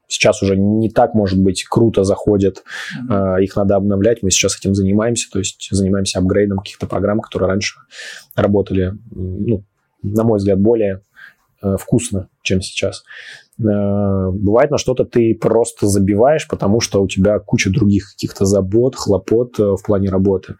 [0.09, 2.63] сейчас уже не так, может быть, круто заходят,
[3.11, 3.43] mm-hmm.
[3.43, 7.79] их надо обновлять, мы сейчас этим занимаемся, то есть занимаемся апгрейдом каких-то программ, которые раньше
[8.35, 9.65] работали, ну,
[10.03, 11.03] на мой взгляд, более
[11.63, 13.03] э, вкусно, чем сейчас.
[13.59, 18.95] Э, бывает на что-то ты просто забиваешь, потому что у тебя куча других каких-то забот,
[18.95, 20.57] хлопот в плане работы.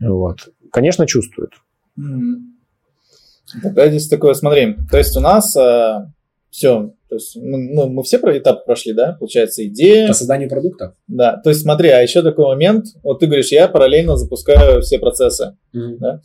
[0.00, 0.48] Вот.
[0.70, 1.52] Конечно, чувствуют.
[1.98, 2.54] Mm-hmm.
[3.62, 6.06] Тогда здесь такое, смотри, то есть у нас э,
[6.50, 10.08] все, то есть ну, мы все про этап прошли, да, получается, идея.
[10.08, 10.94] По созданию продукта.
[11.06, 14.98] Да, то есть смотри, а еще такой момент, вот ты говоришь, я параллельно запускаю все
[14.98, 15.96] процессы, mm-hmm.
[15.98, 16.20] да?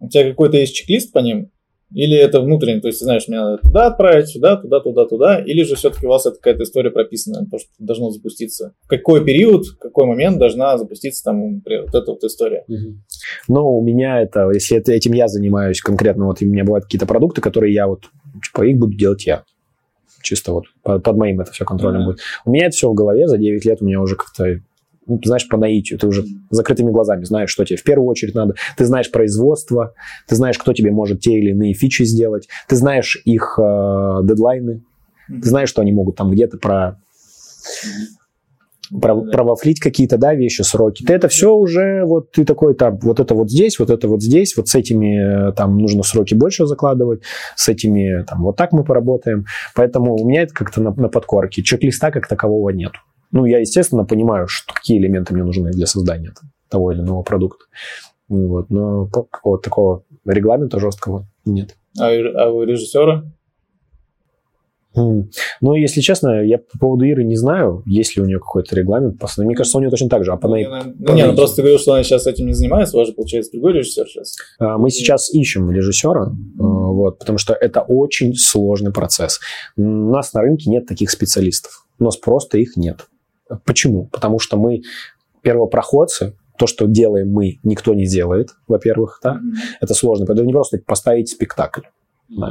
[0.00, 1.52] У тебя какой-то есть чек-лист по ним?
[1.94, 5.38] Или это внутренний, то есть ты знаешь, мне надо туда отправить, сюда, туда, туда, туда,
[5.38, 8.74] или же все-таки у вас это какая-то история прописана, то, что должно запуститься.
[8.82, 12.64] В какой период, в какой момент должна запуститься там например, вот эта вот история?
[12.68, 12.94] Угу.
[13.48, 17.06] Ну, у меня это, если это, этим я занимаюсь конкретно, вот у меня бывают какие-то
[17.06, 18.02] продукты, которые я вот,
[18.44, 19.44] типа, их буду делать я
[20.22, 22.04] чисто вот под, моим это все контролем mm-hmm.
[22.04, 22.20] будет.
[22.44, 24.60] У меня это все в голове, за 9 лет у меня уже как-то
[25.06, 28.54] ну, знаешь, по наитию, ты уже закрытыми глазами знаешь, что тебе в первую очередь надо,
[28.76, 29.92] ты знаешь производство,
[30.28, 34.84] ты знаешь, кто тебе может те или иные фичи сделать, ты знаешь их э, дедлайны,
[35.28, 37.00] ты знаешь, что они могут там где-то про
[38.90, 41.04] правофлить какие-то, да, вещи, сроки.
[41.04, 44.22] Ты это все уже, вот ты такой, там, вот это вот здесь, вот это вот
[44.22, 47.22] здесь, вот с этими, там, нужно сроки больше закладывать,
[47.56, 49.44] с этими, там, вот так мы поработаем.
[49.74, 51.62] Поэтому у меня это как-то на, на подкорке.
[51.62, 52.92] Чек-листа как такового нет.
[53.32, 56.32] Ну, я, естественно, понимаю, что, какие элементы мне нужны для создания
[56.68, 57.64] того или иного продукта.
[58.28, 61.76] Вот, но какого-то такого регламента жесткого нет.
[61.98, 63.24] А, а у режиссера?
[64.94, 69.20] Ну, если честно, я по поводу Иры не знаю, есть ли у нее какой-то регламент.
[69.38, 70.32] Мне кажется, у нее точно так же.
[70.32, 72.54] А по ну, не, ну, не, ну просто ты говорил, что она сейчас этим не
[72.54, 74.36] занимается, у вас же, получается, другой режиссер сейчас.
[74.58, 76.56] А, мы сейчас ищем режиссера, mm-hmm.
[76.58, 79.40] вот, потому что это очень сложный процесс.
[79.76, 81.86] У нас на рынке нет таких специалистов.
[81.98, 83.06] У нас просто их нет.
[83.64, 84.06] Почему?
[84.06, 84.82] Потому что мы
[85.42, 89.76] первопроходцы, то, что делаем мы, никто не делает, во-первых, да, mm-hmm.
[89.80, 90.24] это сложно.
[90.24, 91.82] Это не просто поставить спектакль.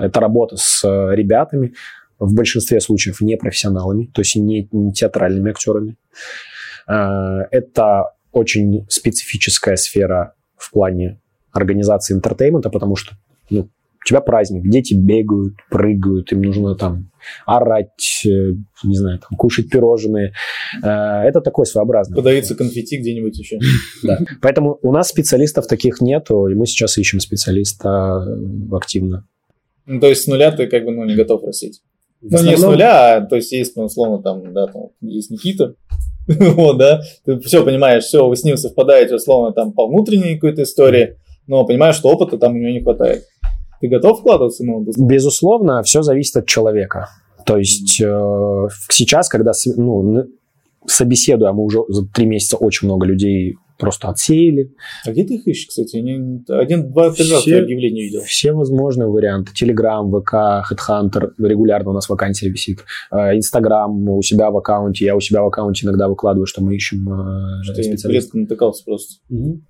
[0.02, 1.74] Это работа с э, ребятами,
[2.20, 5.95] в большинстве случаев не профессионалами, то есть не, не театральными актерами.
[6.88, 11.20] А, это очень специфическая сфера в плане
[11.51, 13.15] организации entertainment а, потому что
[13.49, 13.70] ну,
[14.01, 17.11] у тебя праздник, дети бегают, прыгают, им нужно там
[17.45, 18.53] орать, э,
[18.84, 20.34] не знаю, там, кушать пирожные.
[20.82, 22.15] А, это такой своеобразный.
[22.15, 23.59] Подавиться конфетти где-нибудь еще.
[24.03, 24.20] Да.
[24.41, 28.26] Поэтому у нас специалистов таких нету, и мы сейчас ищем специалиста
[28.72, 29.28] активно.
[29.86, 31.82] Ну, то есть с нуля ты как бы ну, не готов просить?
[32.22, 32.51] Ну, основном...
[32.51, 35.76] не с нуля, а, то есть есть, ну, условно, там, да, там, есть Никита,
[36.28, 40.63] вот, да, ты все понимаешь, все, вы с ним совпадаете, условно, там, по внутренней какой-то
[40.63, 41.17] истории,
[41.47, 43.24] но понимаешь, что опыта там у него не хватает.
[43.82, 44.63] Ты готов вкладываться?
[44.65, 47.07] Ну, Безусловно, все зависит от человека.
[47.45, 50.26] То есть э, сейчас, когда ну,
[50.86, 54.76] собеседуя, мы уже за три месяца очень много людей просто отсеяли.
[55.06, 55.98] А где ты их ищешь, кстати?
[55.98, 58.22] Один, два, три раза объявления видел.
[58.22, 59.54] Все возможные варианты.
[59.54, 60.34] Телеграм, ВК,
[60.70, 61.32] Headhunter.
[61.40, 62.84] Регулярно у нас вакансия висит.
[63.12, 65.06] Э, Инстаграм у себя в аккаунте.
[65.06, 68.36] Я у себя в аккаунте иногда выкладываю, что мы ищем э, что специалистов.
[68.36, 69.16] Я натыкался просто.
[69.30, 69.62] Угу.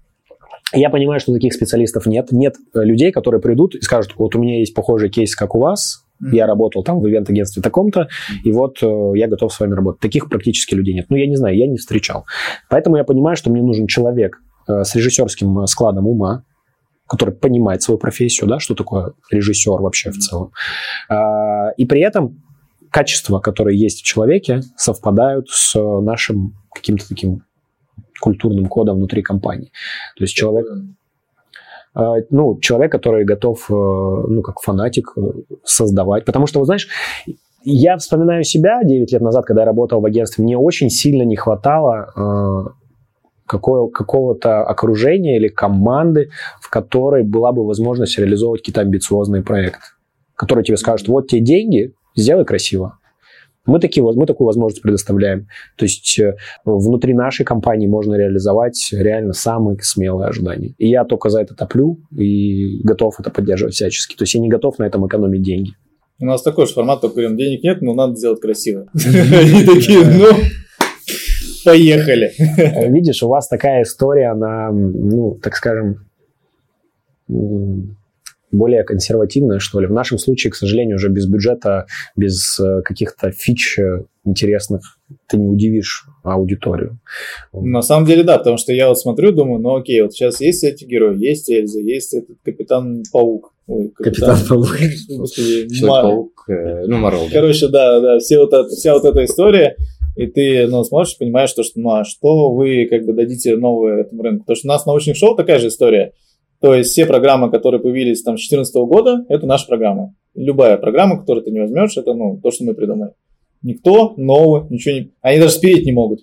[0.74, 2.32] Я понимаю, что таких специалистов нет.
[2.32, 6.04] Нет людей, которые придут и скажут, вот у меня есть похожий кейс, как у вас,
[6.22, 6.36] Mm-hmm.
[6.36, 8.36] Я работал там в ивент-агентстве таком-то, mm-hmm.
[8.44, 10.02] и вот э, я готов с вами работать.
[10.02, 11.08] Таких практически людей нет.
[11.10, 12.26] Ну, я не знаю, я не встречал.
[12.70, 16.44] Поэтому я понимаю, что мне нужен человек э, с режиссерским э, складом ума,
[17.08, 20.14] который понимает свою профессию, да, что такое режиссер вообще mm-hmm.
[20.14, 20.52] в целом.
[21.10, 22.44] Э, и при этом
[22.92, 27.44] качества, которые есть в человеке, совпадают с нашим каким-то таким
[28.20, 29.72] культурным кодом внутри компании.
[30.18, 30.68] То есть человек...
[32.30, 35.22] ну, человек, который готов, э, ну, как фанатик, э,
[35.64, 36.26] создавать.
[36.26, 36.88] Потому что, вот знаешь,
[37.64, 41.36] я вспоминаю себя 9 лет назад, когда я работал в агентстве, мне очень сильно не
[41.36, 42.70] хватало э,
[43.48, 46.30] какого- какого-то окружения или команды,
[46.62, 49.80] в которой была бы возможность реализовывать какие-то амбициозные проекты,
[50.36, 52.99] которые тебе скажут, вот те деньги, сделай красиво.
[53.70, 55.48] Мы, такие, мы такую возможность предоставляем.
[55.78, 60.74] То есть э, внутри нашей компании можно реализовать реально самые смелые ожидания.
[60.80, 64.16] И я только за это топлю и готов это поддерживать всячески.
[64.16, 65.74] То есть я не готов на этом экономить деньги.
[66.20, 68.88] У нас такой же формат, только говорим, денег нет, но надо сделать красиво.
[68.94, 70.30] Они такие, ну,
[71.64, 72.32] поехали.
[72.90, 76.10] Видишь, у вас такая история, она, ну, так скажем,
[78.52, 79.88] более консервативная, что ли.
[79.88, 81.86] В нашем случае, к сожалению, уже без бюджета,
[82.16, 84.82] без э, каких-то фич э, интересных
[85.28, 87.00] ты не удивишь аудиторию.
[87.54, 90.64] На самом деле, да, потому что я вот смотрю, думаю, ну окей, вот сейчас есть
[90.64, 93.54] эти герои, есть Эльза, есть этот Капитан Паук.
[93.68, 94.78] Ой, Капитан, Капитан Паук.
[94.78, 97.28] Человек-паук, э, ну, Марвел.
[97.32, 99.78] Короче, да, да, все вот это, вся вот эта история,
[100.16, 104.24] и ты, ну, смотришь, понимаешь, что, ну, а что вы, как бы, дадите новое этому
[104.24, 104.44] рынку.
[104.44, 106.14] Потому что у нас научных шоу такая же история–
[106.62, 110.14] то есть все программы, которые появились там с 2014 года, это наша программа.
[110.36, 113.14] Любая программа, которую ты не возьмешь, это ну, то, что мы придумали.
[113.62, 115.12] Никто нового, ничего не...
[115.22, 116.22] Они даже спереть не могут.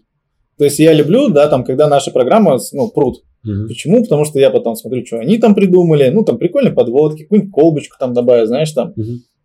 [0.58, 3.22] То есть я люблю, да, там, когда наши программы, ну, прут.
[3.46, 3.66] Mm-hmm.
[3.68, 4.02] Почему?
[4.02, 6.08] Потому что я потом смотрю, что они там придумали.
[6.08, 8.94] Ну, там прикольные подводки, какую-нибудь колбочку там добавить, знаешь, там.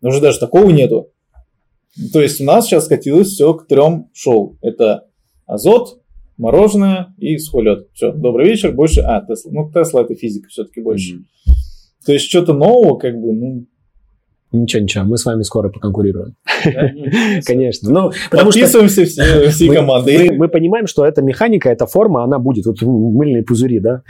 [0.00, 1.10] Но уже даже такого нету.
[2.12, 4.56] То есть у нас сейчас скатилось все к трем шоу.
[4.62, 5.06] Это
[5.46, 6.00] азот,
[6.42, 9.00] мороженое и сухой Все, добрый вечер, больше...
[9.00, 9.52] А, Тесла.
[9.52, 11.14] Ну, Тесла это физика все-таки больше.
[11.14, 11.52] Mm-hmm.
[12.06, 13.66] То есть что-то нового, как бы, ну...
[14.54, 16.34] Ничего, ничего, мы с вами скоро поконкурируем.
[17.46, 17.90] Конечно.
[17.90, 20.30] Ну, потому Подписываемся все, всей командой.
[20.30, 22.66] Мы, мы понимаем, что эта механика, эта форма, она будет.
[22.66, 24.02] Вот мыльные пузыри, да?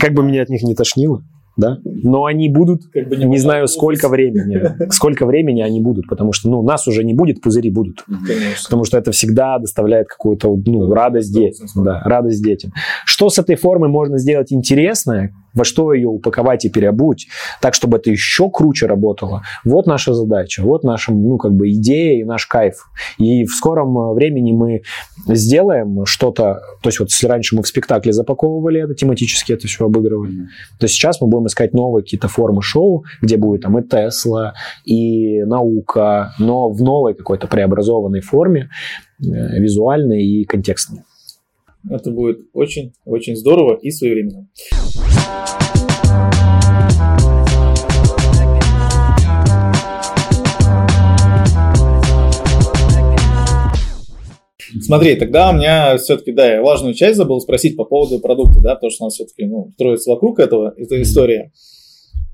[0.00, 1.22] Как бы меня от них не тошнило
[1.56, 6.08] да, но они будут, как бы не, не знаю, сколько времени, сколько времени они будут,
[6.08, 8.64] потому что, ну, нас уже не будет, пузыри будут, Конечно.
[8.64, 12.72] потому что это всегда доставляет какую-то, ну, радость детям, да, радость детям.
[13.04, 17.28] Что с этой формой можно сделать интересное, во что ее упаковать и переобуть,
[17.60, 19.42] так, чтобы это еще круче работало.
[19.64, 22.90] Вот наша задача, вот наша, ну, как бы идея и наш кайф.
[23.18, 24.82] И в скором э, времени мы
[25.26, 29.86] сделаем что-то, то есть вот если раньше мы в спектакле запаковывали это, тематически это все
[29.86, 30.78] обыгрывали, mm-hmm.
[30.78, 35.42] то сейчас мы будем искать новые какие-то формы шоу, где будет там и Тесла, и
[35.44, 38.70] наука, но в новой какой-то преобразованной форме,
[39.20, 39.24] э,
[39.60, 41.02] визуальной и контекстной.
[41.90, 44.48] Это будет очень-очень здорово и своевременно.
[54.80, 58.74] Смотри, тогда у меня все-таки, да, я важную часть забыл спросить по поводу продукта, да,
[58.74, 61.52] потому что у нас все-таки ну, строится вокруг этого, этой истории.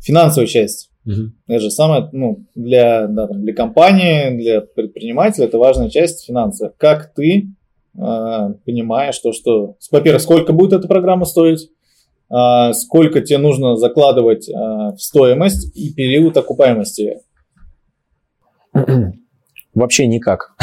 [0.01, 0.91] Финансовая часть.
[1.05, 1.33] Угу.
[1.49, 6.73] Это же самое, ну, для, да, там, для компании, для предпринимателя это важная часть финансов.
[6.79, 7.51] Как ты
[7.95, 11.69] понимаешь то, что, во-первых, сколько будет эта программа стоить,
[12.31, 17.19] э, сколько тебе нужно закладывать э, в стоимость и период окупаемости
[19.73, 20.57] Вообще никак.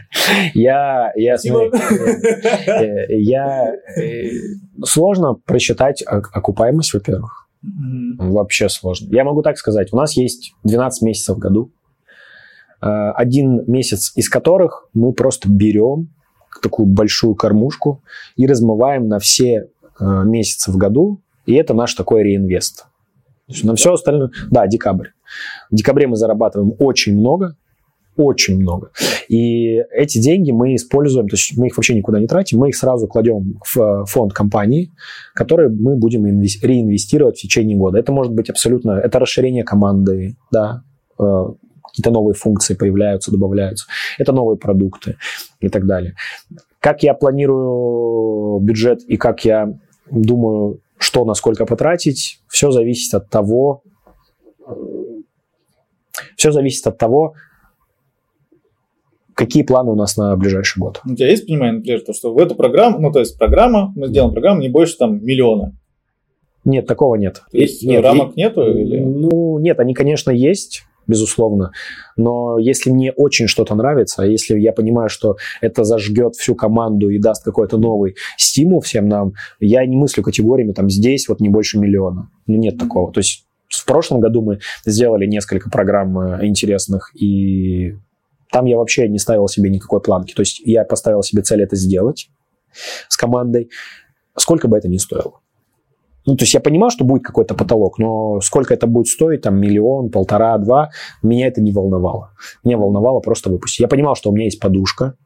[0.54, 4.30] я, я, э, я, э,
[4.84, 7.48] сложно просчитать окупаемость, во-первых.
[8.18, 9.08] Вообще сложно.
[9.10, 9.92] Я могу так сказать.
[9.92, 11.72] У нас есть 12 месяцев в году.
[12.80, 16.14] Э, один месяц из которых мы просто берем
[16.60, 18.02] такую большую кормушку
[18.36, 19.68] и размываем на все
[20.00, 21.20] месяцы в году.
[21.46, 22.86] И это наш такой реинвест.
[23.62, 24.30] На все остальное...
[24.50, 25.08] Да, декабрь.
[25.70, 27.56] В декабре мы зарабатываем очень много,
[28.16, 28.90] очень много.
[29.28, 32.76] И эти деньги мы используем, то есть мы их вообще никуда не тратим, мы их
[32.76, 34.90] сразу кладем в э, фонд компании,
[35.34, 37.98] который мы будем реинвестировать в течение года.
[37.98, 40.82] Это может быть абсолютно, это расширение команды, да,
[41.18, 41.44] э,
[41.92, 43.86] какие-то новые функции появляются, добавляются,
[44.18, 45.16] это новые продукты
[45.60, 46.14] и так далее.
[46.80, 49.78] Как я планирую бюджет и как я
[50.10, 52.40] думаю, что на сколько потратить.
[52.48, 53.82] Все зависит от того,
[56.36, 57.34] все зависит от того,
[59.34, 61.00] какие планы у нас на ближайший год.
[61.04, 64.08] У тебя есть понимание, например, то, что в эту программу, ну, то есть программа, мы
[64.08, 65.76] сделаем программу не больше там миллиона.
[66.64, 67.42] Нет, такого нет.
[67.50, 68.62] То есть нет, рамок и, нету?
[68.62, 69.00] Или?
[69.00, 71.72] Ну, нет, они, конечно, есть, безусловно.
[72.16, 77.08] Но если мне очень что-то нравится, а если я понимаю, что это зажгет всю команду
[77.08, 81.48] и даст какой-то новый стимул всем нам, я не мыслю категориями, там, здесь вот не
[81.48, 82.30] больше миллиона.
[82.46, 83.12] Ну, нет такого.
[83.12, 87.96] То есть в прошлом году мы сделали несколько программ э, интересных, и
[88.50, 90.34] там я вообще не ставил себе никакой планки.
[90.34, 92.28] То есть я поставил себе цель это сделать
[93.08, 93.70] с командой,
[94.36, 95.41] сколько бы это ни стоило.
[96.26, 99.60] Ну, то есть я понимал, что будет какой-то потолок, но сколько это будет стоить, там,
[99.60, 100.90] миллион, полтора, два,
[101.22, 102.30] меня это не волновало.
[102.64, 103.80] Меня волновало просто выпустить.
[103.80, 105.16] Я понимал, что у меня есть подушка,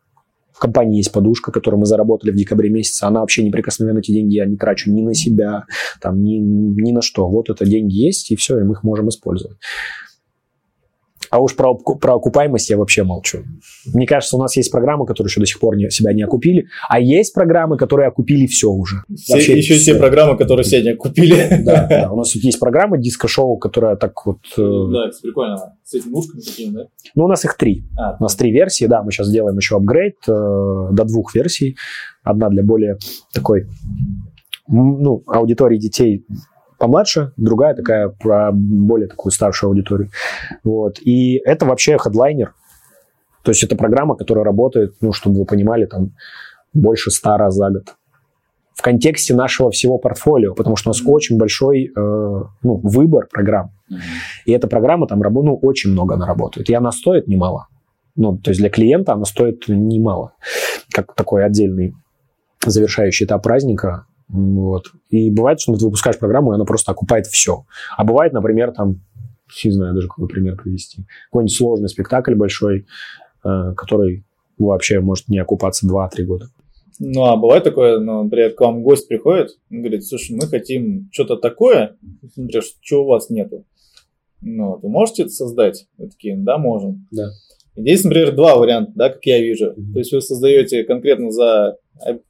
[0.56, 4.36] в компании есть подушка, которую мы заработали в декабре месяце, она вообще неприкосновенна, эти деньги
[4.36, 5.64] я не трачу ни на себя,
[6.00, 7.28] там, ни, ни на что.
[7.28, 9.58] Вот это деньги есть, и все, и мы их можем использовать.
[11.36, 13.40] А уж про, про окупаемость я вообще молчу.
[13.92, 16.68] Мне кажется, у нас есть программы, которые еще до сих пор не, себя не окупили,
[16.88, 19.02] а есть программы, которые окупили все уже.
[19.14, 19.96] Все, вообще еще все.
[19.96, 21.62] программы, которые сегодня купили.
[21.62, 24.38] Да, да, у нас есть программа диско-шоу, которая так вот...
[24.56, 25.76] Э, да, это прикольно.
[25.84, 26.86] С этими ушками такими, да?
[27.14, 27.84] Ну, у нас их три.
[27.98, 31.76] А, у нас три версии, да, мы сейчас делаем еще апгрейд э, до двух версий.
[32.22, 32.96] Одна для более
[33.34, 33.66] такой
[34.68, 36.24] ну, аудитории детей
[36.78, 40.10] помладше, другая такая про более такую старшую аудиторию.
[40.64, 40.98] Вот.
[41.00, 42.54] И это вообще хедлайнер.
[43.42, 46.12] То есть это программа, которая работает, ну, чтобы вы понимали, там
[46.72, 47.94] больше ста раз за год.
[48.74, 51.10] В контексте нашего всего портфолио, потому что у нас mm-hmm.
[51.10, 53.70] очень большой э, ну, выбор программ.
[53.90, 53.96] Mm-hmm.
[54.46, 56.68] И эта программа там ну, очень много она работает.
[56.68, 57.68] И она стоит немало.
[58.16, 60.32] Ну, то есть для клиента она стоит немало.
[60.92, 61.94] Как такой отдельный
[62.64, 64.92] завершающий этап праздника вот.
[65.10, 67.64] И бывает, что ты выпускаешь программу, и она просто окупает все.
[67.96, 69.00] А бывает, например, там,
[69.64, 72.86] не знаю даже какой пример привести, какой-нибудь сложный спектакль большой,
[73.44, 74.24] э, который
[74.58, 76.46] вообще может не окупаться 2-3 года.
[76.98, 81.08] Ну, а бывает такое, ну, например, к вам гость приходит, он говорит, слушай, мы хотим
[81.12, 81.96] что-то такое,
[82.36, 83.64] например, что у вас нету.
[84.40, 85.86] Ну, вы можете это создать?
[85.98, 87.06] Вы такие, да, можем.
[87.10, 87.30] Да.
[87.76, 89.66] Здесь, например, два варианта, да, как я вижу.
[89.66, 89.92] Mm-hmm.
[89.92, 91.76] То есть вы создаете конкретно за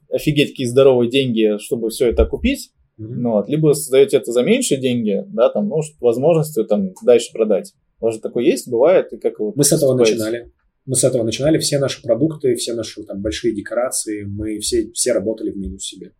[0.09, 3.05] офигеть какие здоровые деньги, чтобы все это купить, mm-hmm.
[3.05, 7.73] ну, вот, либо создаете это за меньшие деньги, да, там, ну, возможностью там дальше продать.
[7.99, 10.51] У вас же такое есть, бывает, и как вы Мы с этого начинали.
[10.85, 11.57] Мы с этого начинали.
[11.57, 16.13] Все наши продукты, все наши там большие декорации, мы все, все работали в минус себе.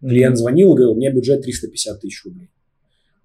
[0.00, 0.38] Клиент mm-hmm.
[0.38, 2.50] звонил и говорил, у меня бюджет 350 тысяч рублей.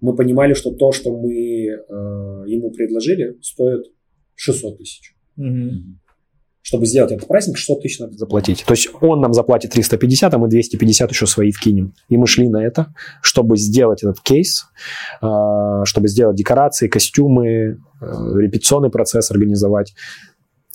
[0.00, 3.86] Мы понимали, что то, что мы э, ему предложили, стоит
[4.34, 5.14] 600 тысяч.
[5.38, 6.05] Mm-hmm
[6.66, 8.64] чтобы сделать этот праздник, 600 тысяч надо заплатить.
[8.66, 11.94] То есть он нам заплатит 350, а мы 250 еще свои вкинем.
[12.08, 12.92] И мы шли на это,
[13.22, 14.66] чтобы сделать этот кейс,
[15.20, 19.94] а, чтобы сделать декорации, костюмы, э, репетиционный процесс организовать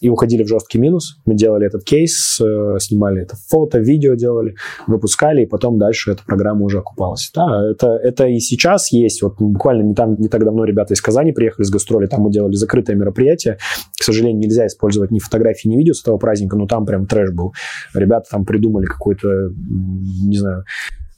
[0.01, 1.17] и уходили в жесткий минус.
[1.25, 4.55] Мы делали этот кейс, э, снимали это фото, видео делали,
[4.87, 7.31] выпускали, и потом дальше эта программа уже окупалась.
[7.33, 9.21] Да, это, это и сейчас есть.
[9.21, 12.31] Вот буквально не, там, не так давно ребята из Казани приехали с гастроли, там мы
[12.31, 13.57] делали закрытое мероприятие.
[13.99, 17.31] К сожалению, нельзя использовать ни фотографии, ни видео с этого праздника, но там прям трэш
[17.31, 17.53] был.
[17.93, 20.63] Ребята там придумали какой-то, не знаю...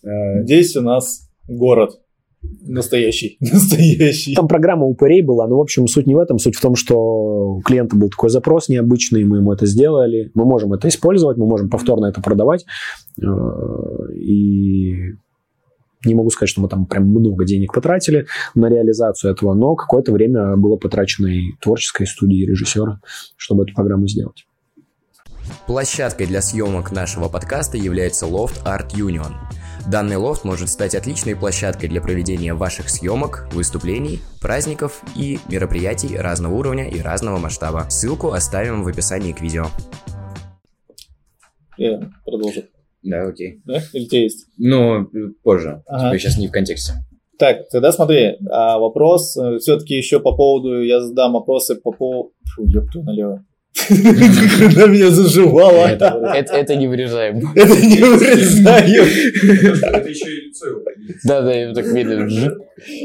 [0.04, 2.03] Э, Здесь у нас город
[2.66, 4.36] Настоящий, настоящий.
[4.36, 6.40] Там программа упырей была, но, в общем, суть не в этом.
[6.40, 10.32] Суть в том, что у клиента был такой запрос необычный, мы ему это сделали.
[10.34, 12.66] Мы можем это использовать, мы можем повторно это продавать.
[13.22, 13.26] Э,
[14.16, 15.14] и
[16.06, 20.12] не могу сказать, что мы там прям много денег потратили на реализацию этого, но какое-то
[20.12, 23.00] время было потрачено и творческой студии, и режиссера,
[23.38, 24.46] чтобы эту программу сделать.
[25.68, 29.32] Площадкой для съемок нашего подкаста является Loft Art Union–
[29.90, 36.54] Данный лофт может стать отличной площадкой для проведения ваших съемок, выступлений, праздников и мероприятий разного
[36.54, 37.88] уровня и разного масштаба.
[37.90, 39.66] Ссылку оставим в описании к видео.
[41.78, 42.64] Я продолжу.
[43.02, 43.62] Да, окей.
[43.66, 43.82] Да?
[43.92, 44.48] Или тебе есть?
[44.58, 45.10] Ну,
[45.44, 45.84] позже.
[45.86, 46.06] Ага.
[46.06, 46.94] Типа сейчас не в контексте.
[47.38, 52.32] Так, тогда смотри, а вопрос э, все-таки еще по поводу, я задам вопросы по поводу...
[52.56, 53.44] Фу, ёпту налево.
[53.88, 55.88] Когда меня заживало.
[55.88, 57.42] Это не вырезаем.
[57.56, 59.04] Это не вырезаем.
[59.84, 60.66] Это еще и лицо
[61.24, 62.28] Да, да, я так видно.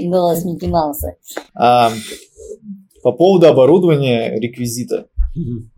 [0.05, 1.16] Голос Микки Мауса.
[1.55, 5.07] По поводу оборудования реквизита.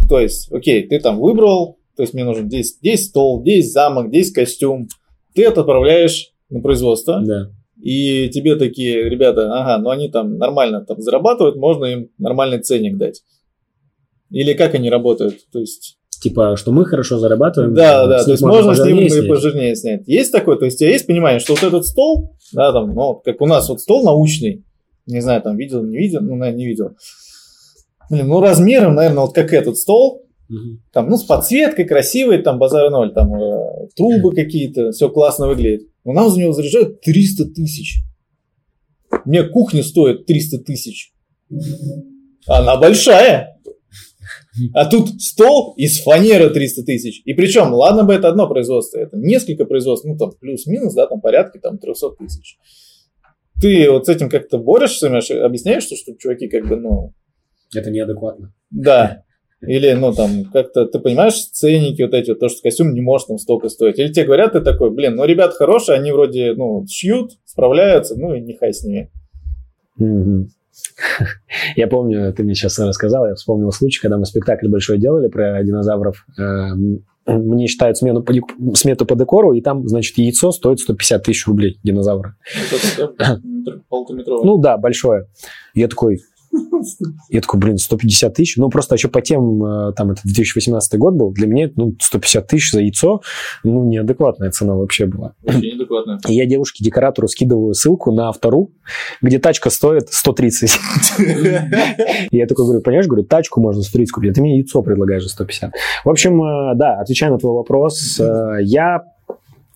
[0.09, 4.09] То есть, окей, ты там выбрал, то есть мне нужен здесь, здесь стол, здесь замок,
[4.09, 4.89] здесь костюм.
[5.35, 7.21] Ты это отправляешь на производство.
[7.23, 7.51] Да.
[7.83, 12.97] И тебе такие, ребята, ага, ну они там нормально там зарабатывают, можно им нормальный ценник
[12.97, 13.23] дать.
[14.31, 15.39] Или как они работают?
[15.53, 15.99] То есть...
[16.23, 17.75] типа, что мы хорошо зарабатываем.
[17.75, 20.07] Да, да, то есть можно с ним и пожирнее снять.
[20.07, 23.15] Есть такое, то есть у тебя есть понимание, что вот этот стол, да, там, ну,
[23.15, 24.65] как у нас вот стол научный,
[25.07, 26.91] не знаю, там видел, не видел, ну, наверное, не видел.
[28.11, 30.81] Блин, ну размером, наверное, вот как этот стол, угу.
[30.93, 35.89] там, ну, с подсветкой красивой, там, базар ноль, там, э, трубы какие-то, все классно выглядит.
[36.05, 38.03] У нас за него заряжают 300 тысяч.
[39.25, 41.13] Мне кухня стоит 300 тысяч.
[42.47, 43.60] Она большая.
[44.75, 47.23] А тут стол из фанеры 300 тысяч.
[47.25, 51.21] И причем, ладно бы это одно производство, это несколько производств, ну там плюс-минус, да, там
[51.21, 52.59] порядка там 300 тысяч.
[53.61, 55.09] Ты вот с этим как-то борешься,
[55.45, 57.13] объясняешь, что, что чуваки как бы, ну...
[57.75, 58.53] Это неадекватно.
[58.71, 59.23] Да.
[59.61, 63.29] Или, ну, там, как-то, ты понимаешь, ценники вот эти, вот, то, что костюм не может
[63.29, 63.99] там столько стоить.
[63.99, 68.35] Или тебе говорят, ты такой, блин, ну, ребята хорошие, они вроде, ну, шьют, справляются, ну,
[68.35, 69.11] и нехай с ними.
[71.77, 75.63] Я помню, ты мне сейчас рассказал, я вспомнил случай, когда мы спектакль большой делали про
[75.63, 76.25] динозавров.
[76.39, 76.71] Э,
[77.27, 78.33] мне считают смену по,
[78.75, 82.37] смету по декору, и там, значит, яйцо стоит 150 тысяч рублей динозавра.
[84.45, 85.27] Ну да, большое.
[85.75, 86.21] Я такой,
[87.29, 88.57] я такой, блин, 150 тысяч.
[88.57, 92.47] Ну, просто еще по тем, э, там, это 2018 год был, для меня, ну, 150
[92.47, 93.21] тысяч за яйцо,
[93.65, 95.35] ну, неадекватная цена вообще была.
[95.43, 96.21] Вообще неадекватная.
[96.29, 98.73] И я девушке-декоратору скидываю ссылку на вторую,
[99.23, 100.71] где тачка стоит 130.
[102.31, 105.23] И я такой говорю, понимаешь, говорю, тачку можно 130 купить, а ты мне яйцо предлагаешь
[105.23, 105.73] за 150.
[106.05, 109.03] В общем, э, да, отвечая на твой вопрос, э, я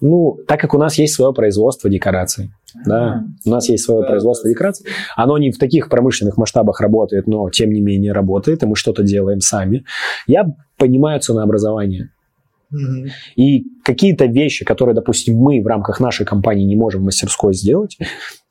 [0.04, 2.50] ну, так как у нас есть свое производство декораций,
[2.84, 4.86] да, у нас есть свое производство декораций,
[5.16, 9.02] оно не в таких промышленных масштабах работает, но тем не менее работает, и мы что-то
[9.02, 9.84] делаем сами.
[10.26, 10.44] Я
[10.76, 12.10] понимаю ценообразование.
[13.36, 17.96] И какие-то вещи, которые, допустим, мы в рамках нашей компании не можем в мастерской сделать,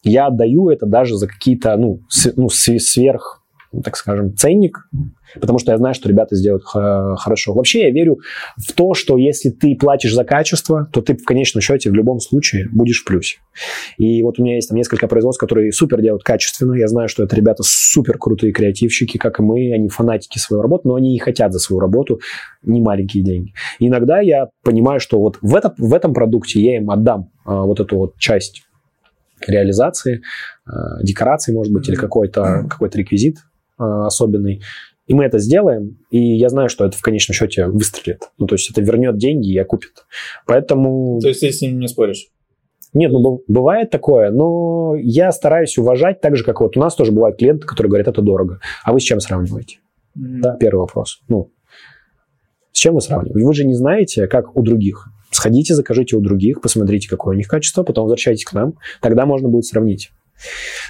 [0.02, 3.43] я отдаю это даже за какие-то, ну, с, ну сверх
[3.82, 4.88] так скажем, ценник,
[5.40, 7.54] потому что я знаю, что ребята сделают хорошо.
[7.54, 8.20] Вообще я верю
[8.58, 12.20] в то, что если ты платишь за качество, то ты в конечном счете в любом
[12.20, 13.38] случае будешь в плюсе.
[13.98, 16.74] И вот у меня есть там несколько производств, которые супер делают качественно.
[16.74, 20.88] Я знаю, что это ребята супер крутые креативщики, как и мы, они фанатики своей работы,
[20.88, 22.20] но они и хотят за свою работу
[22.64, 23.54] не маленькие деньги.
[23.80, 27.64] И иногда я понимаю, что вот в, это, в этом продукте я им отдам а,
[27.64, 28.64] вот эту вот часть
[29.48, 30.22] реализации,
[30.66, 30.72] э,
[31.04, 33.40] декорации, может быть, или какой-то какой реквизит,
[34.06, 34.62] особенный.
[35.06, 38.30] И мы это сделаем, и я знаю, что это в конечном счете выстрелит.
[38.38, 40.06] Ну, то есть это вернет деньги и окупит.
[40.46, 41.20] Поэтому...
[41.20, 42.28] То есть ты с ним не споришь?
[42.94, 47.12] Нет, ну бывает такое, но я стараюсь уважать так же, как вот у нас тоже
[47.12, 48.60] бывают клиенты, которые говорят, это дорого.
[48.84, 49.80] А вы с чем сравниваете?
[50.18, 50.40] Mm-hmm.
[50.42, 51.22] Да, первый вопрос.
[51.28, 51.52] Ну,
[52.72, 53.46] с чем вы сравниваете?
[53.46, 55.10] Вы же не знаете, как у других.
[55.32, 58.76] Сходите, закажите у других, посмотрите, какое у них качество, потом возвращайтесь к нам.
[59.02, 60.12] Тогда можно будет сравнить.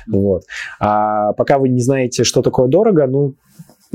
[0.08, 0.44] Вот.
[0.80, 3.36] А пока вы не знаете, что такое дорого, ну,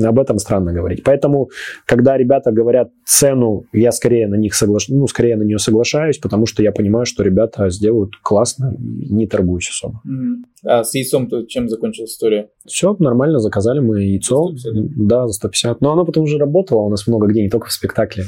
[0.07, 1.03] об этом странно говорить.
[1.03, 1.49] Поэтому,
[1.85, 6.45] когда ребята говорят цену, я скорее на них соглашаюсь, ну, скорее на нее соглашаюсь, потому
[6.45, 10.01] что я понимаю, что ребята сделают классно, не торгуюсь особо.
[10.07, 10.49] Mm-hmm.
[10.65, 12.49] А с яйцом-то чем закончилась история?
[12.65, 14.49] Все, нормально, заказали мы яйцо.
[14.57, 15.27] 150, да?
[15.27, 15.81] за 150.
[15.81, 18.25] Но оно потом уже работало у нас много где, не только в спектакле.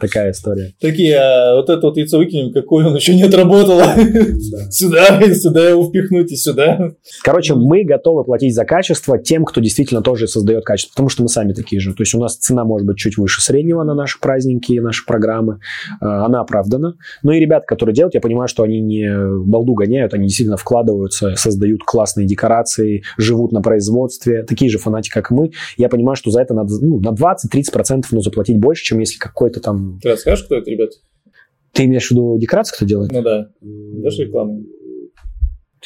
[0.00, 0.72] Такая история.
[0.80, 3.84] Такие, а вот это вот яйцо выкинем, какое он еще не отработало.
[4.70, 6.92] Сюда, сюда его впихнуть и сюда.
[7.22, 11.28] Короче, мы готовы платить за качество тем, кто действительно тоже создает качество, потому что мы
[11.28, 11.94] сами такие же.
[11.94, 15.06] То есть у нас цена может быть чуть выше среднего на наши праздники и наши
[15.06, 15.60] программы.
[16.00, 16.96] А, она оправдана.
[17.22, 19.08] Но и ребята, которые делают, я понимаю, что они не
[19.46, 25.30] балду гоняют, они действительно вкладываются, создают классные декорации, живут на производстве, такие же фанатики, как
[25.30, 25.52] мы.
[25.76, 29.60] Я понимаю, что за это надо ну, на 20-30% ну, заплатить больше, чем если какой-то
[29.60, 29.98] там...
[30.02, 30.90] Ты расскажешь, кто это, ребят?
[31.72, 33.12] Ты имеешь в виду декорации, кто делает?
[33.12, 33.48] Ну да.
[33.60, 34.64] Дашь рекламу?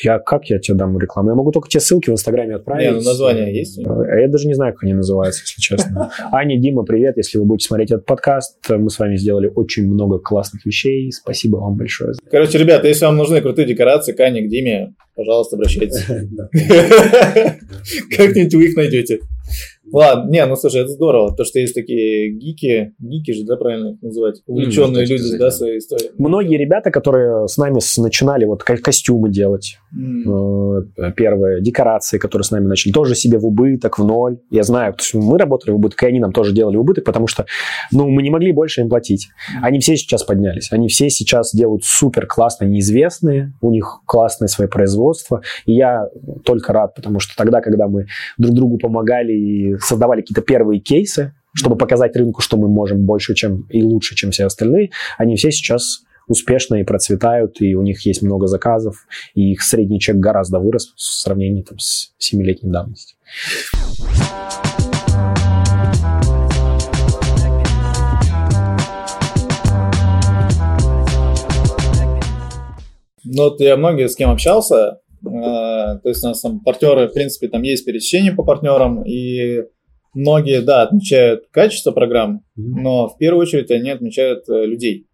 [0.03, 1.31] Я как я тебе дам рекламу?
[1.31, 2.85] Я могу только тебе ссылки в Инстаграме отправить.
[2.85, 3.79] Не, ну название есть?
[3.85, 6.11] А я даже не знаю, как они называются, если честно.
[6.33, 7.17] Аня, Дима, привет.
[7.17, 11.11] Если вы будете смотреть этот подкаст, мы с вами сделали очень много классных вещей.
[11.13, 12.13] Спасибо вам большое.
[12.31, 16.05] Короче, ребята, если вам нужны крутые декорации, к Ане, к Диме, пожалуйста, обращайтесь.
[18.17, 19.21] Как-нибудь вы их найдете.
[19.93, 23.93] Ладно, не, ну слушай, это здорово, то, что есть такие гики, гики же, да, правильно
[23.93, 26.11] их называть, увлеченные mm, люди, сказать, да, своей историей.
[26.19, 31.13] Многие ребята, которые с нами начинали вот костюмы делать, mm.
[31.17, 34.39] первые декорации, которые с нами начали, тоже себе в убыток, в ноль.
[34.51, 37.05] Я знаю, потому что мы работали в убыток, и они нам тоже делали в убыток,
[37.05, 37.47] потому что,
[37.93, 39.29] ну, мы не могли больше им платить.
[39.63, 44.69] Они все сейчас поднялись, они все сейчас делают супер классные, неизвестные, у них классное свое
[44.69, 46.09] производство, и я
[46.45, 51.35] только рад, потому что тогда, когда мы друг другу помогали и создавали какие-то первые кейсы,
[51.55, 55.51] чтобы показать рынку, что мы можем больше чем и лучше, чем все остальные, они все
[55.51, 60.61] сейчас успешно и процветают, и у них есть много заказов, и их средний чек гораздо
[60.61, 63.17] вырос в сравнении там, с 7-летней давностью.
[73.25, 77.49] Ну, вот я многие с кем общался, то есть у нас там партнеры, в принципе,
[77.49, 79.65] там есть пересечение по партнерам, и
[80.15, 85.07] многие, да, отмечают качество программ, но в первую очередь они отмечают э, людей.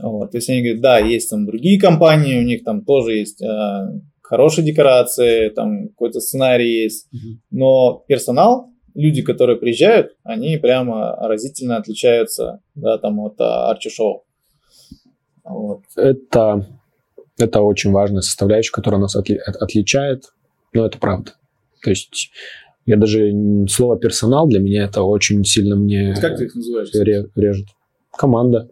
[0.00, 3.40] Вот, то есть они говорят, да, есть там другие компании, у них там тоже есть
[3.42, 7.08] э, хорошие декорации, там какой-то сценарий есть,
[7.50, 14.24] но персонал, люди, которые приезжают, они прямо разительно отличаются, да, там от Арчи Шоу.
[15.44, 15.82] Вот.
[15.96, 16.66] Это,
[17.38, 20.32] это очень важная составляющая, которая нас отли, от, отличает,
[20.72, 21.32] но это правда.
[21.82, 22.30] То есть
[22.86, 23.32] я даже
[23.68, 26.90] слово персонал для меня это очень сильно мне как ты их называешь?
[27.34, 27.68] режет.
[28.16, 28.70] Команда.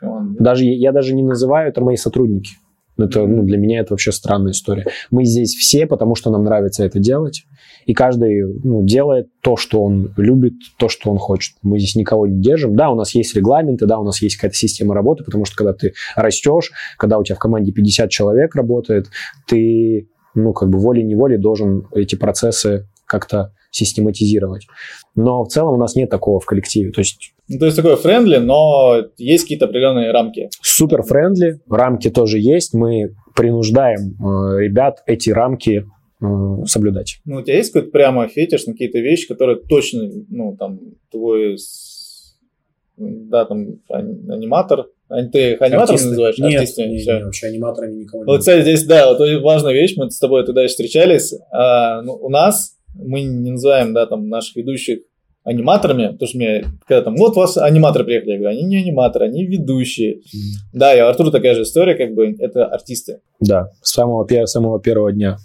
[0.00, 0.42] Команда.
[0.42, 2.52] Даже я даже не называю это мои сотрудники.
[2.98, 4.86] Это, ну, для меня это вообще странная история.
[5.10, 7.44] Мы здесь все, потому что нам нравится это делать.
[7.86, 11.56] И каждый ну, делает то, что он любит, то, что он хочет.
[11.62, 12.76] Мы здесь никого не держим.
[12.76, 15.72] Да, у нас есть регламенты, да, у нас есть какая-то система работы, потому что когда
[15.72, 19.08] ты растешь, когда у тебя в команде 50 человек работает,
[19.46, 24.66] ты, ну, как бы волей-неволей должен эти процессы как-то систематизировать.
[25.14, 26.92] Но в целом у нас нет такого в коллективе.
[26.92, 30.48] То есть ну, то есть такое friendly, но есть какие-то определенные рамки.
[30.62, 32.72] Супер friendly, рамки тоже есть.
[32.72, 35.84] Мы принуждаем э, ребят эти рамки
[36.66, 37.18] соблюдать.
[37.24, 41.56] Ну, у тебя есть какой-то прямо фетиш на какие-то вещи, которые точно, ну, там, твой,
[42.96, 44.86] да, там, аниматор,
[45.32, 46.08] ты их аниматорами Артисты.
[46.08, 46.38] называешь?
[46.38, 46.86] Нет, Артистами?
[46.88, 50.44] не, не, вообще аниматорами никого Вот, кстати, здесь, да, вот важная вещь, мы с тобой
[50.46, 51.34] тогда встречались.
[51.50, 55.00] А, ну, у нас, мы не называем, да, там, наших ведущих
[55.44, 58.76] аниматорами, потому что мне, когда там, вот у вас аниматоры приехали, я говорю, они не
[58.76, 60.20] аниматоры, они ведущие.
[60.72, 63.20] Да, и у Артура такая же история, как бы, это артисты.
[63.40, 65.36] Да, с самого, пе- самого первого дня.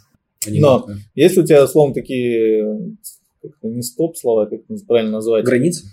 [0.50, 2.66] Но если у тебя, условно, такие,
[3.62, 5.45] не стоп-слова, как это правильно назвать?
[5.45, 5.86] Границы?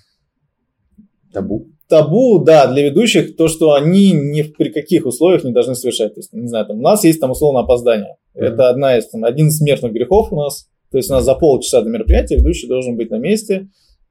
[1.32, 1.66] Табу.
[1.88, 6.14] табу, да, для ведущих, то, что они ни в при каких условиях не должны совершать.
[6.14, 8.16] То есть, не знаю, там, у нас есть там условно опоздание.
[8.34, 10.68] Это одна из, там, один из смертных грехов у нас.
[10.90, 13.68] То есть у нас за полчаса до мероприятия ведущий должен быть на месте.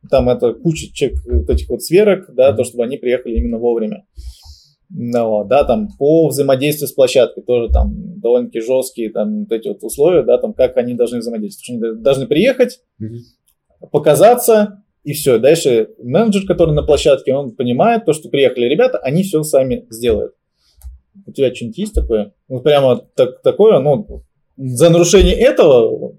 [0.09, 4.05] Там это куча чек, вот этих вот сверок, да, то, чтобы они приехали именно вовремя.
[4.95, 9.81] Ну, да, там по взаимодействию с площадкой тоже там довольно-таки жесткие там вот эти вот
[9.81, 11.81] условия, да, там как они должны взаимодействовать.
[11.81, 12.79] Они должны приехать,
[13.91, 15.39] показаться, и все.
[15.39, 20.33] Дальше менеджер, который на площадке, он понимает то, что приехали ребята, они все сами сделают.
[21.25, 22.33] У тебя что-нибудь есть такое?
[22.47, 24.23] Ну, прямо так, такое, ну,
[24.57, 26.15] за нарушение этого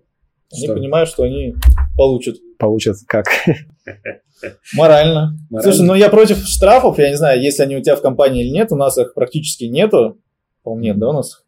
[0.52, 0.74] они Что?
[0.74, 1.54] понимают, что они
[1.96, 3.26] получат Получат как?
[4.74, 5.38] морально.
[5.50, 5.62] Морально.
[5.62, 8.50] Слушай, ну я против штрафов, я не знаю, если они у тебя в компании или
[8.50, 10.18] нет, у нас их практически нету.
[10.62, 11.43] По-моему, нет, да, у нас?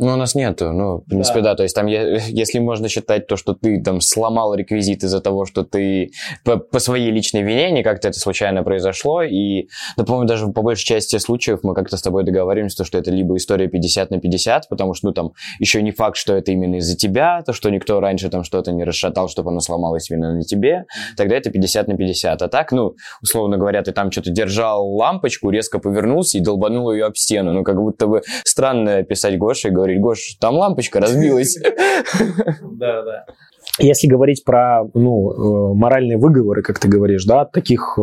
[0.00, 0.72] Ну, у нас нету.
[0.72, 1.50] Ну, в принципе, Да.
[1.50, 1.56] да.
[1.56, 5.62] То есть там, если можно считать то, что ты там сломал реквизит из-за того, что
[5.62, 6.10] ты
[6.42, 9.22] по, по своей личной вине, не как-то это случайно произошло.
[9.22, 12.96] И, да, по-моему, даже по большей части случаев мы как-то с тобой договариваемся, то, что
[12.96, 16.50] это либо история 50 на 50, потому что, ну, там, еще не факт, что это
[16.50, 20.34] именно из-за тебя, то, что никто раньше там что-то не расшатал, чтобы оно сломалось именно
[20.34, 20.86] на тебе,
[21.16, 22.40] тогда это 50 на 50.
[22.40, 27.04] А так, ну, условно говоря, ты там что-то держал лампочку, резко повернулся и долбанул ее
[27.04, 27.52] об стену.
[27.52, 31.58] Ну, как будто бы странно писать Гоше и говорить, Гош, там лампочка разбилась.
[32.62, 33.26] Да, да.
[33.78, 37.98] Если говорить про ну, э, моральные выговоры, как ты говоришь, да, таких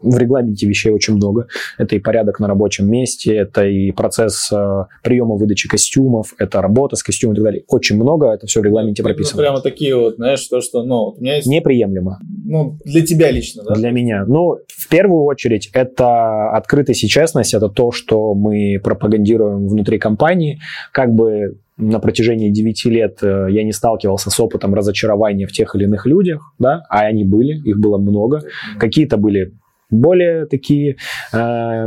[0.00, 1.48] в регламенте вещей очень много.
[1.78, 6.96] Это и порядок на рабочем месте, это и процесс э, приема выдачи костюмов, это работа
[6.96, 7.64] с костюмом и так далее.
[7.68, 9.42] Очень много, это все в регламенте Ну, прописано.
[9.42, 13.64] прямо такие вот, знаешь, то, что, ну, у меня есть, Неприемлемо ну, для тебя лично,
[13.64, 13.74] да?
[13.74, 14.24] для меня.
[14.26, 20.60] Ну, в первую очередь, это открытость и честность, это то, что мы пропагандируем внутри компании.
[20.92, 25.74] Как бы на протяжении 9 лет э, я не сталкивался с опытом разочарования в тех
[25.74, 28.42] или иных людях, да, а они были, их было много.
[28.78, 29.52] Какие-то были
[29.90, 30.96] более такие,
[31.32, 31.86] так,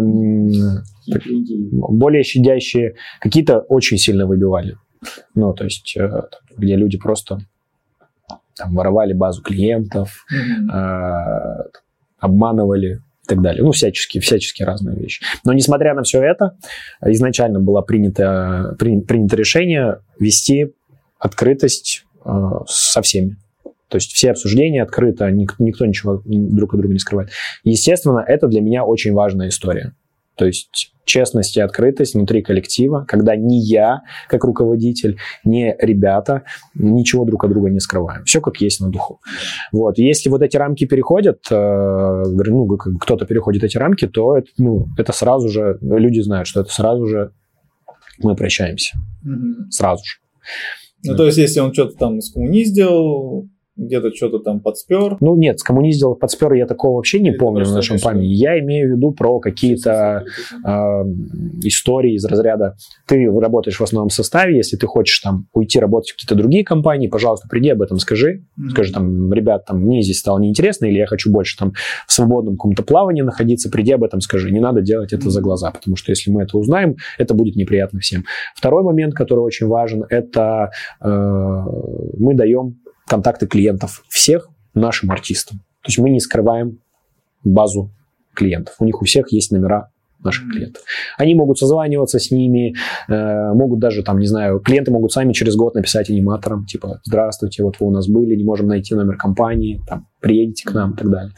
[1.72, 4.78] более щадящие, какие-то очень сильно выбивали.
[5.36, 6.10] Ну, то есть, э,
[6.58, 7.39] где люди просто
[8.56, 10.76] там, воровали базу клиентов, э,
[12.20, 13.64] обманывали и так далее.
[13.64, 15.24] Ну, всячески, всячески разные вещи.
[15.45, 16.58] Но несмотря на все это,
[17.06, 20.74] изначально было принято, при- принято решение вести
[21.18, 22.30] открытость э,
[22.68, 23.38] со всеми.
[23.90, 27.32] То есть все обсуждения открыто, ник- никто ничего друг от друга не скрывает.
[27.64, 29.96] Естественно, это для меня очень важная история.
[30.36, 36.44] То есть честность и открытость внутри коллектива, когда ни я, как руководитель, ни ребята
[36.76, 38.24] ничего друг от друга не скрываем.
[38.24, 39.20] Все как есть на духу.
[39.74, 39.98] Вот.
[39.98, 45.12] Если вот эти рамки переходят, э, ну, кто-то переходит эти рамки, то это, ну, это
[45.12, 47.34] сразу же, люди знают, что это сразу же
[48.20, 48.98] мы прощаемся.
[49.24, 49.70] Мгм.
[49.72, 50.20] Сразу же.
[51.04, 53.50] Ну, то есть, если он что-то там с коммуни сделал,
[53.80, 55.18] где-то что-то там подспер.
[55.20, 58.26] Ну нет, скоммуниздил, подспер я такого вообще не Это помню в нашем памяти.
[58.26, 60.26] Я имею в виду про какие-то
[60.66, 60.70] э,
[61.64, 62.76] истории из разряда
[63.08, 67.08] ты работаешь в основном составе, если ты хочешь там уйти работать в какие-то другие компании,
[67.08, 68.44] пожалуйста, приди об этом скажи.
[68.60, 68.70] Mm-hmm.
[68.70, 71.74] Скажи там, ребят, там мне здесь стало неинтересно, или я хочу больше там
[72.08, 74.52] в свободном каком-то плавании находиться, приди об этом скажи.
[74.52, 78.00] Не надо делать это за глаза, потому что если мы это узнаем, это будет неприятно
[78.00, 78.26] всем.
[78.56, 80.72] Второй момент, который очень важен, это
[81.02, 85.60] э, мы даем контакты клиентов всех нашим артистам.
[85.82, 86.80] То есть мы не скрываем
[87.43, 87.91] базу
[88.34, 88.76] клиентов.
[88.80, 89.89] У них у всех есть номера
[90.24, 90.84] наших клиентов.
[91.18, 92.76] Они могут созваниваться с ними,
[93.07, 97.64] э, могут даже, там, не знаю, клиенты могут сами через год написать аниматорам, типа, здравствуйте,
[97.64, 100.97] вот вы у нас были, не можем найти номер компании, там, приедете к нам и
[100.97, 101.34] так далее.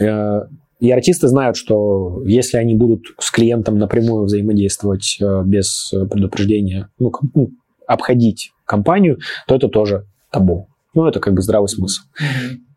[0.00, 0.48] Э,
[0.80, 7.10] и артисты знают, что если они будут с клиентом напрямую взаимодействовать э, без предупреждения, ну,
[7.34, 7.50] ну,
[7.86, 10.68] обходить компанию, то это тоже табу.
[10.94, 12.02] Ну, это как бы здравый смысл.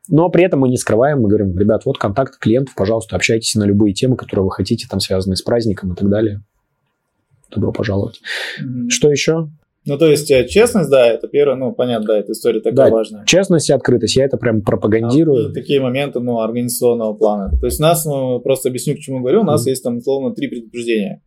[0.10, 3.64] Но при этом мы не скрываем, мы говорим, ребят, вот контакт клиентов, пожалуйста, общайтесь на
[3.64, 6.42] любые темы, которые вы хотите, там связанные с праздником и так далее.
[7.50, 8.20] Добро пожаловать.
[8.62, 8.90] Mm-hmm.
[8.90, 9.50] Что еще?
[9.86, 12.90] Ну, то есть, э, честность, да, это первое, ну, понятно, да, эта история такая да,
[12.90, 13.26] важная.
[13.26, 15.50] честность и открытость, я это прям пропагандирую.
[15.50, 17.52] А, такие моменты, ну, организационного плана.
[17.60, 19.70] То есть, у нас, ну, просто объясню, к чему говорю, у нас mm-hmm.
[19.70, 21.22] есть там, условно, три предупреждения.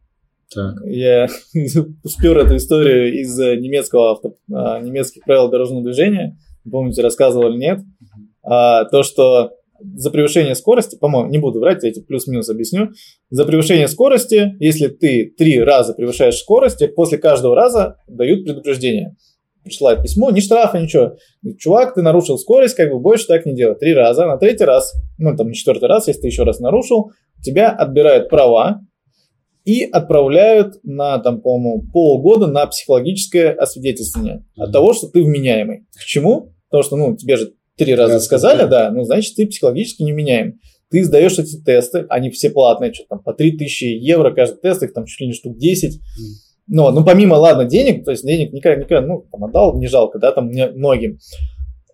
[0.54, 0.76] Так.
[0.84, 1.28] Я
[2.04, 6.38] спер эту историю из э, немецкого авто, а, немецких правил дорожного движения.
[6.70, 7.80] Помните, рассказывал или нет?
[8.42, 12.90] А, то, что за превышение скорости, по-моему, не буду врать, я эти плюс-минус объясню.
[13.30, 19.16] За превышение скорости, если ты три раза превышаешь скорость, после каждого раза дают предупреждение.
[19.64, 21.16] Присылают письмо, не штрафа, ничего.
[21.58, 23.74] Чувак, ты нарушил скорость, как бы больше так не делай.
[23.74, 27.10] Три раза, на третий раз, ну там на четвертый раз, если ты еще раз нарушил,
[27.42, 28.80] тебя отбирают права,
[29.66, 34.62] и отправляют на, там, по-моему, полгода на психологическое освидетельствование mm-hmm.
[34.62, 35.86] от того, что ты вменяемый.
[35.92, 36.54] К чему?
[36.70, 40.60] Потому что, ну, тебе же три раза Раз сказали, да, ну, значит, ты психологически невменяем.
[40.88, 44.92] Ты сдаешь эти тесты, они все платные, что там, по 3000 евро каждый тест, их
[44.92, 46.00] там чуть ли не штук 10.
[46.68, 50.20] Но, ну, помимо, ладно, денег, то есть денег никогда, никогда, ну, там, отдал, не жалко,
[50.20, 51.18] да, там, многим.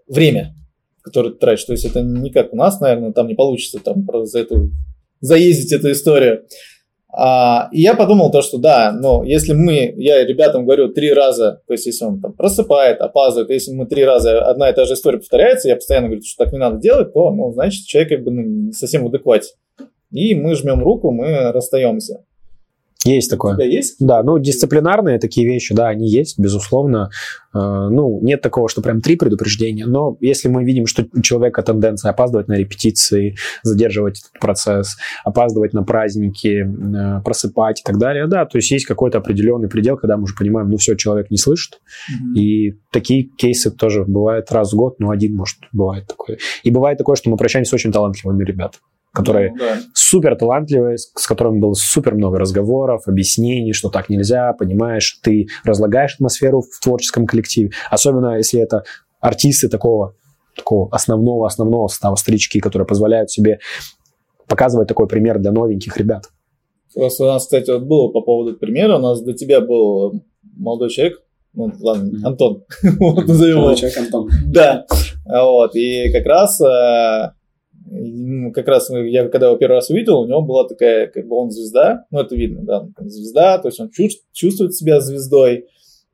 [0.06, 0.54] Время,
[1.02, 4.06] которое ты тратишь, то есть это не как у нас, наверное, там не получится там
[4.24, 4.70] за эту,
[5.20, 6.44] заездить эту историю.
[7.14, 11.60] А, и я подумал то, что да, но если мы, я ребятам говорю три раза,
[11.66, 14.94] то есть если он там просыпает, опаздывает, если мы три раза одна и та же
[14.94, 18.24] история повторяется, я постоянно говорю, что так не надо делать, то, ну, значит, человек как
[18.24, 19.54] бы ну, не совсем в.
[20.10, 22.24] И мы жмем руку, мы расстаемся.
[23.04, 23.54] Есть такое.
[23.54, 23.96] У тебя есть?
[23.98, 27.10] Да, ну, дисциплинарные такие вещи, да, они есть, безусловно.
[27.54, 31.62] Э, ну, нет такого, что прям три предупреждения, но если мы видим, что у человека
[31.62, 38.26] тенденция опаздывать на репетиции, задерживать этот процесс, опаздывать на праздники, э, просыпать и так далее,
[38.26, 41.38] да, то есть есть какой-то определенный предел, когда мы уже понимаем, ну, все, человек не
[41.38, 41.80] слышит,
[42.10, 42.38] mm-hmm.
[42.38, 46.38] и такие кейсы тоже бывают раз в год, ну, один, может, бывает такое.
[46.62, 48.82] И бывает такое, что мы прощаемся с очень талантливыми ребятами
[49.12, 49.80] которые ну, да.
[49.94, 56.14] супер талантливые, с которыми было супер много разговоров, объяснений, что так нельзя, понимаешь, ты разлагаешь
[56.14, 58.84] атмосферу в творческом коллективе, особенно если это
[59.20, 60.14] артисты такого
[60.56, 63.60] такого основного основного состава старички, которые позволяют себе
[64.48, 66.24] показывать такой пример для новеньких ребят.
[66.94, 70.22] Просто у нас, кстати, вот было по поводу примера, у нас до тебя был
[70.56, 71.22] молодой человек,
[71.54, 72.26] ну, ладно, mm-hmm.
[72.26, 72.64] Антон,
[72.98, 73.74] вот назовем его.
[73.74, 74.30] Человек Антон.
[74.46, 74.86] Да,
[75.26, 77.32] вот, и как раз э,
[78.54, 81.50] как раз я когда его первый раз увидел, у него была такая, как бы он
[81.50, 83.90] звезда, ну это видно, да, звезда, то есть он
[84.32, 85.66] чувствует себя звездой,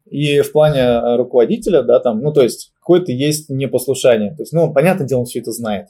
[0.07, 4.53] и в плане э, руководителя, да, там, ну то есть какое-то есть непослушание, то есть,
[4.53, 5.89] ну, понятное дело, он все это знает,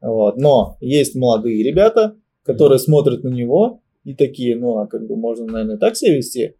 [0.00, 5.16] вот, но есть молодые ребята, которые смотрят на него и такие, ну, а как бы
[5.16, 6.54] можно, наверное, так себя вести,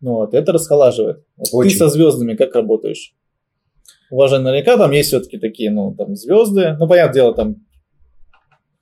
[0.00, 1.24] ну вот, это расхолаживает.
[1.50, 3.14] Вот ты со звездами как работаешь?
[4.10, 7.56] Уважаемые, наверняка там есть все-таки такие, ну, там, звезды, ну, понятное дело, там,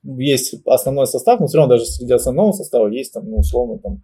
[0.05, 4.03] есть основной состав, но все равно даже среди основного состава есть там, ну, условно, там,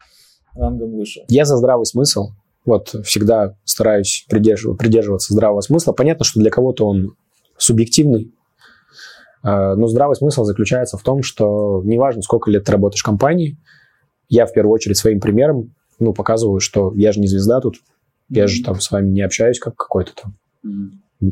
[0.54, 1.24] рангом выше.
[1.28, 2.30] Я за здравый смысл.
[2.64, 5.92] Вот всегда стараюсь придерживаться, придерживаться здравого смысла.
[5.92, 7.14] Понятно, что для кого-то он
[7.56, 8.32] субъективный,
[9.42, 13.58] а, но здравый смысл заключается в том, что неважно, сколько лет ты работаешь в компании,
[14.28, 17.76] я в первую очередь своим примером ну, показываю, что я же не звезда тут,
[18.28, 20.34] я же там с вами не общаюсь как какой-то там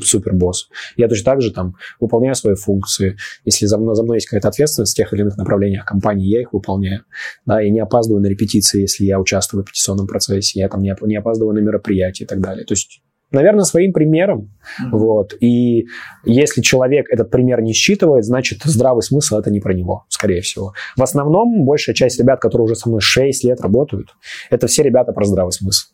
[0.03, 0.69] супер босс.
[0.97, 3.17] Я точно так же там выполняю свои функции.
[3.45, 6.41] Если за мной, за мной есть какая-то ответственность в тех или иных направлениях компании, я
[6.41, 7.03] их выполняю.
[7.45, 10.95] Да, я не опаздываю на репетиции, если я участвую в репетиционном процессе, я там не,
[11.03, 12.65] не опаздываю на мероприятия и так далее.
[12.65, 13.03] То есть
[13.33, 14.57] наверное, своим примером.
[14.81, 14.91] Mm-hmm.
[14.93, 15.35] Вот.
[15.41, 15.87] И
[16.25, 20.73] если человек этот пример не считывает, значит, здравый смысл это не про него, скорее всего.
[20.97, 24.15] В основном, большая часть ребят, которые уже со мной 6 лет работают,
[24.51, 25.89] это все ребята про здравый смысл.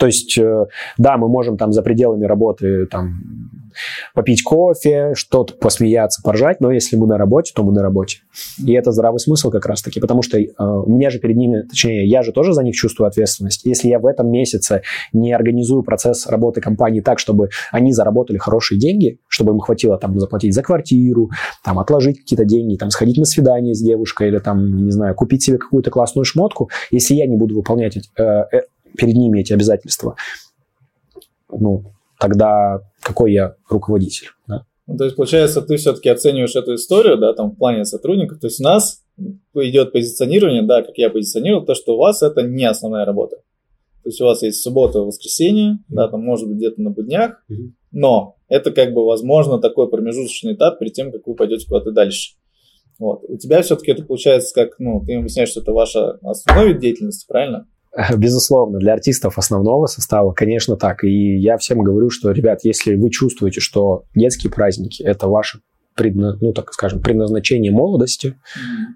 [0.00, 0.64] То есть, э,
[0.96, 3.20] да, мы можем там за пределами работы там
[4.14, 8.20] попить кофе, что-то посмеяться, поржать, но если мы на работе, то мы на работе.
[8.64, 12.06] И это здравый смысл как раз-таки, потому что э, у меня же перед ними, точнее,
[12.06, 13.66] я же тоже за них чувствую ответственность.
[13.66, 14.80] Если я в этом месяце
[15.12, 20.18] не организую процесс работы компании так, чтобы они заработали хорошие деньги, чтобы им хватило там
[20.18, 21.30] заплатить за квартиру,
[21.62, 25.42] там отложить какие-то деньги, там сходить на свидание с девушкой или там, не знаю, купить
[25.42, 28.62] себе какую-то классную шмотку, если я не буду выполнять э, э,
[28.96, 30.16] перед ними эти обязательства,
[31.50, 34.64] ну, тогда какой я руководитель, да?
[34.86, 38.40] Ну, то есть, получается, ты все-таки оцениваешь эту историю, да, там, в плане сотрудников.
[38.40, 39.04] То есть, у нас
[39.54, 43.36] идет позиционирование, да, как я позиционировал, то, что у вас это не основная работа.
[44.02, 45.94] То есть, у вас есть суббота, воскресенье, mm-hmm.
[45.94, 47.70] да, там, может быть, где-то на буднях, mm-hmm.
[47.92, 52.34] но это, как бы, возможно, такой промежуточный этап перед тем, как вы пойдете куда-то дальше.
[52.98, 53.22] Вот.
[53.28, 57.26] У тебя все-таки это получается как, ну, ты объясняешь, что это ваша основной вид деятельности,
[57.28, 57.68] правильно?
[58.16, 61.04] Безусловно, для артистов основного состава, конечно, так.
[61.04, 65.60] И я всем говорю, что, ребят, если вы чувствуете, что детские праздники– это ваше
[65.96, 68.36] предна, ну, так скажем, предназначение молодости,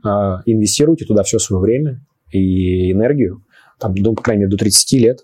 [0.05, 0.43] mm-hmm.
[0.47, 3.45] инвестируйте туда все свое время и энергию,
[3.81, 5.21] там, ну, по крайней мере, до 30 лет,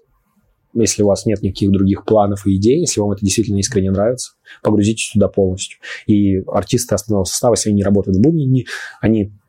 [0.75, 4.33] если у вас нет никаких других планов и идей, если вам это действительно искренне нравится,
[4.63, 5.79] погрузитесь туда полностью.
[6.07, 8.67] И артисты основного состава, если они работают в будние дни,
[9.01, 9.40] они Э,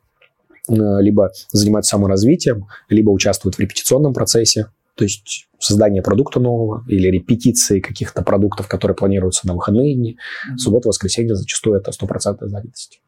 [0.68, 7.80] либо занимаются саморазвитием, либо участвуют в репетиционном процессе, то есть создание продукта нового или репетиции
[7.80, 10.12] каких-то продуктов, которые планируются на выходные дни.
[10.12, 10.58] Mm-hmm.
[10.58, 13.00] Суббота, воскресенье зачастую это стопроцентная занятость.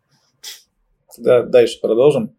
[1.19, 2.35] Да, дальше продолжим.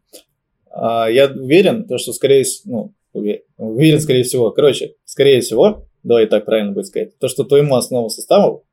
[0.70, 6.46] А, я уверен, то, что скорее ну, уверен, скорее всего, короче, скорее всего, давай так
[6.46, 8.66] правильно будет сказать, то, что твоему основному составу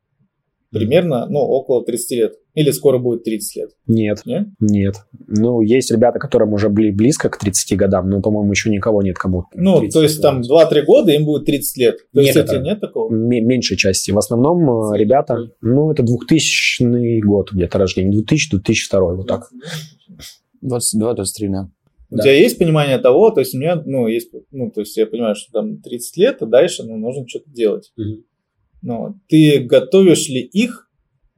[0.72, 2.34] примерно, ну, около 30 лет.
[2.54, 3.70] Или скоро будет 30 лет?
[3.86, 4.22] Нет.
[4.24, 4.48] Нет?
[4.60, 4.94] Нет.
[5.26, 9.16] Ну, есть ребята, которым уже были близко к 30 годам, но, по-моему, еще никого нет,
[9.18, 11.96] кому Ну, то есть там 2-3 года им будет 30 лет.
[12.12, 13.12] То есть это нет такого?
[13.12, 14.10] М- меньшей части.
[14.10, 19.50] В основном э, ребята, ну, это 2000 год где-то рождения, 2000-2002, вот так.
[20.64, 21.70] 22-23, да.
[22.10, 22.24] У да.
[22.24, 25.34] тебя есть понимание того, то есть у меня, ну, есть, ну, то есть я понимаю,
[25.34, 27.90] что там 30 лет, а дальше, ну, нужно что-то делать.
[27.96, 28.22] Угу.
[28.82, 30.88] Ну, ты готовишь ли их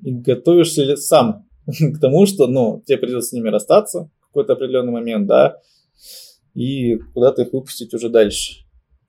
[0.03, 4.55] и готовишься ли сам к тому, что, ну, тебе придется с ними расстаться в какой-то
[4.55, 5.57] определенный момент, да,
[6.55, 8.65] и куда-то их выпустить уже дальше.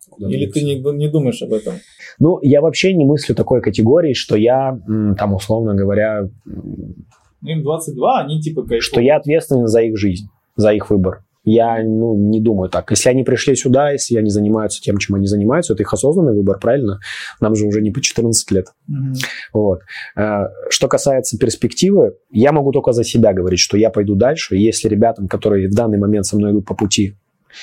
[0.10, 1.76] Куда Или ты не, не думаешь об этом?
[2.20, 4.80] Ну, я вообще не мыслю такой категории, что я,
[5.18, 6.30] там, условно говоря...
[6.46, 8.84] Ну, им 22, они типа кайфуют.
[8.84, 11.24] Что я ответственен за их жизнь, за их выбор.
[11.46, 12.90] Я ну, не думаю так.
[12.92, 16.60] Если они пришли сюда, если они занимаются тем, чем они занимаются, это их осознанный выбор,
[16.60, 17.00] правильно?
[17.40, 18.68] Нам же уже не по 14 лет.
[18.90, 19.14] Mm-hmm.
[19.54, 19.82] Вот.
[20.18, 24.56] Э, что касается перспективы, я могу только за себя говорить, что я пойду дальше.
[24.56, 27.16] Если ребятам, которые в данный момент со мной идут по пути,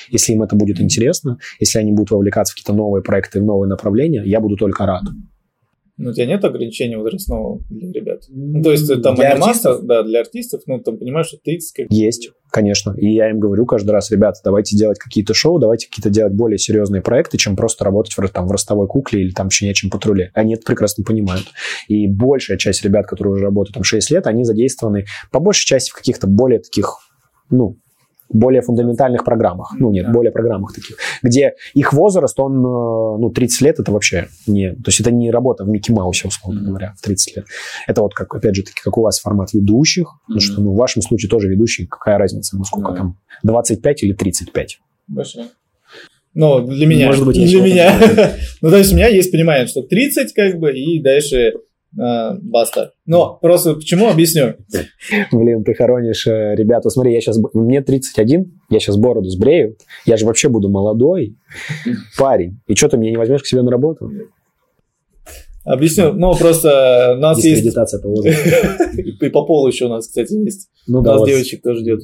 [0.09, 3.69] если им это будет интересно, если они будут вовлекаться в какие-то новые проекты, в новые
[3.69, 5.03] направления, я буду только рад.
[5.95, 8.23] Ну, у тебя нет ограничения возрастного для ребят?
[8.29, 9.85] Ну, то есть там для анимация, артистов?
[9.85, 11.85] да, для артистов, ну, там понимаешь, что 30 как...
[11.91, 12.95] Есть, конечно.
[12.97, 16.57] И я им говорю каждый раз, ребята, давайте делать какие-то шоу, давайте какие-то делать более
[16.57, 20.31] серьезные проекты, чем просто работать в, там, в ростовой кукле или там щенячьем патруле.
[20.33, 21.45] Они это прекрасно понимают.
[21.87, 25.91] И большая часть ребят, которые уже работают там 6 лет, они задействованы по большей части
[25.91, 26.97] в каких-то более таких
[27.49, 27.77] ну,
[28.33, 29.73] более фундаментальных программах.
[29.77, 30.11] Ну, нет, да.
[30.11, 30.97] более программах таких.
[31.21, 34.71] Где их возраст, он, э, ну, 30 лет, это вообще не...
[34.71, 36.69] То есть это не работа в Микки Маусе, условно mm-hmm.
[36.69, 37.45] говоря, в 30 лет.
[37.87, 40.07] Это вот, как, опять же, таки, как у вас формат ведущих.
[40.07, 40.33] Mm-hmm.
[40.33, 42.97] Ну, что, ну, в вашем случае тоже ведущий, какая разница, ну, сколько mm-hmm.
[42.97, 44.79] там, 25 или 35?
[45.07, 45.47] Большая.
[46.33, 47.07] Ну, для меня.
[47.07, 47.99] Может быть, для меня.
[48.61, 51.53] ну, то есть у меня есть понимание, что 30, как бы, и дальше
[51.95, 52.91] баста.
[53.05, 54.55] Но просто почему объясню?
[55.31, 56.89] Блин, ты хоронишь э, ребята.
[56.89, 61.35] Смотри, я сейчас, мне 31, я сейчас бороду сбрею, я же вообще буду молодой
[62.17, 62.59] парень.
[62.67, 64.09] И что ты меня не возьмешь к себе на работу?
[65.65, 67.73] Объясню, ну просто у нас есть...
[67.73, 68.49] по возрасту.
[68.97, 70.69] И по полу еще у нас, кстати, есть.
[70.87, 72.01] Ну, у нас девочек тоже ждет.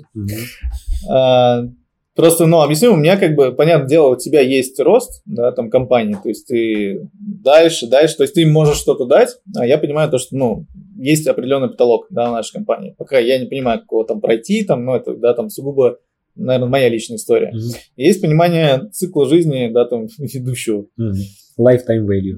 [2.20, 5.70] Просто, ну, объясню, у меня как бы, понятное дело, у тебя есть рост, да, там,
[5.70, 10.12] компании, то есть ты дальше, дальше, то есть ты можешь что-то дать, а я понимаю
[10.12, 10.66] то, что, ну,
[10.98, 12.94] есть определенный потолок, да, в нашей компании.
[12.98, 16.00] Пока я не понимаю, какого там пройти, там, ну, это, да, там, сугубо,
[16.36, 17.54] наверное, моя личная история.
[17.56, 17.78] Mm-hmm.
[17.96, 20.88] Есть понимание цикла жизни, да, там, ведущего.
[21.00, 21.14] Mm-hmm.
[21.58, 22.38] Lifetime value.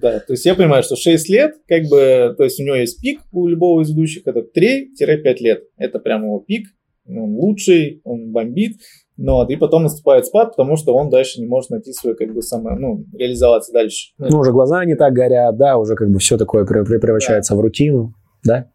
[0.00, 3.00] Да, то есть я понимаю, что 6 лет, как бы, то есть у него есть
[3.00, 5.64] пик у любого из ведущих, это 3-5 лет.
[5.76, 6.68] Это прям его пик,
[7.08, 8.76] он лучший, он бомбит.
[9.18, 12.34] Ну, вот, и потом наступает спад, потому что он дальше не может найти свою, как
[12.34, 14.12] бы, самое, ну, реализоваться дальше.
[14.18, 17.58] Ну, уже глаза не так горят, да, уже как бы все такое превращается да.
[17.58, 18.12] в рутину,
[18.44, 18.68] да?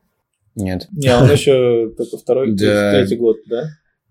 [0.56, 0.88] Нет.
[0.92, 3.64] Не, он еще только второй, третий год, да?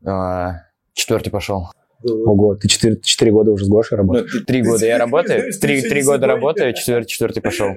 [0.05, 0.52] А,
[0.94, 1.66] четвертый пошел.
[2.02, 4.32] Ого, ты четыре, четыре года уже с Гошей работаешь?
[4.32, 7.74] Ну, три года я работаю, три, года работаю, четвертый, четвертый пошел.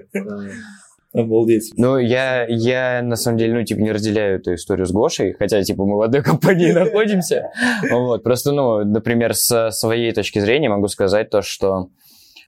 [1.13, 1.73] Обалдеть.
[1.77, 5.61] Ну, я, я, на самом деле, ну, типа, не разделяю эту историю с Гошей, хотя,
[5.61, 7.51] типа, мы в одной компании находимся.
[7.89, 11.89] Вот, просто, ну, например, с своей точки зрения могу сказать то, что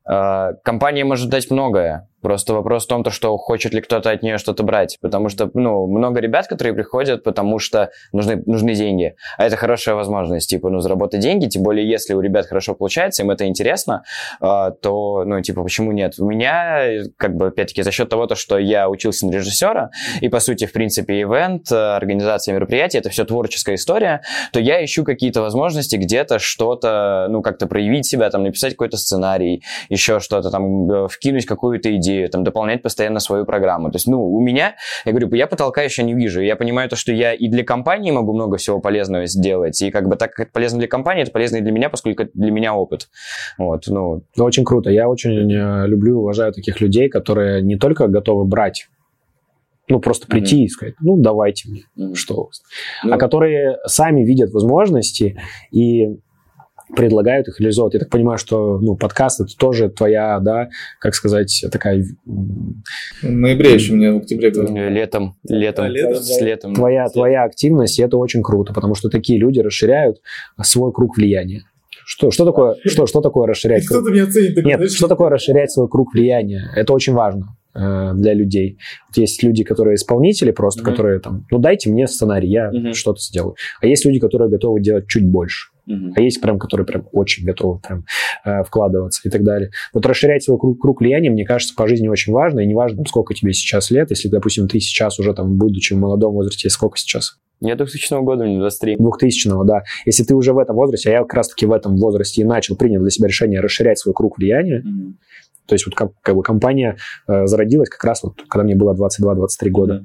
[0.10, 4.24] э, компания может дать многое, Просто вопрос в том, то, что хочет ли кто-то от
[4.24, 4.98] нее что-то брать.
[5.00, 9.16] Потому что, ну, много ребят, которые приходят, потому что нужны, нужны деньги.
[9.38, 11.46] А это хорошая возможность, типа, ну, заработать деньги.
[11.46, 14.02] Тем более, если у ребят хорошо получается, им это интересно,
[14.42, 16.16] э, то, ну, типа, почему нет?
[16.18, 20.28] У меня, как бы, опять-таки, за счет того, то, что я учился на режиссера, и,
[20.28, 25.44] по сути, в принципе, ивент, организация мероприятий, это все творческая история, то я ищу какие-то
[25.44, 31.08] возможности где-то что-то, ну, как-то проявить себя, там, написать какой-то сценарий, еще что-то, там, э,
[31.08, 33.92] вкинуть какую-то идею, там, дополнять постоянно свою программу.
[33.92, 34.76] То есть, ну, у меня,
[35.06, 36.42] я говорю, я потолка еще не вижу.
[36.42, 40.08] Я понимаю то, что я и для компании могу много всего полезного сделать, и как
[40.08, 42.52] бы так как это полезно для компании, это полезно и для меня, поскольку это для
[42.52, 43.10] меня опыт.
[43.58, 44.24] Вот, ну.
[44.36, 44.90] ну очень круто.
[44.90, 48.88] Я очень э, люблю и уважаю таких людей, которые не только готовы брать
[49.88, 50.66] ну, просто прийти mm-hmm.
[50.66, 52.16] и сказать, ну, давайте мне, mm-hmm.
[52.16, 52.64] что у вас.
[53.04, 55.40] Ну, а которые сами видят возможности
[55.72, 56.18] и
[56.96, 57.96] предлагают их реализовывать.
[57.96, 60.70] Я так понимаю, что ну, подкаст это тоже твоя, да,
[61.00, 62.04] как сказать, такая...
[62.26, 64.90] В ноябре еще мне в октябре говорили.
[64.90, 66.76] Летом, летом, да, летом, с летом.
[66.76, 70.18] Твоя, твоя активность, и это очень круто, потому что такие люди расширяют
[70.64, 71.64] свой круг влияния.
[72.08, 74.02] Что, что, такое, что, что такое расширять круг?
[74.02, 74.64] Кто-то меня оценит.
[74.64, 76.72] Нет, что такое расширять свой круг влияния?
[76.76, 78.78] Это очень важно э, для людей.
[79.08, 80.86] Вот есть люди, которые исполнители просто, mm-hmm.
[80.86, 82.94] которые там, ну дайте мне сценарий, я mm-hmm.
[82.94, 83.56] что-то сделаю.
[83.82, 85.70] А есть люди, которые готовы делать чуть больше.
[85.88, 86.14] Uh-huh.
[86.16, 88.06] А есть прям, которые прям очень готовы прям
[88.44, 89.70] э, вкладываться и так далее.
[89.94, 92.62] Вот расширять свой круг, круг влияния, мне кажется, по жизни очень важно.
[92.62, 94.10] И не важно, сколько тебе сейчас лет.
[94.10, 97.38] Если, допустим, ты сейчас уже там, будучи в молодом возрасте, сколько сейчас?
[97.62, 98.98] Я 2000 года, мне 23.
[98.98, 99.84] 2000 да.
[100.06, 102.76] Если ты уже в этом возрасте, а я как раз-таки в этом возрасте и начал,
[102.76, 105.14] принял для себя решение расширять свой круг влияния, mm-hmm.
[105.66, 106.98] То есть вот как, как бы компания
[107.28, 110.04] э, зародилась как раз вот, когда мне было 22-23 года.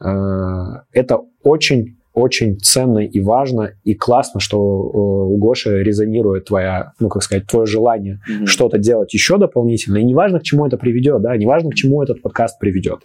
[0.00, 0.80] Mm-hmm.
[0.80, 7.08] Э, это очень очень ценно и важно, и классно, что у Гоши резонирует твоя, ну,
[7.08, 8.46] как сказать, твое желание mm-hmm.
[8.46, 9.96] что-то делать еще дополнительно.
[9.96, 13.00] И неважно, к чему это приведет, да, неважно, к чему этот подкаст приведет.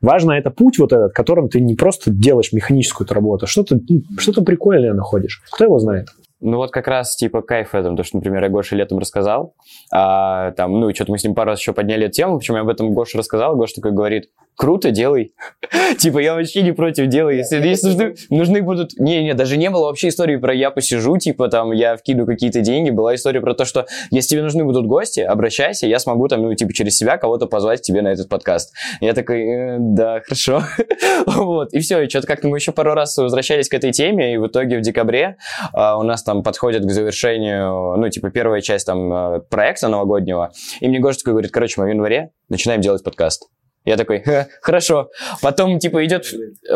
[0.00, 3.78] Важно это путь вот этот, которым ты не просто делаешь механическую работу, а что-то
[4.18, 5.40] что прикольное находишь.
[5.52, 6.08] Кто его знает?
[6.44, 9.54] Ну вот как раз типа кайф в этом, то, что, например, я Гоше летом рассказал,
[9.92, 12.62] а, там, ну, что-то мы с ним пару раз еще подняли эту тему, почему я
[12.62, 14.24] об этом Гоше рассказал, Гоша такой говорит,
[14.56, 15.34] круто, делай.
[15.98, 17.38] типа, я вообще не против, делай.
[17.38, 18.98] Если, если нужны, нужны будут...
[18.98, 22.90] Не-не, даже не было вообще истории про я посижу, типа, там, я вкину какие-то деньги.
[22.90, 26.54] Была история про то, что если тебе нужны будут гости, обращайся, я смогу там, ну,
[26.54, 28.72] типа, через себя кого-то позвать тебе на этот подкаст.
[29.00, 30.62] Я такой, э, да, хорошо.
[31.26, 34.36] вот, и все, и что-то как-то мы еще пару раз возвращались к этой теме, и
[34.36, 35.36] в итоге в декабре
[35.72, 40.52] а, у нас там подходит к завершению, ну, типа, первая часть там э, проекта новогоднего,
[40.80, 43.48] и мне Гоша такой говорит, короче, мы в январе начинаем делать подкаст.
[43.84, 44.22] Я такой,
[44.60, 45.10] хорошо.
[45.40, 46.26] Потом, типа, идет,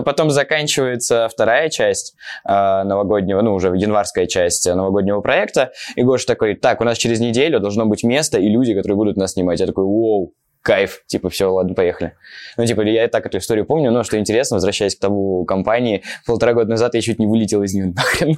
[0.04, 2.14] потом заканчивается вторая часть
[2.48, 5.72] э, новогоднего, ну, уже январская часть новогоднего проекта.
[5.94, 9.16] И Гоша такой, так, у нас через неделю должно быть место и люди, которые будут
[9.16, 9.60] нас снимать.
[9.60, 10.34] Я такой, вау,
[10.66, 12.14] кайф, типа, все, ладно, поехали.
[12.56, 16.54] Ну, типа, я так эту историю помню, но что интересно, возвращаясь к тому компании, полтора
[16.54, 18.34] года назад я чуть не вылетел из нее нахрен.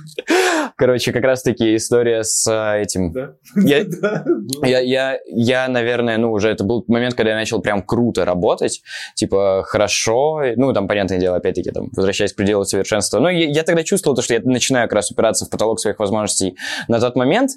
[0.76, 3.12] Короче, как раз-таки история с э, этим.
[3.12, 3.32] Да?
[3.56, 3.78] Я,
[4.62, 8.82] я, я, я, наверное, ну, уже это был момент, когда я начал прям круто работать,
[9.14, 13.20] типа, хорошо, ну, там, понятное дело, опять-таки, там, возвращаясь к пределу совершенства.
[13.20, 15.98] Но я, я тогда чувствовал то, что я начинаю как раз упираться в потолок своих
[15.98, 17.52] возможностей на тот момент,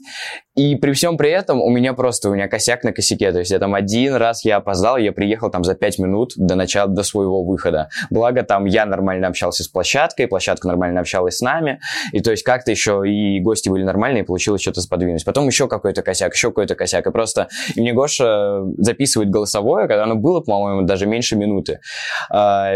[0.56, 3.52] и при всем при этом у меня просто, у меня косяк на косяке, то есть
[3.52, 7.04] я там один раз я опоздал, я приехал там за пять минут до начала, до
[7.04, 7.90] своего выхода.
[8.10, 11.80] Благо там я нормально общался с площадкой, площадка нормально общалась с нами,
[12.12, 15.24] и то есть как-то еще и гости были нормальные, получилось что-то сподвинуть.
[15.24, 20.04] Потом еще какой-то косяк, еще какой-то косяк, и просто и мне Гоша записывает голосовое, когда
[20.04, 21.80] оно было, по-моему, даже меньше минуты.
[22.30, 22.74] А,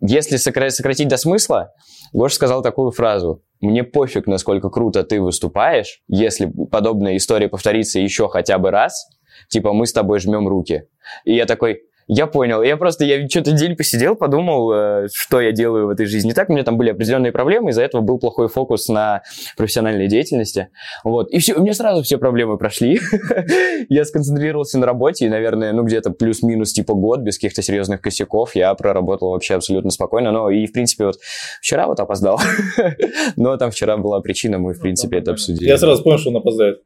[0.00, 1.72] если сократить до смысла,
[2.12, 3.42] Гоша сказал такую фразу.
[3.62, 9.08] Мне пофиг, насколько круто ты выступаешь, если подобная история повторится еще хотя бы раз,
[9.48, 10.88] типа мы с тобой жмем руки.
[11.24, 12.62] И я такой, я понял.
[12.62, 16.32] Я просто, я что-то день посидел, подумал, э, что я делаю в этой жизни.
[16.32, 19.22] Так, у меня там были определенные проблемы, из-за этого был плохой фокус на
[19.56, 20.68] профессиональной деятельности.
[21.04, 21.30] Вот.
[21.30, 23.00] И все, у меня сразу все проблемы прошли.
[23.88, 28.54] я сконцентрировался на работе, и, наверное, ну, где-то плюс-минус типа год, без каких-то серьезных косяков,
[28.54, 30.32] я проработал вообще абсолютно спокойно.
[30.32, 31.16] Но и, в принципе, вот
[31.60, 32.40] вчера вот опоздал.
[33.36, 35.68] Но там вчера была причина, мы, в принципе, это обсудили.
[35.68, 36.82] Я сразу понял, что он опоздает.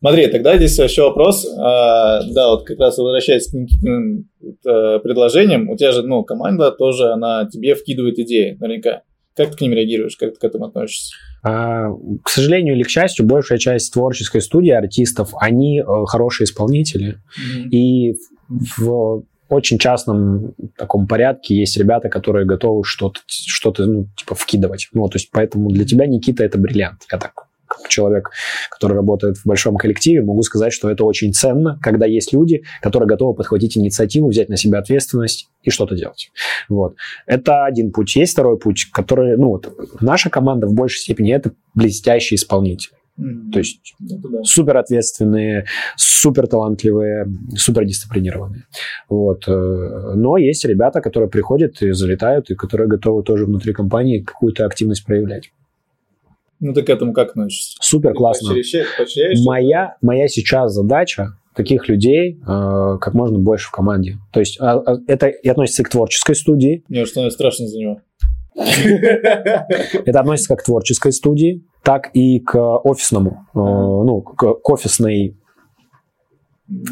[0.00, 1.46] Смотри, тогда здесь еще вопрос.
[1.58, 6.70] А, да, вот как раз возвращаясь к Никитиным э, предложениям, у тебя же, ну, команда
[6.70, 9.02] тоже, она тебе вкидывает идеи, наверняка.
[9.34, 11.14] Как ты к ним реагируешь, как ты к этому относишься?
[11.42, 11.88] А,
[12.22, 17.16] к сожалению или к счастью, большая часть творческой студии артистов, они э, хорошие исполнители.
[17.16, 17.68] Mm-hmm.
[17.70, 18.16] И
[18.48, 24.88] в очень частном таком порядке есть ребята, которые готовы что-то, что-то ну, типа, вкидывать.
[24.92, 27.02] Ну, то есть, поэтому для тебя, Никита, это бриллиант.
[27.10, 27.45] Я так
[27.76, 28.30] как человек,
[28.70, 33.08] который работает в большом коллективе, могу сказать, что это очень ценно, когда есть люди, которые
[33.08, 36.30] готовы подхватить инициативу, взять на себя ответственность и что-то делать.
[36.68, 36.96] Вот.
[37.26, 38.16] Это один путь.
[38.16, 42.96] Есть второй путь, который, ну, вот, наша команда в большей степени это блестящие исполнители.
[43.18, 43.50] Mm-hmm.
[43.50, 44.42] То есть ну, да.
[44.42, 45.64] супер ответственные,
[45.96, 47.26] супер талантливые,
[47.56, 48.64] супер дисциплинированные.
[49.08, 49.48] Вот.
[49.48, 54.66] Э, но есть ребята, которые приходят и залетают, и которые готовы тоже внутри компании какую-то
[54.66, 55.50] активность проявлять.
[56.60, 57.76] Ну ты к этому как относишься?
[57.80, 58.54] Супер классно.
[59.44, 64.18] Моя, моя сейчас задача таких людей э, как можно больше в команде.
[64.32, 66.84] То есть э, это и относится и к творческой студии.
[66.88, 68.00] Мне что страшно за него.
[68.54, 75.36] Это относится как к творческой студии, так и к офисному, э, ну, к офисной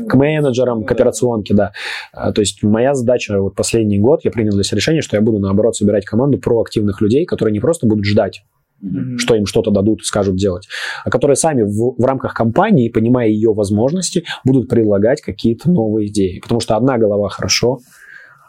[0.09, 1.73] к менеджерам, к операционке, да.
[2.13, 5.21] А, то есть моя задача вот последний год, я принял для себя решение, что я
[5.21, 8.45] буду, наоборот, собирать команду проактивных людей, которые не просто будут ждать,
[8.83, 9.19] mm-hmm.
[9.19, 10.67] что им что-то дадут и скажут делать,
[11.05, 16.41] а которые сами в, в рамках компании, понимая ее возможности, будут предлагать какие-то новые идеи.
[16.41, 17.81] Потому что одна голова хорошо,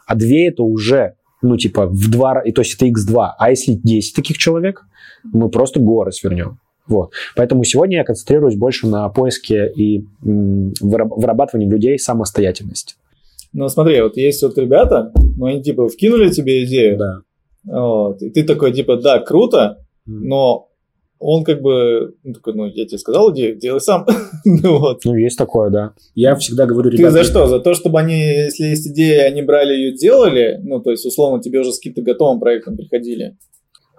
[0.07, 3.29] а две это уже ну, типа, в два, то есть это x2.
[3.37, 4.81] А если 10 таких человек,
[5.23, 6.59] мы просто горы свернем.
[6.87, 7.11] Вот.
[7.35, 12.95] Поэтому сегодня я концентрируюсь больше на поиске и вырабатывании людей самостоятельности.
[13.53, 16.97] Ну, смотри, вот есть вот ребята, ну, они, типа, вкинули тебе идею.
[16.97, 17.21] Да.
[17.63, 20.69] Вот, и ты такой, типа, да, круто, но
[21.19, 24.05] он как бы, ну, такой, ну, я тебе сказал идею, делай сам.
[24.45, 25.01] ну, вот.
[25.05, 25.93] ну, есть такое, да.
[26.13, 27.07] Я всегда говорю, ребята...
[27.07, 27.47] Ты за что?
[27.47, 30.59] За то, чтобы они, если есть идея, они брали ее, делали?
[30.61, 33.37] Ну, то есть, условно, тебе уже с каким-то готовым проектом приходили?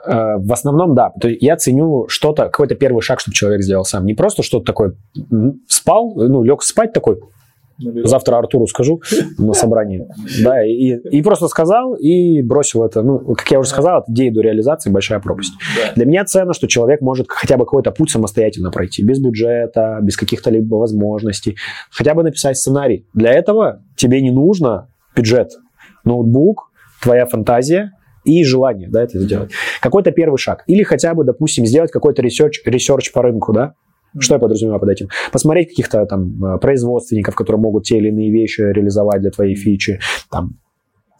[0.06, 1.10] Э, в основном, да.
[1.20, 4.04] То есть я ценю что-то, какой-то первый шаг, чтобы человек сделал сам.
[4.04, 4.94] Не просто что-то такое
[5.68, 7.18] спал, ну, лег спать такой,
[7.78, 9.03] Завтра Артуру скажу
[9.39, 10.07] на собрании.
[10.43, 13.03] Да, и, и просто сказал и бросил это.
[13.03, 15.53] Ну, как я уже сказал, от идеи до реализации большая пропасть.
[15.94, 20.16] Для меня ценно, что человек может хотя бы какой-то путь самостоятельно пройти, без бюджета, без
[20.16, 21.57] каких-то либо возможностей.
[21.90, 23.07] Хотя бы написать сценарий.
[23.15, 25.53] Для этого тебе не нужно бюджет,
[26.05, 26.70] ноутбук,
[27.03, 27.93] твоя фантазия,
[28.24, 29.53] и желание, да, это сделать.
[29.81, 30.65] Какой-то первый шаг.
[30.66, 33.74] Или хотя бы, допустим, сделать какой-то research, research по рынку, да,
[34.18, 35.09] что я подразумеваю под этим?
[35.32, 40.01] Посмотреть каких-то там э, производственников, которые могут те или иные вещи реализовать для твоей фичи,
[40.30, 40.59] там,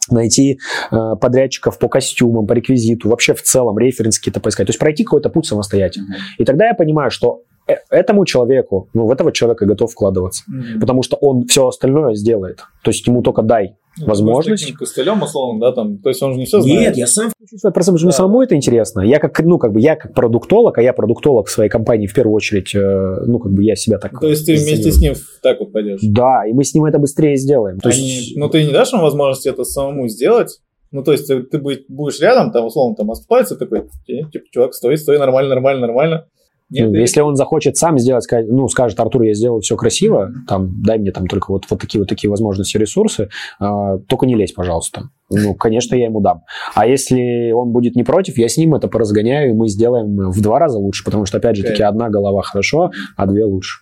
[0.09, 0.59] найти
[0.91, 4.67] э, подрядчиков по костюмам, по реквизиту, вообще в целом референс какие-то поискать.
[4.67, 6.13] То есть пройти какой-то путь самостоятельно.
[6.13, 6.35] Mm-hmm.
[6.39, 10.43] И тогда я понимаю, что э, этому человеку, ну, в этого человека готов вкладываться.
[10.49, 10.79] Mm-hmm.
[10.79, 12.59] Потому что он все остальное сделает.
[12.83, 14.63] То есть ему только дай ну, возможность.
[14.63, 16.79] Таким костылем, условно, да, там, то есть он же не все знает.
[16.79, 18.11] Нет, я сам включусь в процесс, потому что да.
[18.11, 19.01] самому это интересно.
[19.01, 22.35] Я как, ну, как бы, я как продуктолог, а я продуктолог своей компании в первую
[22.35, 24.19] очередь, э, ну, как бы я себя так...
[24.19, 25.99] То есть ты вместе с ним так вот пойдешь?
[26.03, 27.79] Да, и мы с ним это быстрее сделаем.
[27.79, 28.37] То Они, есть...
[28.37, 30.59] Ну, ты не дашь ему возможность это самому сделать?
[30.91, 34.97] Ну, то есть ты, ты будешь рядом, там, условно, там, оступается такой, типа, чувак, стой,
[34.97, 36.27] стой, нормально, нормально, нормально.
[36.69, 40.81] Нет, ну, если он захочет сам сделать, ну, скажет, Артур, я сделал все красиво, там,
[40.83, 43.29] дай мне там только вот, вот такие вот такие возможности, ресурсы,
[43.59, 45.09] э, только не лезь, пожалуйста.
[45.29, 46.43] Ну, конечно, я ему дам.
[46.75, 50.41] А если он будет не против, я с ним это поразгоняю, и мы сделаем в
[50.41, 51.67] два раза лучше, потому что, опять же, okay.
[51.67, 53.79] таки, одна голова хорошо, а две лучше.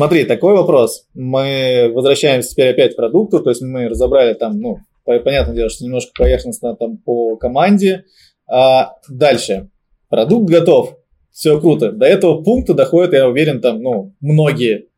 [0.00, 1.04] Смотри, такой вопрос.
[1.12, 5.84] Мы возвращаемся теперь опять к продукту, то есть мы разобрали там, ну, понятное дело, что
[5.84, 8.06] немножко поверхностно там по команде.
[8.50, 9.68] А дальше.
[10.08, 10.96] Продукт готов.
[11.30, 11.92] Все круто.
[11.92, 14.88] До этого пункта доходят, я уверен, там, ну, многие.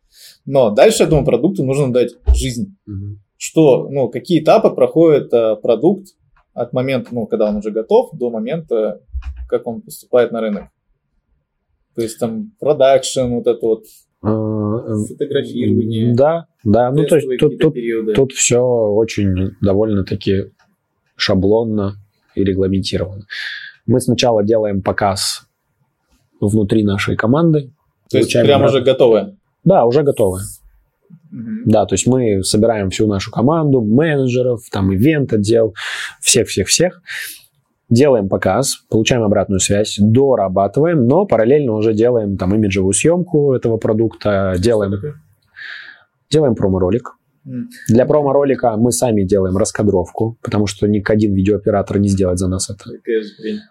[0.47, 2.77] Но дальше этому продукту нужно дать жизнь.
[3.37, 6.11] Что, ну, какие этапы проходит а, продукт
[6.55, 9.01] от момента, ну, когда он уже готов, до момента,
[9.49, 10.67] как он поступает на рынок.
[11.97, 13.83] То есть там продакшн, вот это вот
[14.23, 16.15] Фотографирование.
[16.15, 16.91] Да, да.
[16.93, 17.75] Ну, то есть тут, тут,
[18.15, 20.53] тут все очень довольно-таки
[21.17, 21.97] шаблонно
[22.35, 23.27] и регламентировано.
[23.87, 25.47] Мы сначала делаем показ
[26.41, 27.73] внутри нашей команды.
[28.11, 29.37] То есть прямо уже готовое?
[29.65, 30.43] Да, уже готовое.
[31.33, 31.63] Угу.
[31.67, 35.75] Да, то есть мы собираем всю нашу команду, менеджеров, там, ивент отдел,
[36.21, 37.01] всех-всех-всех
[37.93, 44.55] делаем показ, получаем обратную связь, дорабатываем, но параллельно уже делаем там имиджевую съемку этого продукта,
[44.59, 44.95] делаем,
[46.31, 47.17] делаем промо-ролик.
[47.89, 52.71] Для промо-ролика мы сами делаем раскадровку, потому что ни один видеооператор не сделает за нас
[52.71, 52.85] это.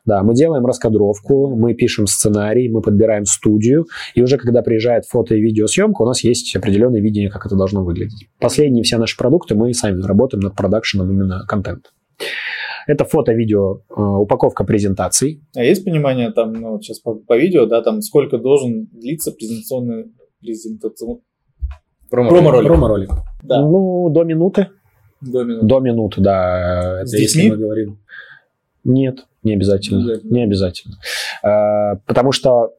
[0.05, 5.35] Да, мы делаем раскадровку, мы пишем сценарий, мы подбираем студию, и уже когда приезжает фото
[5.35, 8.27] и видеосъемка, у нас есть определенное видение, как это должно выглядеть.
[8.39, 11.89] Последние все наши продукты мы сами работаем над продакшеном именно контента.
[12.87, 15.41] Это фото-видео, э, упаковка презентаций.
[15.55, 19.31] А есть понимание там, ну, вот сейчас по, по видео, да, там сколько должен длиться
[19.31, 21.21] презентационный презентационный
[22.09, 22.67] Промо-ролик.
[22.67, 23.09] Промо-ролик.
[23.43, 23.61] Да.
[23.61, 24.67] Ну, до минуты.
[25.21, 25.65] до минуты.
[25.65, 27.05] До минуты, да.
[27.05, 27.51] С Это если детьми?
[27.51, 27.99] мы говорим.
[28.83, 29.99] Нет, не обязательно.
[29.99, 30.33] Не обязательно.
[30.33, 30.95] Не обязательно.
[31.43, 32.73] Э, Потому что,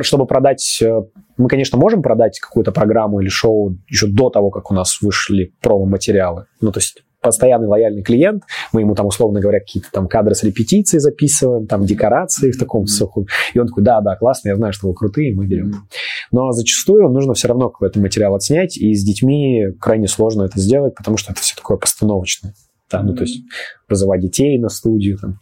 [0.00, 0.78] чтобы продать...
[0.82, 1.02] э,
[1.36, 5.52] Мы, конечно, можем продать какую-то программу или шоу еще до того, как у нас вышли
[5.60, 6.46] промо-материалы.
[6.60, 10.42] Ну, то есть постоянный лояльный клиент, мы ему там, условно говоря, какие-то там кадры с
[10.42, 13.26] репетиции записываем, там декорации в таком сухом.
[13.54, 15.88] И он такой, да, да, классно, я знаю, что вы крутые, мы берем.
[16.30, 20.94] Но зачастую нужно все равно какой-то материал отснять, и с детьми крайне сложно это сделать,
[20.94, 22.54] потому что это все такое постановочное.
[22.90, 23.42] Да, ну, то есть
[23.88, 25.40] вызывать детей на студию, там,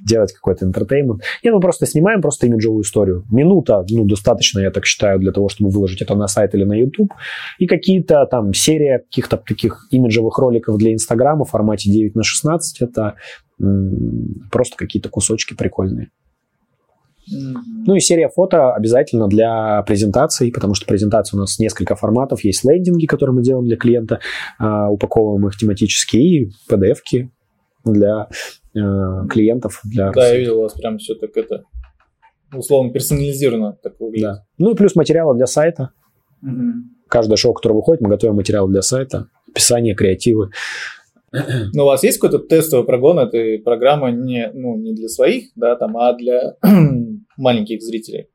[0.00, 1.22] делать какой-то интертеймент.
[1.42, 3.24] Не, мы просто снимаем просто имиджевую историю.
[3.30, 6.74] Минута, ну, достаточно, я так считаю, для того, чтобы выложить это на сайт или на
[6.74, 7.12] YouTube.
[7.58, 12.80] И какие-то там серия каких-то таких имиджевых роликов для Инстаграма в формате 9 на 16.
[12.82, 13.14] Это
[13.60, 16.10] м, просто какие-то кусочки прикольные.
[17.30, 22.44] Ну и серия фото обязательно для презентаций, потому что презентации у нас несколько форматов.
[22.44, 24.20] Есть лендинги, которые мы делаем для клиента,
[24.58, 27.30] а, упаковываем их тематически, и PDF-ки
[27.84, 28.28] для
[28.74, 28.80] э,
[29.30, 29.80] клиентов.
[29.84, 31.62] Для Да, я видел у вас прям все так это
[32.52, 34.26] условно персонализировано так выглядит.
[34.26, 34.44] Да.
[34.58, 35.90] Ну и плюс материалы для сайта.
[36.40, 36.96] Мгм.
[37.08, 40.50] Каждое шоу, которое выходит, мы готовим материалы для сайта, описание, креативы.
[41.74, 45.76] Но у вас есть какой-то тестовый прогон этой программы не, ну, не для своих, да,
[45.76, 46.54] там, а для
[47.36, 48.28] маленьких зрителей?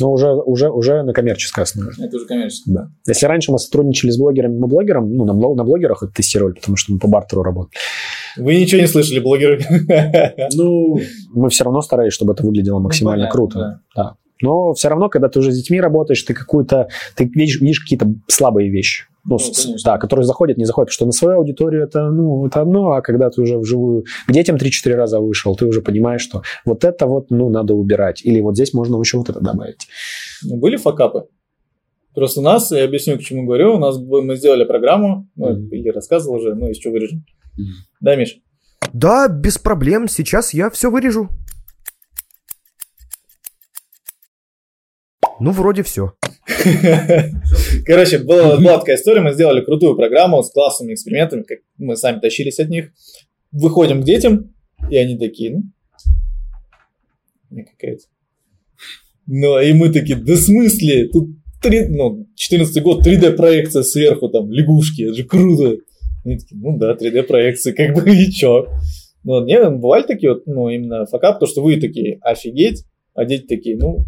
[0.00, 1.92] Но уже, уже, уже на коммерческой основе.
[1.96, 2.72] Это уже коммерческий.
[2.72, 2.88] Да.
[3.06, 6.54] Если раньше мы сотрудничали с блогерами, мы блогером, ну, на, блог- на блогерах это тестировали,
[6.54, 7.78] потому что мы по бартеру работали.
[8.36, 9.60] Вы ничего не слышали, блогеры?
[10.54, 10.98] Ну,
[11.32, 13.80] мы все равно старались, чтобы это выглядело максимально Ну, понятно, круто.
[13.94, 14.16] Да.
[14.42, 18.12] Но все равно, когда ты уже с детьми работаешь, ты какую-то, ты видишь, видишь какие-то
[18.28, 19.04] слабые вещи.
[19.26, 20.88] Ну, Ну, да, которые заходят, не заходят.
[20.90, 24.32] Потому что на свою аудиторию это, ну, это одно, а когда ты уже вживую к
[24.32, 28.24] детям 3-4 раза вышел, ты уже понимаешь, что вот это вот, ну, надо убирать.
[28.24, 29.88] Или вот здесь можно еще вот это добавить.
[30.42, 31.26] Ну, были факапы?
[32.14, 35.68] Просто у нас, я объясню, к чему говорю, у нас мы сделали программу, ну, Мгм.
[35.70, 37.24] или рассказывал уже, ну, чего вырежем.
[37.56, 37.72] Мгм.
[38.00, 38.36] Да, Миш?
[38.92, 41.28] Да, без проблем, сейчас я все вырежу.
[45.40, 46.12] Ну, вроде все.
[47.86, 52.20] Короче, была, была такая история, мы сделали крутую программу с классными экспериментами, как мы сами
[52.20, 52.92] тащились от них.
[53.50, 54.54] Выходим к детям,
[54.90, 55.62] и они такие,
[57.50, 58.02] ну, какая-то.
[59.26, 61.30] Ну, и мы такие, да в смысле, тут
[61.62, 65.78] три, ну, 14 год, 3D-проекция сверху, там, лягушки, это же круто.
[66.24, 68.66] Они такие, ну да, 3D-проекции, как бы, и чё?
[69.22, 72.84] Ну, не, бывали такие вот, ну, именно факап, то, что вы такие, офигеть,
[73.14, 74.04] а дети такие, ну,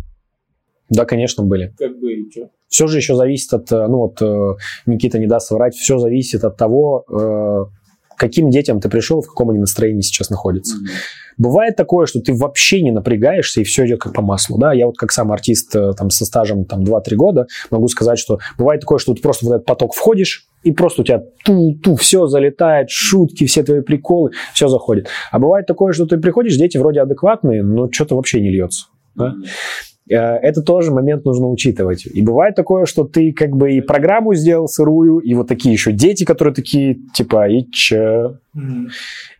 [0.88, 1.74] Да, конечно, были.
[1.78, 2.48] как бы, и чё?
[2.68, 4.54] Все же еще зависит от, э, ну вот э,
[4.86, 7.64] Никита не даст соврать, все зависит от того, э,
[8.16, 10.76] каким детям ты пришел, в каком они настроении сейчас находятся.
[11.38, 14.58] Бывает такое, что ты вообще не напрягаешься, и все идет как по маслу.
[14.58, 14.72] Да?
[14.72, 18.80] Я вот как сам артист там, со стажем там, 2-3 года могу сказать, что бывает
[18.80, 22.88] такое, что ты просто в этот поток входишь, и просто у тебя ту-ту, все залетает,
[22.90, 25.08] шутки, все твои приколы, все заходит.
[25.30, 28.86] А бывает такое, что ты приходишь, дети вроде адекватные, но что-то вообще не льется.
[29.14, 29.28] Да?
[29.28, 29.46] Э,
[30.08, 32.06] Это тоже момент нужно учитывать.
[32.06, 35.90] И бывает такое, что ты как бы и программу сделал сырую, и вот такие еще
[35.92, 38.38] дети, которые такие, типа, и че?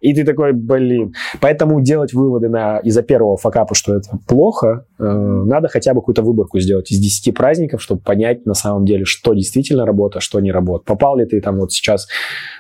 [0.07, 1.15] И ты такой, блин.
[1.41, 6.23] Поэтому делать выводы на, из-за первого факапа, что это плохо, э, надо хотя бы какую-то
[6.23, 10.39] выборку сделать из 10 праздников, чтобы понять на самом деле, что действительно работает, а что
[10.39, 10.87] не работает.
[10.87, 12.07] Попал ли ты там вот сейчас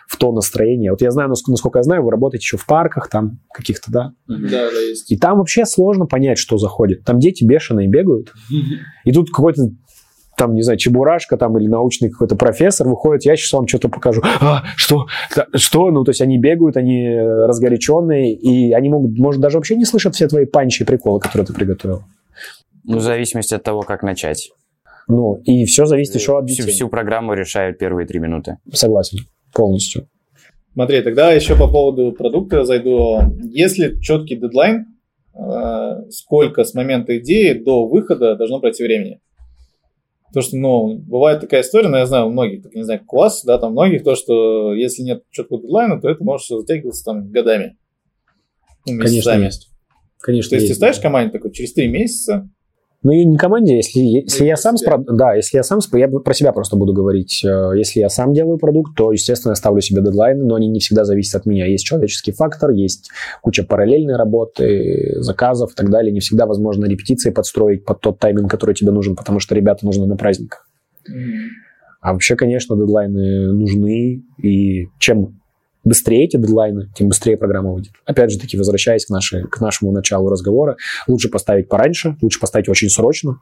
[0.09, 0.90] в то настроение.
[0.90, 4.12] Вот я знаю, наск- насколько я знаю, вы работаете еще в парках там каких-то, да?
[4.27, 5.12] Да, да, есть.
[5.12, 7.05] И там вообще сложно понять, что заходит.
[7.05, 8.32] Там дети бешеные бегают.
[9.05, 9.70] И тут какой-то
[10.37, 14.23] там, не знаю, чебурашка там или научный какой-то профессор выходит, я сейчас вам что-то покажу.
[14.41, 15.07] А, что?
[15.35, 15.91] Да, что?
[15.91, 19.85] Ну, то есть они бегают, они э, разгоряченные, и они могут, может, даже вообще не
[19.85, 22.03] слышат все твои панчи и приколы, которые ты приготовил.
[22.85, 24.51] Ну, в зависимости от того, как начать.
[25.09, 26.73] Ну, и все зависит еще от Всю, детей.
[26.73, 28.59] всю программу решают первые три минуты.
[28.73, 29.19] Согласен,
[29.55, 30.09] полностью.
[30.75, 33.21] Смотри, тогда еще по поводу продукта зайду.
[33.43, 34.85] Если четкий дедлайн,
[35.35, 39.21] э, сколько с момента идеи до выхода должно пройти времени?
[40.37, 43.43] То, что, ну, бывает такая история, но я знаю у многих, так не знаю, вас,
[43.43, 47.79] да, там многих, то, что если нет четкого дедлайна, то это может затягиваться там годами.
[48.85, 49.45] Ну, Конечно, месяцами.
[49.47, 49.71] есть.
[50.21, 50.77] Конечно, То есть ты есть.
[50.77, 52.51] ставишь команде такой, через три месяца,
[53.07, 56.09] Ну и не команде, если, если я сам, спро- да, если я сам, спро- я
[56.09, 57.41] про себя просто буду говорить.
[57.45, 60.81] Э, Если я сам делаю продукт, то, естественно, я ставлю себе дедлайны, но они не
[60.81, 61.66] всегда зависят от меня.
[61.66, 63.11] Есть человеческий фактор, есть
[63.43, 66.12] куча параллельной работы, заказов и так далее.
[66.12, 70.07] Не всегда возможно репетиции подстроить под тот тайминг, который тебе нужен, потому что ребята нужны
[70.07, 70.66] на праздниках.
[72.01, 75.39] А вообще, конечно, дедлайны нужны, и чем
[75.87, 77.93] быстрее эти дедлайны, тем быстрее программа выйдет.
[78.05, 80.77] Опять же таки, возвращаясь к, нашей, к нашему началу разговора,
[81.07, 83.39] лучше поставить пораньше, лучше поставить очень срочно,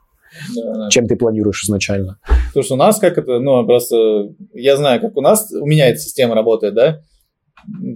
[0.55, 0.91] да, да.
[0.91, 2.19] чем ты планируешь изначально.
[2.49, 5.89] Потому что у нас как это, ну, просто я знаю, как у нас, у меня
[5.89, 7.01] эта система работает, да,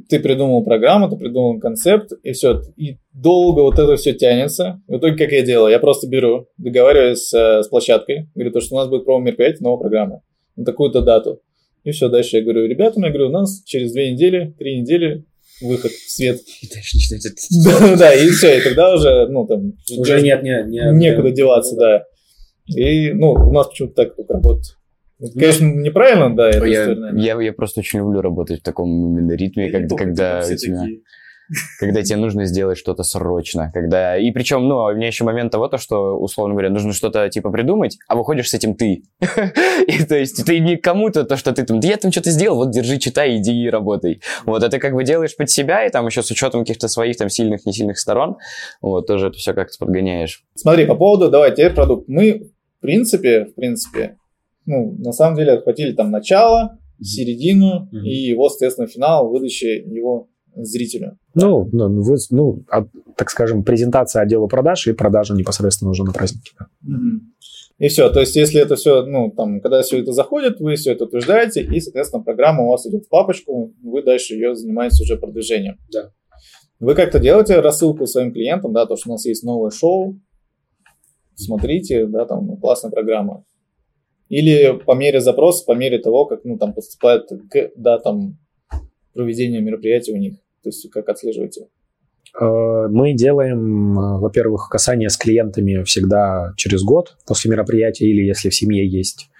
[0.09, 4.81] ты придумал программу, ты придумал концепт, и все, и долго вот это все тянется.
[4.89, 5.71] В итоге, как я делаю?
[5.71, 9.81] Я просто беру, договариваюсь с, с площадкой, говорю, то, что у нас будет промо-мероприятие, новая
[9.81, 10.23] программа
[10.57, 11.43] на такую-то дату.
[11.89, 15.25] И все, дальше я говорю, ребятам, я говорю, у нас через две недели, три недели
[15.63, 16.39] выход в свет.
[17.65, 19.73] Да, да, и все, и тогда уже, ну, там...
[19.97, 20.93] Уже нет, нет, нет.
[20.93, 22.05] Некуда деваться, да.
[22.67, 24.77] И, ну, у нас почему-то так только работает.
[25.33, 29.71] Конечно, неправильно, да, это я, я, я просто очень люблю работать в таком именно ритме,
[29.71, 30.85] когда, когда, тебя,
[31.79, 33.71] когда тебе нужно сделать что-то срочно.
[33.73, 34.17] Когда...
[34.19, 37.51] И причем, ну, у меня еще момент того, то, что, условно говоря, нужно что-то типа
[37.51, 39.03] придумать, а выходишь с этим ты.
[39.87, 42.57] и то есть ты не кому-то то, что ты там, да я там что-то сделал,
[42.57, 44.21] вот держи, читай, иди и работай.
[44.45, 47.17] Вот, а ты как бы делаешь под себя, и там еще с учетом каких-то своих
[47.17, 48.37] там сильных, не сильных сторон,
[48.81, 50.45] вот, тоже это все как-то подгоняешь.
[50.55, 52.09] Смотри, по поводу, давай, теперь продукт.
[52.09, 54.17] Мы, в принципе, в принципе,
[54.67, 58.05] ну, на самом деле отхватили там начало, середину mm-hmm.
[58.05, 60.29] и его, соответственно, финал выдачи его
[60.65, 61.19] зрителю.
[61.35, 62.87] Ну, ну, вы, ну а,
[63.17, 66.53] так скажем, презентация отдела продаж и продажа непосредственно уже на празднике.
[66.85, 67.19] Mm-hmm.
[67.79, 68.11] И все.
[68.11, 71.63] То есть, если это все, ну, там, когда все это заходит, вы все это утверждаете,
[71.63, 75.79] и, соответственно, программа у вас идет в папочку, вы дальше ее занимаетесь уже продвижением.
[75.93, 76.11] Да.
[76.81, 80.21] Вы как-то делаете рассылку своим клиентам, да, то, что у нас есть новое шоу,
[81.35, 83.45] смотрите, да, там классная программа.
[84.29, 88.39] Или по мере запроса, по мере того, как ну, там поступает к датам
[89.15, 90.37] проведения мероприятия у них.
[90.63, 91.69] То есть как отслеживаете?
[92.41, 98.51] Э, мы делаем, э, во-первых, касание с клиентами всегда через год после мероприятия, или если
[98.51, 99.31] в семье есть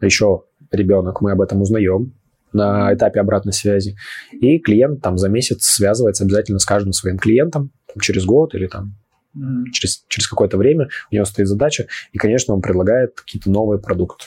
[0.00, 2.14] еще ребенок, мы об этом узнаем
[2.52, 3.96] на этапе обратной связи.
[4.32, 8.94] И клиент там за месяц связывается обязательно с каждым своим клиентом через год или там
[9.36, 9.70] mm-hmm.
[9.72, 10.88] через, через какое-то время.
[11.10, 14.26] У него стоит задача, и, конечно, он предлагает какие-то новые продукты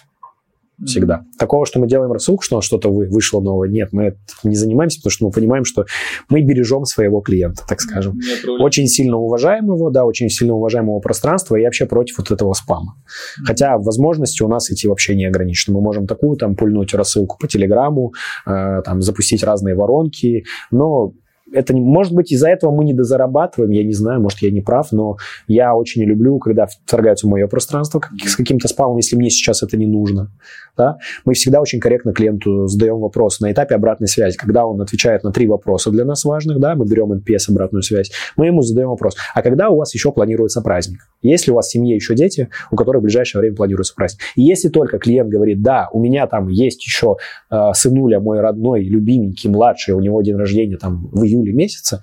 [0.86, 1.16] всегда.
[1.16, 1.38] Mm-hmm.
[1.40, 5.26] Такого, что мы делаем рассылку, что что-то вышло новое, нет, мы не занимаемся, потому что
[5.26, 5.86] мы понимаем, что
[6.30, 8.14] мы бережем своего клиента, так скажем.
[8.14, 8.58] Mm-hmm.
[8.60, 12.54] Очень сильно уважаем его, да, очень сильно уважаем его пространство и вообще против вот этого
[12.54, 12.96] спама.
[12.96, 13.46] Mm-hmm.
[13.46, 15.76] Хотя возможности у нас эти вообще не ограничены.
[15.76, 18.14] Мы можем такую там пульнуть рассылку по Телеграму,
[18.46, 21.14] э, там запустить разные воронки, но
[21.54, 24.92] это может быть, из-за этого мы не дозарабатываем, я не знаю, может, я не прав,
[24.92, 25.18] но
[25.48, 29.64] я очень люблю, когда вторгаются в мое пространство как, с каким-то спамом, если мне сейчас
[29.64, 30.32] это не нужно.
[30.78, 30.98] Да?
[31.26, 34.38] Мы всегда очень корректно клиенту задаем вопрос на этапе обратной связи.
[34.38, 38.12] Когда он отвечает на три вопроса для нас важных, да, мы берем NPS обратную связь,
[38.38, 41.00] мы ему задаем вопрос, а когда у вас еще планируется праздник?
[41.22, 44.22] Если у вас в семье еще дети, у которых в ближайшее время планируется праздник.
[44.36, 47.18] И если только клиент говорит, да, у меня там есть еще
[47.52, 52.02] э, сынуля, мой родной, любименький, младший, у него день рождения там в июле месяце,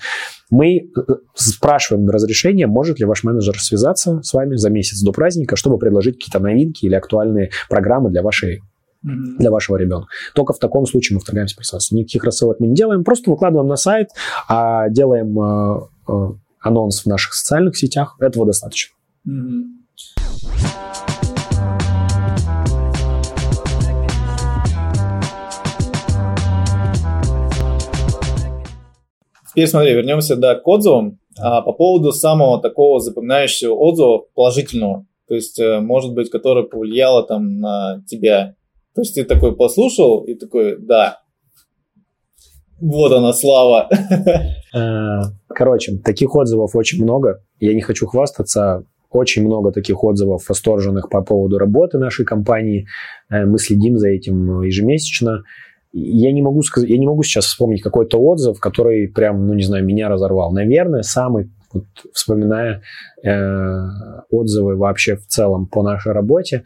[0.51, 1.01] мы э,
[1.35, 6.17] спрашиваем разрешение, может ли ваш менеджер связаться с вами за месяц до праздника, чтобы предложить
[6.17, 8.63] какие-то новинки или актуальные программы для вашей
[9.03, 10.09] для вашего ребенка.
[10.35, 11.95] Только в таком случае мы вторгаемся в пространство.
[11.95, 14.09] Никаких рассылок мы не делаем, просто выкладываем на сайт,
[14.49, 16.13] а делаем э, э,
[16.61, 18.17] анонс в наших социальных сетях.
[18.19, 18.95] Этого достаточно.
[29.57, 31.19] Теперь смотри, вернемся да, к отзывам.
[31.39, 37.27] А по поводу самого такого запоминающегося отзыва положительного, то есть, э, может быть, которое повлияло
[37.27, 38.55] там на тебя.
[38.95, 41.21] То есть ты такой послушал и такой, да,
[42.79, 43.89] вот она, слава.
[44.75, 47.43] Э, короче, таких отзывов очень много.
[47.59, 48.85] Я не хочу хвастаться.
[49.09, 52.87] Очень много таких отзывов восторженных по поводу работы нашей компании.
[53.31, 55.45] Э, мы следим за этим ежемесячно.
[55.99, 59.63] Я не могу сказать, я не могу сейчас вспомнить какой-то отзыв, который прям, ну не
[59.63, 60.53] знаю, меня разорвал.
[60.53, 62.83] Наверное, самый, вот, вспоминая
[63.25, 63.89] э,
[64.31, 66.65] отзывы вообще в целом по нашей работе,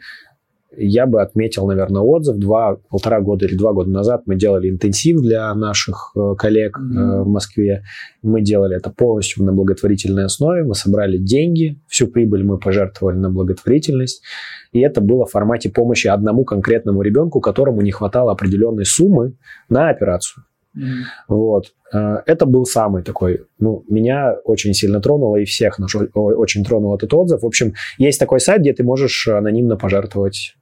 [0.77, 2.37] я бы отметил, наверное, отзыв.
[2.37, 7.23] Два, полтора года или два года назад мы делали интенсив для наших э, коллег mm-hmm.
[7.23, 7.83] в Москве.
[8.21, 10.63] Мы делали это полностью на благотворительной основе.
[10.63, 14.23] Мы собрали деньги, всю прибыль мы пожертвовали на благотворительность.
[14.71, 19.33] И это было в формате помощи одному конкретному ребенку, которому не хватало определенной суммы
[19.67, 20.45] на операцию.
[20.77, 20.83] Mm-hmm.
[21.27, 21.65] Вот.
[21.93, 26.95] Э, это был самый такой, ну, меня очень сильно тронуло, и всех наш, очень тронул
[26.95, 27.41] этот отзыв.
[27.41, 30.55] В общем, есть такой сайт, где ты можешь анонимно пожертвовать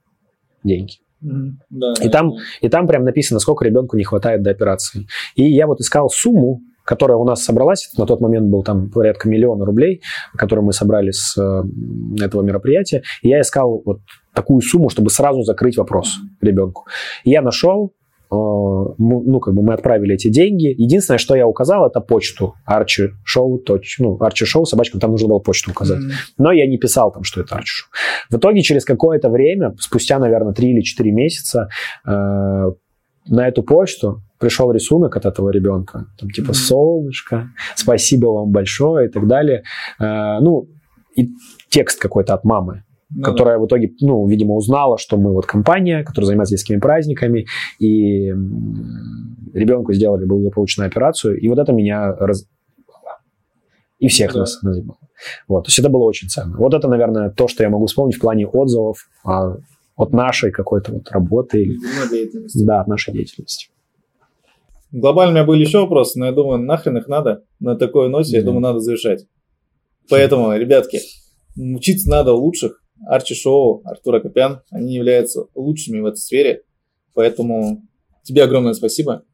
[0.64, 0.96] деньги.
[1.20, 2.36] Да, и, да, там, да.
[2.62, 5.06] и там прям написано, сколько ребенку не хватает до операции.
[5.34, 9.28] И я вот искал сумму, которая у нас собралась, на тот момент был там порядка
[9.28, 10.02] миллиона рублей,
[10.36, 14.00] которые мы собрали с э, этого мероприятия, и я искал вот
[14.34, 16.86] такую сумму, чтобы сразу закрыть вопрос ребенку.
[17.24, 17.92] И я нашел
[18.30, 20.74] ну, как бы мы отправили эти деньги.
[20.76, 22.54] Единственное, что я указал, это почту.
[22.64, 23.62] Арчи Шоу,
[23.98, 25.98] ну, Арчи Шоу, собачка, там нужно было почту указать.
[25.98, 26.34] Mm-hmm.
[26.38, 27.90] Но я не писал там, что это Арчи Шоу.
[28.30, 31.68] В итоге через какое-то время, спустя, наверное, 3 или 4 месяца,
[32.06, 36.06] э, на эту почту пришел рисунок от этого ребенка.
[36.18, 39.62] Там типа «Солнышко», «Спасибо вам большое» и так далее.
[39.98, 40.68] Э, ну,
[41.16, 41.28] и
[41.68, 43.62] текст какой-то от мамы ну, которая да.
[43.62, 47.46] в итоге, ну, видимо, узнала, что мы вот компания, которая занимается детскими праздниками,
[47.78, 48.28] и
[49.52, 52.46] ребенку сделали благополучную операцию, и вот это меня раз...
[53.98, 54.40] и всех да.
[54.40, 54.98] нас называло.
[55.48, 56.56] Вот, то есть это было очень ценно.
[56.56, 59.56] Вот это, наверное, то, что я могу вспомнить в плане отзывов а,
[59.96, 61.62] от нашей какой-то вот работы.
[61.62, 61.78] Или...
[62.64, 63.68] Да, от нашей деятельности.
[64.92, 67.44] Меня были еще вопросы, но я думаю, нахрен их надо.
[67.60, 68.38] На такой ноте, да.
[68.38, 69.26] я думаю, надо завершать.
[70.08, 71.00] Поэтому, ребятки,
[71.56, 72.79] учиться надо у лучших.
[73.06, 76.62] Арчи Шоу, Артур Копян, они являются лучшими в этой сфере.
[77.14, 77.82] Поэтому
[78.22, 79.24] тебе огромное спасибо.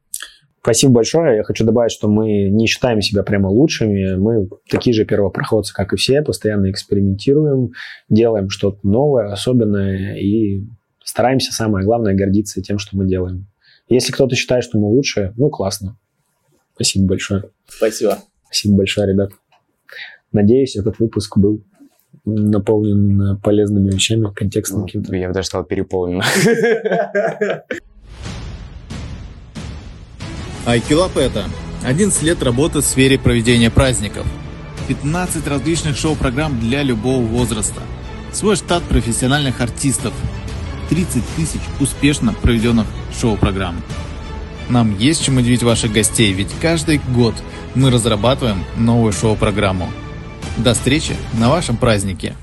[0.61, 1.37] Спасибо большое.
[1.37, 4.15] Я хочу добавить, что мы не считаем себя прямо лучшими.
[4.15, 7.71] Мы такие же первопроходцы, как и все, постоянно экспериментируем,
[8.09, 10.65] делаем что-то новое, особенное и
[11.05, 13.47] стараемся, самое главное, гордиться тем, что мы делаем.
[13.87, 15.97] Если кто-то считает, что мы лучшие, ну, классно.
[16.75, 17.43] Спасибо большое.
[17.65, 18.17] Спасибо.
[18.45, 19.31] Спасибо большое, ребят.
[20.33, 21.63] Надеюсь, этот выпуск был
[22.27, 25.15] наполнен полезными вещами, контекстом каким-то.
[25.15, 26.21] Я бы даже сказал переполнен.
[30.65, 31.45] Айкилап это
[31.85, 34.27] 11 лет работы в сфере проведения праздников.
[34.87, 37.81] 15 различных шоу-программ для любого возраста.
[38.33, 40.13] Свой штат профессиональных артистов.
[40.89, 42.87] 30 тысяч успешно проведенных
[43.19, 43.75] шоу-программ.
[44.69, 47.33] Нам есть чем удивить ваших гостей, ведь каждый год
[47.75, 49.89] мы разрабатываем новую шоу-программу.
[50.57, 52.35] До встречи на вашем празднике!